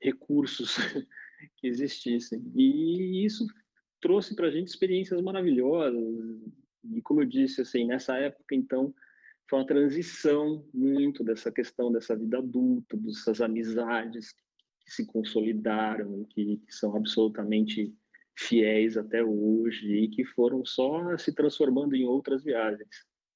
recursos 0.00 0.76
que 1.56 1.66
existissem. 1.66 2.42
E 2.54 3.24
isso 3.24 3.46
trouxe 4.00 4.36
para 4.36 4.48
a 4.48 4.50
gente 4.50 4.68
experiências 4.68 5.20
maravilhosas. 5.20 6.02
E 6.92 7.00
como 7.02 7.22
eu 7.22 7.26
disse, 7.26 7.62
assim, 7.62 7.86
nessa 7.86 8.16
época, 8.16 8.54
então, 8.54 8.94
foi 9.48 9.58
uma 9.58 9.66
transição 9.66 10.64
muito 10.72 11.24
dessa 11.24 11.50
questão 11.50 11.90
dessa 11.90 12.16
vida 12.16 12.38
adulta, 12.38 12.96
dessas 12.96 13.40
amizades 13.40 14.34
que 14.84 14.92
se 14.92 15.06
consolidaram, 15.06 16.24
que, 16.30 16.58
que 16.58 16.74
são 16.74 16.96
absolutamente 16.96 17.94
fiéis 18.36 18.96
até 18.96 19.24
hoje 19.24 19.86
e 19.86 20.08
que 20.08 20.24
foram 20.24 20.64
só 20.64 21.16
se 21.16 21.32
transformando 21.32 21.94
em 21.94 22.04
outras 22.04 22.42
viagens. 22.42 22.88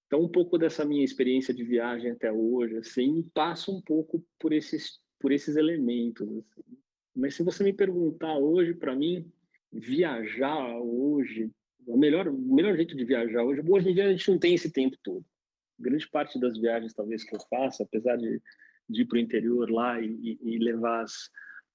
Então, 0.06 0.22
um 0.22 0.28
pouco 0.28 0.56
dessa 0.56 0.84
minha 0.84 1.04
experiência 1.04 1.52
de 1.52 1.62
viagem 1.62 2.10
até 2.10 2.32
hoje, 2.32 2.76
assim, 2.78 3.22
passa 3.34 3.70
um 3.70 3.80
pouco 3.80 4.24
por 4.38 4.52
esses, 4.52 5.00
por 5.20 5.32
esses 5.32 5.54
elementos. 5.56 6.26
Assim. 6.26 6.78
Mas 7.14 7.34
se 7.34 7.42
você 7.42 7.62
me 7.62 7.72
perguntar 7.72 8.38
hoje, 8.38 8.74
para 8.74 8.96
mim, 8.96 9.30
viajar 9.70 10.78
hoje, 10.80 11.50
o 11.86 11.96
melhor, 11.96 12.26
o 12.26 12.54
melhor 12.54 12.74
jeito 12.74 12.96
de 12.96 13.04
viajar 13.04 13.44
hoje, 13.44 13.62
hoje 13.66 13.90
em 13.90 13.94
dia 13.94 14.06
a 14.06 14.10
gente 14.10 14.30
não 14.30 14.38
tem 14.38 14.54
esse 14.54 14.72
tempo 14.72 14.96
todo. 15.02 15.24
Grande 15.78 16.08
parte 16.08 16.40
das 16.40 16.58
viagens, 16.58 16.94
talvez, 16.94 17.22
que 17.22 17.36
eu 17.36 17.40
faça, 17.48 17.84
apesar 17.84 18.16
de 18.16 18.40
de 18.88 19.02
ir 19.02 19.04
para 19.06 19.16
o 19.16 19.20
interior 19.20 19.70
lá 19.70 20.00
e, 20.00 20.38
e 20.42 20.58
levar 20.58 21.02
as, 21.02 21.30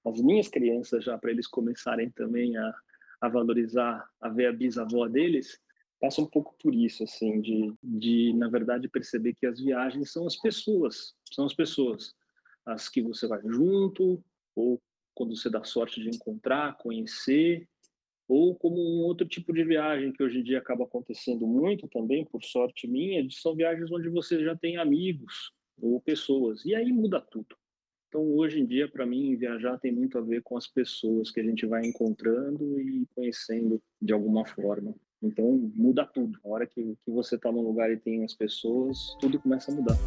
as 0.06 0.22
minhas 0.22 0.48
crianças 0.48 1.04
já 1.04 1.18
para 1.18 1.32
eles 1.32 1.48
começarem 1.48 2.10
também 2.12 2.58
a, 2.58 2.74
a 3.22 3.30
valorizar, 3.30 4.06
a 4.20 4.30
ver 4.30 4.48
a 4.48 4.54
bisavó 4.54 5.08
deles, 5.08 5.60
passa 6.00 6.22
um 6.22 6.26
pouco 6.26 6.54
por 6.62 6.76
isso, 6.76 7.04
assim, 7.04 7.40
de, 7.40 7.74
de, 7.82 8.34
na 8.34 8.50
verdade, 8.50 8.90
perceber 8.90 9.34
que 9.34 9.46
as 9.46 9.60
viagens 9.60 10.12
são 10.12 10.28
as 10.28 10.36
pessoas, 10.36 11.14
são 11.32 11.46
as 11.46 11.54
pessoas, 11.54 12.14
as 12.66 12.90
que 12.90 13.02
você 13.02 13.26
vai 13.26 13.42
junto, 13.46 14.22
ou 14.54 14.82
quando 15.16 15.36
você 15.36 15.50
dá 15.50 15.64
sorte 15.64 16.02
de 16.02 16.10
encontrar, 16.10 16.78
conhecer, 16.78 17.66
ou 18.28 18.56
como 18.56 18.76
um 18.76 19.04
outro 19.04 19.28
tipo 19.28 19.54
de 19.54 19.64
viagem 19.64 20.12
que 20.12 20.24
hoje 20.24 20.40
em 20.40 20.44
dia 20.44 20.58
acaba 20.58 20.84
acontecendo 20.84 21.48
muito 21.48 21.88
também, 21.88 22.26
por 22.26 22.44
sorte 22.44 22.88
minha, 22.88 23.26
são 23.30 23.56
viagens 23.56 23.90
onde 23.92 24.10
você 24.10 24.44
já 24.44 24.58
tem 24.58 24.76
amigos, 24.78 25.54
ou 25.82 26.00
pessoas. 26.00 26.64
E 26.66 26.76
aí 26.76 26.92
muda 26.92 27.20
tudo. 27.20 27.56
Então, 28.08 28.22
hoje 28.36 28.60
em 28.60 28.66
dia, 28.66 28.88
para 28.88 29.08
mim, 29.08 29.36
viajar 29.36 29.80
tem 29.80 29.92
muito 29.92 30.20
a 30.20 30.22
ver 30.22 30.44
com 30.44 30.56
as 30.56 30.68
pessoas 30.68 31.32
que 31.32 31.40
a 31.40 31.44
gente 31.44 31.66
vai 31.66 31.82
encontrando 31.84 32.80
e 32.80 33.08
conhecendo 33.16 33.82
de 34.00 34.14
alguma 34.14 34.46
forma. 34.46 34.94
Então, 35.20 35.72
muda 35.74 36.06
tudo. 36.06 36.38
A 36.46 36.50
hora 36.50 36.68
que, 36.68 36.96
que 37.04 37.12
você 37.12 37.36
está 37.36 37.52
num 37.52 37.62
lugar 37.62 37.90
e 37.92 37.98
tem 37.98 38.24
as 38.24 38.36
pessoas, 38.36 39.18
tudo 39.20 39.40
começa 39.40 39.72
a 39.72 39.76
mudar. 39.76 39.98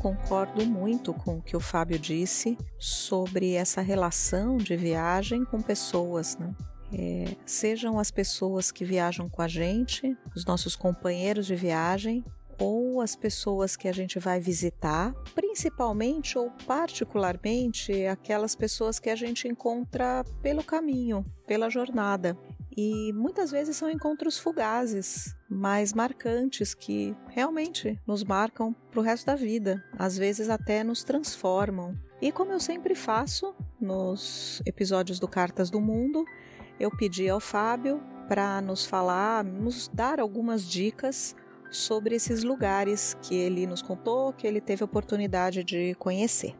Concordo 0.00 0.64
muito 0.64 1.12
com 1.12 1.36
o 1.36 1.42
que 1.42 1.56
o 1.56 1.60
Fábio 1.60 1.98
disse 1.98 2.56
sobre 2.78 3.52
essa 3.52 3.82
relação 3.82 4.56
de 4.56 4.74
viagem 4.76 5.44
com 5.44 5.60
pessoas, 5.60 6.36
né? 6.38 6.54
É, 6.92 7.36
sejam 7.46 7.98
as 7.98 8.10
pessoas 8.10 8.72
que 8.72 8.84
viajam 8.84 9.28
com 9.28 9.42
a 9.42 9.46
gente, 9.46 10.16
os 10.34 10.44
nossos 10.44 10.74
companheiros 10.74 11.46
de 11.46 11.54
viagem, 11.54 12.24
ou 12.58 13.00
as 13.00 13.14
pessoas 13.14 13.76
que 13.76 13.88
a 13.88 13.92
gente 13.92 14.18
vai 14.18 14.40
visitar, 14.40 15.14
principalmente 15.34 16.36
ou 16.36 16.50
particularmente 16.66 18.06
aquelas 18.06 18.54
pessoas 18.54 18.98
que 18.98 19.08
a 19.08 19.16
gente 19.16 19.48
encontra 19.48 20.24
pelo 20.42 20.64
caminho, 20.64 21.24
pela 21.46 21.70
jornada. 21.70 22.36
E 22.76 23.12
muitas 23.12 23.50
vezes 23.50 23.76
são 23.76 23.90
encontros 23.90 24.38
fugazes, 24.38 25.34
mas 25.48 25.92
marcantes 25.92 26.72
que 26.72 27.16
realmente 27.28 28.00
nos 28.06 28.22
marcam 28.22 28.72
para 28.90 29.00
o 29.00 29.02
resto 29.02 29.26
da 29.26 29.34
vida, 29.34 29.84
às 29.98 30.16
vezes 30.16 30.48
até 30.48 30.84
nos 30.84 31.02
transformam. 31.02 31.94
E 32.22 32.30
como 32.30 32.52
eu 32.52 32.60
sempre 32.60 32.94
faço 32.94 33.54
nos 33.80 34.62
episódios 34.64 35.18
do 35.18 35.26
Cartas 35.26 35.70
do 35.70 35.80
Mundo, 35.80 36.24
eu 36.78 36.90
pedi 36.96 37.28
ao 37.28 37.40
Fábio 37.40 38.00
para 38.28 38.60
nos 38.60 38.86
falar, 38.86 39.42
nos 39.42 39.88
dar 39.88 40.20
algumas 40.20 40.64
dicas 40.64 41.34
sobre 41.70 42.14
esses 42.14 42.42
lugares 42.42 43.16
que 43.22 43.34
ele 43.34 43.66
nos 43.66 43.82
contou, 43.82 44.32
que 44.32 44.46
ele 44.46 44.60
teve 44.60 44.82
a 44.82 44.86
oportunidade 44.86 45.64
de 45.64 45.94
conhecer. 45.94 46.54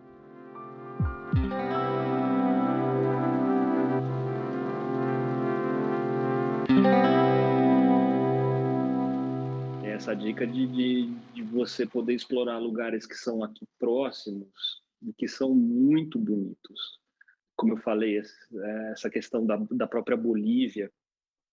Essa 10.01 10.17
dica 10.17 10.47
de, 10.47 10.67
de, 10.67 11.15
de 11.35 11.43
você 11.43 11.85
poder 11.85 12.15
explorar 12.15 12.57
lugares 12.57 13.05
que 13.05 13.15
são 13.15 13.45
aqui 13.45 13.69
próximos 13.79 14.83
e 15.03 15.13
que 15.13 15.29
são 15.29 15.55
muito 15.55 16.19
bonitos. 16.19 16.99
Como 17.55 17.75
eu 17.75 17.77
falei, 17.77 18.19
essa 18.93 19.11
questão 19.11 19.45
da, 19.45 19.59
da 19.71 19.87
própria 19.87 20.17
Bolívia, 20.17 20.91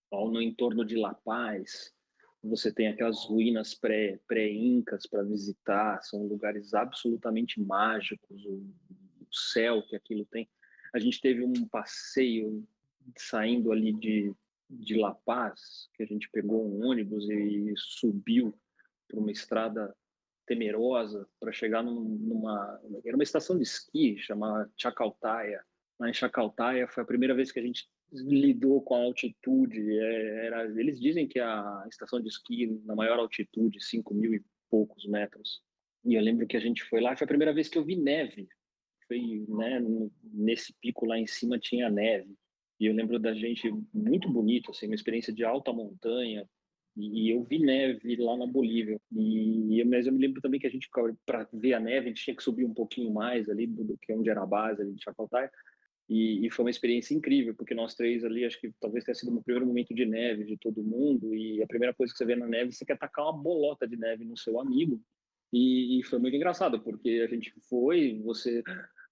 no 0.10 0.42
entorno 0.42 0.86
de 0.86 0.96
La 0.96 1.14
Paz, 1.14 1.94
você 2.42 2.72
tem 2.72 2.88
aquelas 2.88 3.26
ruínas 3.26 3.74
pré-incas 3.76 5.06
pré 5.06 5.20
para 5.20 5.28
visitar, 5.28 6.02
são 6.04 6.26
lugares 6.26 6.74
absolutamente 6.74 7.60
mágicos, 7.60 8.46
o, 8.46 8.64
o, 9.20 9.28
céu 9.30 9.84
que 9.84 9.94
aquilo 9.98 10.26
tem. 10.26 10.50
A 10.94 11.00
gente 11.00 11.20
teve 11.20 11.44
um 11.44 11.68
passeio 11.68 12.66
saindo 13.18 13.74
ali 13.74 13.92
de, 13.92 14.34
de 14.70 14.96
La 14.96 15.14
Paz, 15.14 15.90
que 15.94 16.04
a 16.04 16.06
gente 16.06 16.30
pegou 16.30 16.68
um 16.68 16.86
ônibus 16.86 17.30
e 17.30 17.74
subiu 17.76 18.58
por 19.08 19.20
uma 19.20 19.32
estrada 19.32 19.96
temerosa 20.46 21.28
para 21.40 21.52
chegar 21.52 21.84
num, 21.84 22.02
numa 22.02 22.80
era 23.06 23.16
uma 23.16 23.24
estação 23.24 23.58
de 23.58 23.64
esqui 23.64 24.18
chamada 24.18 24.72
Chacaltaya. 24.78 25.62
Lá 26.00 26.10
em 26.10 26.14
Chacaltaya 26.14 26.88
foi 26.88 27.04
a 27.04 27.08
primeira 27.08 27.36
vez 27.36 27.52
que 27.52 27.60
a 27.60 27.64
gente 27.64 27.88
lidou 28.12 28.82
com 28.82 28.96
a 28.96 29.04
altitude. 29.04 29.80
É, 30.00 30.46
era, 30.46 30.66
eles 30.80 31.00
dizem 31.00 31.28
que 31.28 31.40
a 31.40 31.86
estação 31.90 32.22
de 32.22 32.30
esqui 32.30 32.68
na 32.86 32.96
maior 32.96 33.20
altitude, 33.20 33.84
5 33.84 34.14
mil 34.14 34.34
e 34.34 34.44
poucos 34.70 35.06
metros. 35.06 35.62
E 36.06 36.16
eu 36.16 36.22
lembro 36.22 36.48
que 36.48 36.56
a 36.56 36.60
gente 36.60 36.84
foi 36.86 37.02
lá, 37.02 37.16
foi 37.16 37.26
a 37.26 37.28
primeira 37.28 37.54
vez 37.54 37.68
que 37.68 37.78
eu 37.78 37.84
vi 37.84 37.96
neve. 37.96 38.48
Foi, 39.08 39.46
né, 39.50 39.82
nesse 40.24 40.74
pico 40.82 41.06
lá 41.06 41.18
em 41.18 41.28
cima 41.28 41.60
tinha 41.60 41.90
neve. 41.90 42.38
E 42.80 42.86
eu 42.86 42.94
lembro 42.94 43.18
da 43.20 43.34
gente 43.34 43.72
muito 43.94 44.30
bonito, 44.30 44.72
assim, 44.72 44.86
uma 44.88 44.96
experiência 44.96 45.34
de 45.34 45.44
alta 45.44 45.74
montanha. 45.74 46.48
E 46.96 47.30
eu 47.32 47.44
vi 47.44 47.60
neve 47.60 48.16
lá 48.16 48.36
na 48.36 48.48
Bolívia. 48.48 49.00
E 49.16 49.84
mas 49.86 50.08
eu 50.08 50.14
me 50.14 50.20
lembro 50.20 50.42
também 50.42 50.60
que 50.60 50.68
a 50.68 50.70
gente 50.70 50.90
para 51.26 51.48
ver 51.54 51.74
a 51.74 51.80
neve, 51.80 52.06
a 52.06 52.10
gente 52.10 52.24
tinha 52.24 52.36
que 52.36 52.44
subir 52.44 52.66
um 52.66 52.74
pouquinho 52.74 53.14
mais 53.14 53.50
ali 53.50 53.68
do, 53.68 53.84
do 53.84 53.98
que 53.98 54.14
onde 54.14 54.30
era 54.30 54.42
a 54.42 54.48
base 54.48 54.82
ali 54.82 54.94
de 54.94 55.04
Chacaltaya. 55.04 55.52
E, 56.10 56.46
e, 56.46 56.50
foi 56.50 56.64
uma 56.64 56.72
experiência 56.72 57.14
incrível, 57.14 57.54
porque 57.54 57.76
nós 57.76 57.94
três 57.94 58.24
ali, 58.24 58.46
acho 58.46 58.60
que 58.62 58.72
talvez 58.80 59.04
tenha 59.04 59.14
sido 59.14 59.36
o 59.36 59.44
primeiro 59.44 59.68
momento 59.68 59.94
de 59.94 60.06
neve 60.06 60.46
de 60.46 60.58
todo 60.58 60.82
mundo. 60.82 61.36
E 61.36 61.62
a 61.62 61.68
primeira 61.68 61.94
coisa 61.94 62.14
que 62.14 62.18
você 62.18 62.26
vê 62.26 62.36
na 62.36 62.48
neve, 62.48 62.72
você 62.72 62.86
quer 62.86 62.98
tacar 62.98 63.26
uma 63.26 63.44
bolota 63.44 63.88
de 63.88 63.98
neve 63.98 64.24
no 64.24 64.38
seu 64.38 64.60
amigo. 64.60 65.02
E, 65.52 66.00
e 66.00 66.04
foi 66.04 66.20
muito 66.20 66.36
engraçado, 66.36 66.80
porque 66.80 67.26
a 67.26 67.28
gente 67.28 67.54
foi, 67.70 68.22
você 68.24 68.64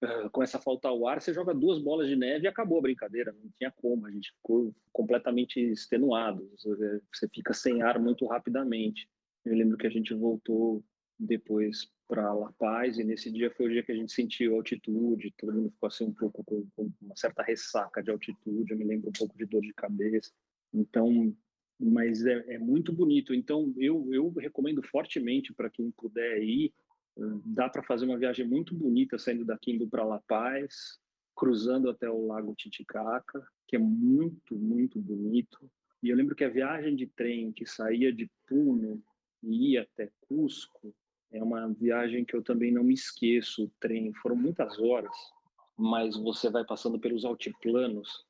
uh, 0.03 0.29
começa 0.31 0.57
a 0.57 0.61
faltar 0.61 0.93
o 0.93 1.07
ar, 1.07 1.21
você 1.21 1.33
joga 1.33 1.53
duas 1.53 1.79
bolas 1.79 2.07
de 2.07 2.15
neve 2.15 2.45
e 2.45 2.47
acabou 2.47 2.79
a 2.79 2.81
brincadeira. 2.81 3.31
Não 3.31 3.49
tinha 3.57 3.71
como, 3.71 4.05
a 4.05 4.11
gente 4.11 4.31
ficou 4.33 4.73
completamente 4.91 5.59
extenuado. 5.59 6.49
Você 6.57 7.27
fica 7.33 7.53
sem 7.53 7.81
ar 7.81 7.99
muito 7.99 8.25
rapidamente. 8.25 9.09
Eu 9.43 9.55
lembro 9.55 9.77
que 9.77 9.87
a 9.87 9.91
gente 9.91 10.13
voltou 10.13 10.83
depois 11.17 11.89
para 12.07 12.33
La 12.33 12.51
Paz, 12.53 12.99
e 12.99 13.03
nesse 13.03 13.31
dia 13.31 13.49
foi 13.51 13.65
o 13.67 13.69
dia 13.69 13.83
que 13.83 13.91
a 13.91 13.95
gente 13.95 14.11
sentiu 14.11 14.55
altitude, 14.55 15.33
todo 15.37 15.53
mundo 15.53 15.71
ficou 15.71 15.87
assim 15.87 16.05
um 16.05 16.13
pouco 16.13 16.43
com, 16.43 16.67
com, 16.75 16.91
uma 17.01 17.15
certa 17.15 17.41
ressaca 17.41 18.03
de 18.03 18.11
altitude, 18.11 18.71
eu 18.71 18.77
me 18.77 18.83
lembro 18.83 19.09
um 19.09 19.13
pouco 19.13 19.35
de 19.37 19.45
dor 19.45 19.61
de 19.61 19.73
cabeça. 19.73 20.31
Então, 20.71 21.35
mas 21.79 22.25
é, 22.25 22.55
é 22.55 22.59
muito 22.59 22.91
bonito. 22.93 23.33
Então, 23.33 23.73
eu, 23.77 24.07
eu 24.13 24.29
recomendo 24.31 24.81
fortemente 24.83 25.53
para 25.53 25.69
quem 25.69 25.91
puder 25.91 26.41
ir, 26.41 26.73
dá 27.45 27.70
para 27.70 27.84
fazer 27.84 28.05
uma 28.05 28.18
viagem 28.18 28.47
muito 28.47 28.76
bonita 28.76 29.18
saindo 29.18 29.45
daqui 29.45 29.72
indo 29.72 29.88
para 29.88 30.03
La 30.03 30.22
Paz, 30.28 30.99
cruzando 31.36 31.89
até 31.89 32.09
o 32.09 32.28
Lago 32.28 32.55
Titicaca, 32.55 33.45
que 33.68 33.76
é 33.76 33.80
muito, 33.80 34.55
muito 34.55 34.99
bonito. 34.99 35.70
E 36.01 36.09
eu 36.09 36.16
lembro 36.16 36.36
que 36.36 36.43
a 36.43 36.49
viagem 36.49 36.95
de 36.95 37.07
trem 37.07 37.51
que 37.51 37.66
saía 37.66 38.11
de 38.13 38.30
Puno 38.47 39.03
e 39.45 39.72
ia 39.72 39.84
até 39.84 40.09
Cusco, 40.22 40.93
é 41.32 41.43
uma 41.43 41.68
viagem 41.74 42.26
que 42.26 42.36
eu 42.36 42.41
também 42.41 42.72
não 42.72 42.84
me 42.84 42.93
esqueço. 42.93 43.66
O 43.66 43.72
trem 43.80 44.13
foram 44.13 44.36
muitas 44.36 44.80
horas, 44.80 45.16
mas 45.78 46.16
você 46.16 46.49
vai 46.49 46.66
passando 46.66 46.99
pelos 46.99 47.26
altiplanos 47.26 48.26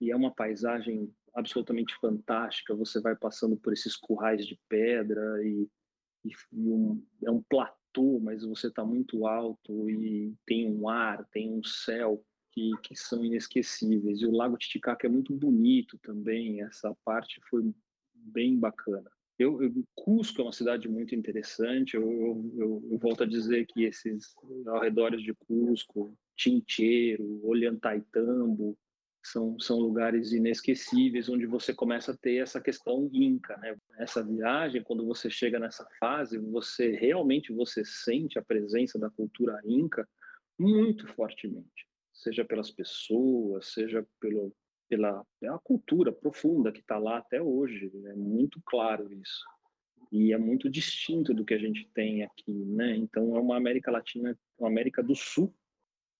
e 0.00 0.10
é 0.10 0.16
uma 0.16 0.34
paisagem 0.34 1.12
absolutamente 1.34 1.94
fantástica. 2.00 2.74
Você 2.74 3.00
vai 3.00 3.16
passando 3.16 3.56
por 3.56 3.72
esses 3.72 3.96
currais 3.96 4.46
de 4.46 4.58
pedra 4.68 5.42
e, 5.44 5.68
e, 6.24 6.32
um, 6.52 7.02
é 7.24 7.30
um 7.30 7.42
platô, 7.42 7.77
mas 8.20 8.44
você 8.44 8.68
está 8.68 8.84
muito 8.84 9.26
alto 9.26 9.90
e 9.90 10.34
tem 10.46 10.70
um 10.70 10.88
ar, 10.88 11.24
tem 11.32 11.52
um 11.52 11.62
céu 11.64 12.22
que, 12.52 12.70
que 12.82 12.96
são 12.96 13.24
inesquecíveis. 13.24 14.20
E 14.20 14.26
o 14.26 14.30
Lago 14.32 14.56
Titicaca 14.56 15.06
é 15.06 15.10
muito 15.10 15.34
bonito 15.34 15.98
também. 15.98 16.62
Essa 16.62 16.94
parte 17.04 17.40
foi 17.48 17.72
bem 18.14 18.58
bacana. 18.58 19.10
Eu, 19.38 19.62
eu, 19.62 19.72
Cusco 19.94 20.40
é 20.40 20.44
uma 20.44 20.52
cidade 20.52 20.88
muito 20.88 21.14
interessante. 21.14 21.94
Eu, 21.94 22.10
eu, 22.56 22.88
eu, 22.90 22.98
volto 22.98 23.22
a 23.22 23.26
dizer 23.26 23.66
que 23.66 23.84
esses 23.84 24.34
arredores 24.66 25.22
de 25.22 25.32
Cusco, 25.34 26.12
Tincheiro, 26.36 27.40
Ollantaytambo, 27.44 28.76
são, 29.22 29.58
são 29.58 29.78
lugares 29.78 30.32
inesquecíveis 30.32 31.28
onde 31.28 31.46
você 31.46 31.74
começa 31.74 32.12
a 32.12 32.16
ter 32.16 32.36
essa 32.36 32.60
questão 32.60 33.10
inca, 33.12 33.56
né? 33.58 33.76
Essa 33.98 34.22
viagem, 34.22 34.82
quando 34.82 35.04
você 35.04 35.28
chega 35.28 35.58
nessa 35.58 35.86
fase, 35.98 36.38
você 36.38 36.92
realmente 36.92 37.52
você 37.52 37.84
sente 37.84 38.38
a 38.38 38.42
presença 38.42 38.98
da 38.98 39.10
cultura 39.10 39.60
inca 39.64 40.08
muito 40.58 41.06
fortemente, 41.14 41.86
seja 42.12 42.44
pelas 42.44 42.70
pessoas, 42.70 43.72
seja 43.72 44.06
pelo 44.20 44.52
pela, 44.88 45.24
pela 45.38 45.58
cultura 45.58 46.10
profunda 46.10 46.72
que 46.72 46.80
está 46.80 46.98
lá 46.98 47.18
até 47.18 47.40
hoje. 47.40 47.92
É 48.06 48.14
muito 48.14 48.60
claro 48.64 49.12
isso. 49.12 49.44
E 50.10 50.32
é 50.32 50.38
muito 50.38 50.70
distinto 50.70 51.34
do 51.34 51.44
que 51.44 51.52
a 51.52 51.58
gente 51.58 51.86
tem 51.92 52.24
aqui, 52.24 52.52
né? 52.52 52.96
Então 52.96 53.36
é 53.36 53.40
uma 53.40 53.56
América 53.56 53.90
Latina, 53.90 54.36
uma 54.58 54.68
América 54.68 55.02
do 55.02 55.14
Sul 55.14 55.54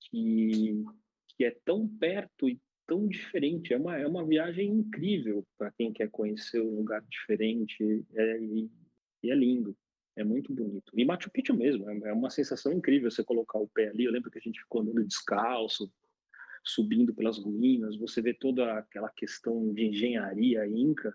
que, 0.01 0.85
que 1.29 1.45
é 1.45 1.57
tão 1.65 1.89
perto 1.89 2.49
e 2.49 2.61
tão 2.89 3.07
diferente. 3.07 3.73
É 3.73 3.77
uma, 3.77 3.97
é 3.97 4.07
uma 4.07 4.27
viagem 4.27 4.69
incrível 4.69 5.47
para 5.57 5.71
quem 5.71 5.93
quer 5.93 6.11
conhecer 6.11 6.61
um 6.61 6.75
lugar 6.75 7.05
diferente. 7.09 8.05
É, 8.15 8.41
e, 8.41 8.69
e, 9.23 9.31
é 9.31 9.35
lindo, 9.35 9.77
é 10.17 10.25
muito 10.25 10.53
bonito. 10.53 10.91
E 10.97 11.05
Machu 11.05 11.31
Picchu 11.31 11.55
mesmo, 11.55 11.89
é, 11.89 12.09
é 12.09 12.13
uma 12.13 12.31
sensação 12.31 12.73
incrível 12.73 13.11
você 13.11 13.23
colocar 13.23 13.59
o 13.59 13.69
pé 13.69 13.89
ali. 13.89 14.05
Eu 14.05 14.13
lembro 14.13 14.31
que 14.31 14.39
a 14.39 14.43
gente 14.43 14.61
ficou 14.61 14.81
andando 14.81 15.07
descalço, 15.07 15.93
subindo 16.65 17.15
pelas 17.15 17.39
ruínas, 17.39 17.97
você 17.97 18.21
vê 18.21 18.35
toda 18.35 18.79
aquela 18.79 19.11
questão 19.11 19.73
de 19.73 19.87
engenharia 19.87 20.67
inca, 20.67 21.15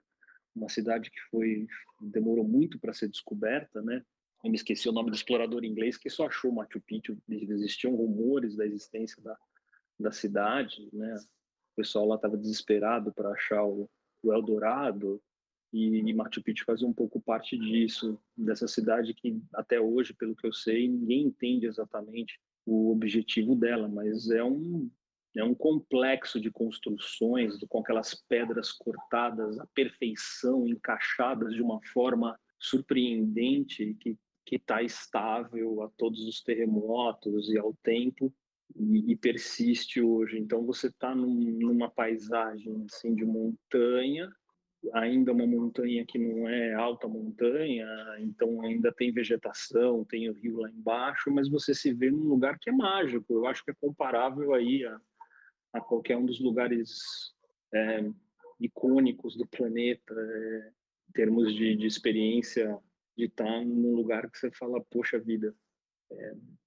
uma 0.56 0.70
cidade 0.70 1.12
que 1.12 1.20
foi 1.30 1.68
demorou 2.00 2.48
muito 2.48 2.80
para 2.80 2.94
ser 2.94 3.10
descoberta, 3.10 3.82
né? 3.82 4.04
Eu 4.44 4.50
me 4.50 4.56
esqueci 4.56 4.90
o 4.90 4.92
nome 4.92 5.10
do 5.10 5.16
explorador 5.16 5.64
inglês 5.64 5.98
que 5.98 6.10
só 6.10 6.28
achou 6.28 6.52
Machu 6.52 6.82
Picchu, 6.82 7.18
existiam 7.30 7.96
rumores 7.96 8.56
da 8.56 8.66
existência 8.66 9.22
da, 9.24 9.38
da 10.00 10.12
cidade, 10.12 10.90
né? 10.92 11.16
O 11.74 11.76
pessoal 11.76 12.06
lá 12.06 12.16
estava 12.16 12.38
desesperado 12.38 13.12
para 13.12 13.30
achar 13.32 13.66
o, 13.66 13.90
o 14.24 14.34
Eldorado, 14.34 15.22
e, 15.74 16.14
Machu 16.14 16.44
Picchu 16.44 16.66
faz 16.66 16.84
um 16.84 16.94
pouco 16.94 17.20
parte 17.20 17.58
disso, 17.58 18.20
dessa 18.38 18.68
cidade 18.68 19.14
que 19.16 19.42
até 19.56 19.82
hoje, 19.82 20.14
pelo 20.14 20.36
que 20.36 20.46
eu 20.46 20.54
sei, 20.54 20.88
ninguém 20.88 21.24
entende 21.24 21.66
exatamente 21.66 22.40
o 22.64 22.92
objetivo 22.92 23.56
dela, 23.56 23.88
mas 23.88 24.30
é 24.30 24.44
um 24.44 24.90
é 25.36 25.44
um 25.44 25.56
complexo 25.56 26.40
de 26.40 26.52
construções 26.52 27.58
com 27.68 27.80
aquelas 27.80 28.14
pedras 28.30 28.72
cortadas 28.72 29.58
à 29.58 29.66
perfeição, 29.74 30.68
encaixadas 30.68 31.56
de 31.56 31.62
uma 31.64 31.82
forma 31.92 32.40
surpreendente 32.60 33.96
que 34.00 34.16
que 34.46 34.58
está 34.58 34.84
estável 34.84 35.82
a 35.82 35.90
todos 35.98 36.28
os 36.28 36.42
terremotos 36.42 37.50
e 37.50 37.58
ao 37.58 37.74
tempo 37.82 38.34
e, 38.76 39.12
e 39.12 39.16
persiste 39.16 40.02
hoje. 40.02 40.40
Então 40.40 40.66
você 40.66 40.88
está 40.88 41.14
num, 41.14 41.34
numa 41.34 41.90
paisagem 41.90 42.86
assim 42.90 43.14
de 43.14 43.26
montanha, 43.26 44.32
ainda 44.94 45.32
uma 45.32 45.48
montanha 45.48 46.06
que 46.06 46.18
não 46.18 46.48
é 46.48 46.74
alta 46.74 47.08
montanha, 47.08 47.88
então 48.20 48.62
ainda 48.62 48.92
tem 48.92 49.14
vegetação, 49.14 50.04
tem 50.04 50.30
o 50.30 50.34
rio 50.34 50.60
lá 50.60 50.70
embaixo, 50.70 51.32
mas 51.32 51.50
você 51.50 51.74
se 51.74 51.94
vê 51.94 52.12
num 52.12 52.28
lugar 52.28 52.60
que 52.60 52.70
é 52.70 52.74
mágico. 52.74 53.34
Eu 53.34 53.48
acho 53.48 53.64
que 53.64 53.72
é 53.72 53.76
comparável 53.80 54.54
aí 54.54 54.86
a, 54.86 55.00
a 55.74 55.82
qualquer 55.82 56.18
um 56.18 56.26
dos 56.26 56.40
lugares 56.42 57.34
é, 57.74 58.10
icônicos 58.60 59.38
do 59.38 59.48
planeta, 59.48 60.14
é, 60.14 60.72
em 61.10 61.12
termos 61.14 61.54
de, 61.54 61.76
de 61.76 61.86
experiência 61.86 62.78
de 63.16 63.26
estar 63.26 63.64
num 63.64 63.96
lugar 63.96 64.30
que 64.30 64.38
você 64.38 64.52
fala, 64.52 64.84
poxa 64.90 65.20
vida, 65.20 65.56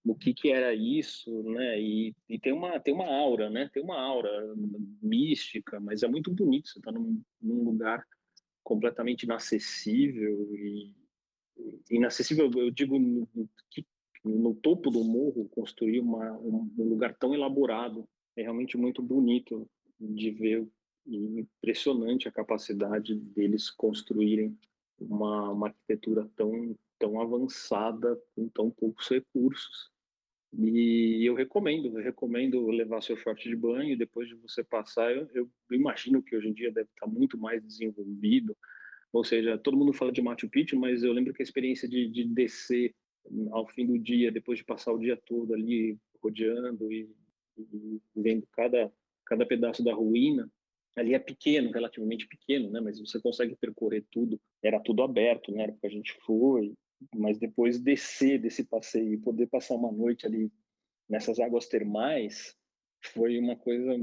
o 0.04 0.14
que 0.14 0.32
que 0.32 0.50
era 0.50 0.74
isso, 0.74 1.42
né? 1.42 1.80
E, 1.80 2.14
e, 2.28 2.38
tem 2.38 2.52
uma 2.52 2.78
tem 2.78 2.94
uma 2.94 3.06
aura, 3.06 3.50
né? 3.50 3.68
Tem 3.72 3.82
uma 3.82 4.00
aura 4.00 4.30
mística, 5.02 5.80
mas 5.80 6.02
é 6.02 6.08
muito 6.08 6.32
bonito. 6.32 6.68
Você 6.68 6.78
está 6.78 6.92
num, 6.92 7.20
num, 7.40 7.64
lugar 7.64 8.04
completamente 8.62 9.24
inacessível 9.24 10.48
e 10.54 10.94
inacessível. 11.90 12.50
Eu 12.54 12.70
digo 12.70 12.98
no, 12.98 13.28
no 14.24 14.54
topo 14.54 14.90
do 14.90 15.02
morro 15.02 15.48
construir 15.48 16.00
uma, 16.00 16.32
um, 16.38 16.70
um 16.78 16.84
lugar 16.84 17.16
tão 17.16 17.34
elaborado 17.34 18.08
é 18.36 18.42
realmente 18.42 18.76
muito 18.76 19.02
bonito 19.02 19.68
de 19.98 20.30
ver 20.30 20.68
e 21.06 21.40
impressionante 21.40 22.28
a 22.28 22.32
capacidade 22.32 23.14
deles 23.14 23.70
construírem 23.70 24.58
uma, 25.00 25.50
uma 25.50 25.66
arquitetura 25.68 26.28
tão 26.36 26.76
tão 26.98 27.20
avançada 27.20 28.18
com 28.34 28.48
tão 28.48 28.70
poucos 28.70 29.08
recursos. 29.08 29.90
E 30.58 31.24
eu 31.24 31.34
recomendo, 31.34 31.98
eu 31.98 32.02
recomendo 32.02 32.66
levar 32.68 33.02
seu 33.02 33.16
short 33.16 33.46
de 33.48 33.56
banho 33.56 33.98
depois 33.98 34.28
de 34.28 34.34
você 34.36 34.64
passar. 34.64 35.14
Eu, 35.14 35.28
eu, 35.34 35.50
imagino 35.70 36.22
que 36.22 36.34
hoje 36.36 36.48
em 36.48 36.52
dia 36.52 36.72
deve 36.72 36.88
estar 36.88 37.06
muito 37.06 37.36
mais 37.36 37.62
desenvolvido. 37.62 38.56
Ou 39.12 39.24
seja, 39.24 39.58
todo 39.58 39.76
mundo 39.76 39.92
fala 39.92 40.12
de 40.12 40.22
Machu 40.22 40.48
Picchu, 40.48 40.78
mas 40.78 41.02
eu 41.02 41.12
lembro 41.12 41.34
que 41.34 41.42
a 41.42 41.44
experiência 41.44 41.88
de, 41.88 42.08
de 42.08 42.24
descer 42.24 42.94
ao 43.50 43.66
fim 43.66 43.86
do 43.86 43.98
dia, 43.98 44.32
depois 44.32 44.58
de 44.58 44.64
passar 44.64 44.92
o 44.92 44.98
dia 44.98 45.16
todo 45.26 45.52
ali 45.52 45.98
rodeando 46.22 46.90
e, 46.92 47.10
e 47.58 48.00
vendo 48.14 48.46
cada, 48.52 48.90
cada 49.24 49.44
pedaço 49.44 49.84
da 49.84 49.92
ruína, 49.92 50.50
ali 50.96 51.14
é 51.14 51.18
pequeno, 51.18 51.70
relativamente 51.70 52.26
pequeno, 52.26 52.70
né? 52.70 52.80
Mas 52.80 52.98
você 52.98 53.20
consegue 53.20 53.54
percorrer 53.56 54.04
tudo. 54.10 54.40
Era 54.62 54.80
tudo 54.80 55.02
aberto, 55.02 55.52
né? 55.52 55.68
Porque 55.68 55.86
a 55.86 55.90
gente 55.90 56.12
foi 56.24 56.74
mas 57.14 57.38
depois 57.38 57.78
descer 57.78 58.38
desse 58.38 58.64
passeio 58.64 59.14
e 59.14 59.18
poder 59.18 59.46
passar 59.46 59.74
uma 59.74 59.92
noite 59.92 60.26
ali 60.26 60.50
nessas 61.08 61.38
águas 61.38 61.66
termais 61.66 62.56
foi 63.12 63.38
uma 63.38 63.56
coisa 63.56 63.94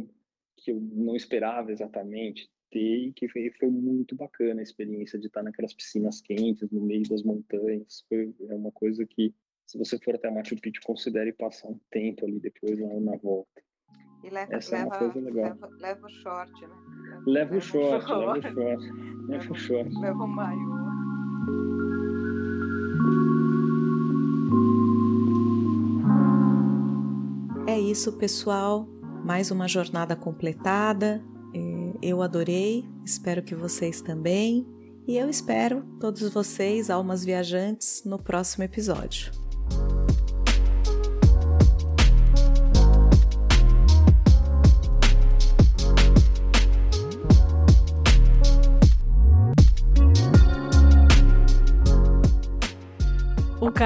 que 0.58 0.72
eu 0.72 0.80
não 0.80 1.16
esperava 1.16 1.72
exatamente 1.72 2.50
ter 2.70 3.08
e 3.08 3.14
que 3.14 3.28
foi, 3.28 3.52
foi 3.60 3.70
muito 3.70 4.16
bacana 4.16 4.62
a 4.62 4.64
experiência 4.64 5.20
de 5.20 5.28
estar 5.28 5.44
naquelas 5.44 5.74
piscinas 5.74 6.22
quentes 6.22 6.70
no 6.72 6.82
meio 6.82 7.08
das 7.10 7.24
montanhas 7.24 8.06
foi 8.08 8.34
é 8.50 8.54
uma 8.54 8.72
coisa 8.72 9.06
que 9.06 9.34
se 9.66 9.78
você 9.78 9.98
for 9.98 10.16
até 10.16 10.30
Machu 10.30 10.56
Picchu 10.56 10.82
considere 10.84 11.34
passar 11.34 11.70
um 11.70 11.80
tempo 11.89 12.26
ali 12.26 12.39
depois 12.39 12.80
lá 12.80 13.00
na 13.00 13.18
volta 13.18 13.62
e 14.24 14.30
leva, 14.30 14.56
Essa 14.56 14.78
leva, 14.78 14.84
é 14.84 14.88
uma 14.88 15.12
coisa 15.12 15.20
legal. 15.20 15.44
Leva, 15.44 15.70
leva 15.80 16.08
o 16.08 16.10
short, 16.10 16.62
né? 16.62 16.76
Leva, 17.26 17.28
leva 17.28 17.58
o 17.58 17.62
short, 17.62 18.14
leva 18.14 18.32
o 18.32 18.42
short. 18.42 18.92
Leva 19.28 19.52
o 19.52 19.56
short. 19.56 20.00
Leva 20.00 20.24
o 20.24 20.28
maiô. 20.28 20.74
É 27.68 27.80
isso, 27.80 28.14
pessoal. 28.14 28.88
Mais 29.26 29.52
uma 29.52 29.68
jornada 29.68 30.16
completada. 30.16 31.24
É, 31.54 31.94
eu 32.02 32.22
adorei, 32.22 32.86
espero 33.06 33.42
que 33.42 33.56
vocês 33.56 34.02
também. 34.02 34.68
E 35.06 35.18
eu 35.18 35.30
espero 35.30 35.84
todos 36.00 36.30
vocês, 36.34 36.90
almas 36.90 37.26
viajantes, 37.26 38.04
no 38.06 38.18
próximo 38.18 38.64
episódio. 38.64 39.43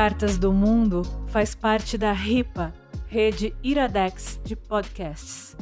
Cartas 0.08 0.38
do 0.38 0.54
Mundo 0.54 1.02
faz 1.28 1.54
parte 1.54 1.98
da 1.98 2.14
RIPA 2.14 2.74
rede 3.08 3.54
Iradex 3.62 4.40
de 4.42 4.56
podcasts. 4.56 5.54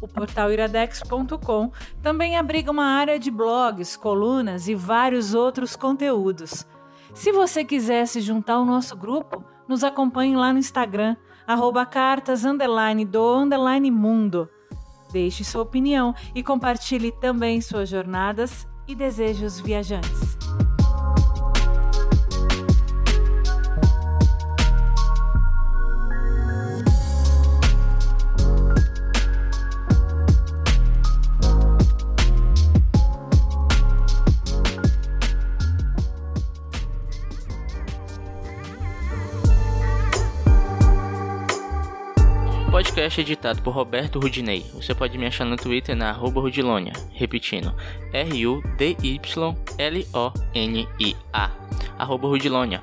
O 0.00 0.08
portal 0.08 0.50
iradex.com 0.50 1.70
também 2.00 2.38
abriga 2.38 2.70
uma 2.70 2.86
área 2.86 3.18
de 3.18 3.30
blogs, 3.30 3.98
colunas 3.98 4.68
e 4.68 4.74
vários 4.74 5.34
outros 5.34 5.76
conteúdos. 5.76 6.66
Se 7.12 7.30
você 7.30 7.62
quiser 7.62 8.06
se 8.06 8.22
juntar 8.22 8.54
ao 8.54 8.64
nosso 8.64 8.96
grupo, 8.96 9.44
nos 9.68 9.84
acompanhe 9.84 10.34
lá 10.34 10.50
no 10.50 10.58
Instagram, 10.58 11.14
arroba 11.46 11.84
cartas 11.84 12.42
underline 12.42 13.04
do 13.04 13.36
underline 13.36 13.90
mundo. 13.90 14.48
Deixe 15.12 15.44
sua 15.44 15.60
opinião 15.60 16.14
e 16.34 16.42
compartilhe 16.42 17.12
também 17.12 17.60
suas 17.60 17.90
jornadas 17.90 18.66
e 18.88 18.94
desejos 18.94 19.60
viajantes. 19.60 20.38
Podcast 43.00 43.20
editado 43.22 43.62
por 43.62 43.72
Roberto 43.72 44.20
Rudinei. 44.20 44.62
Você 44.74 44.94
pode 44.94 45.16
me 45.16 45.24
achar 45.26 45.46
no 45.46 45.56
Twitter 45.56 45.96
na 45.96 46.10
arroba 46.10 46.38
Rudilonia, 46.38 46.92
repetindo, 47.14 47.74
R-U-D-Y-L-O-N-I-A, 48.12 48.70
arroba 51.98 52.28
Rudilonia. 52.28 52.82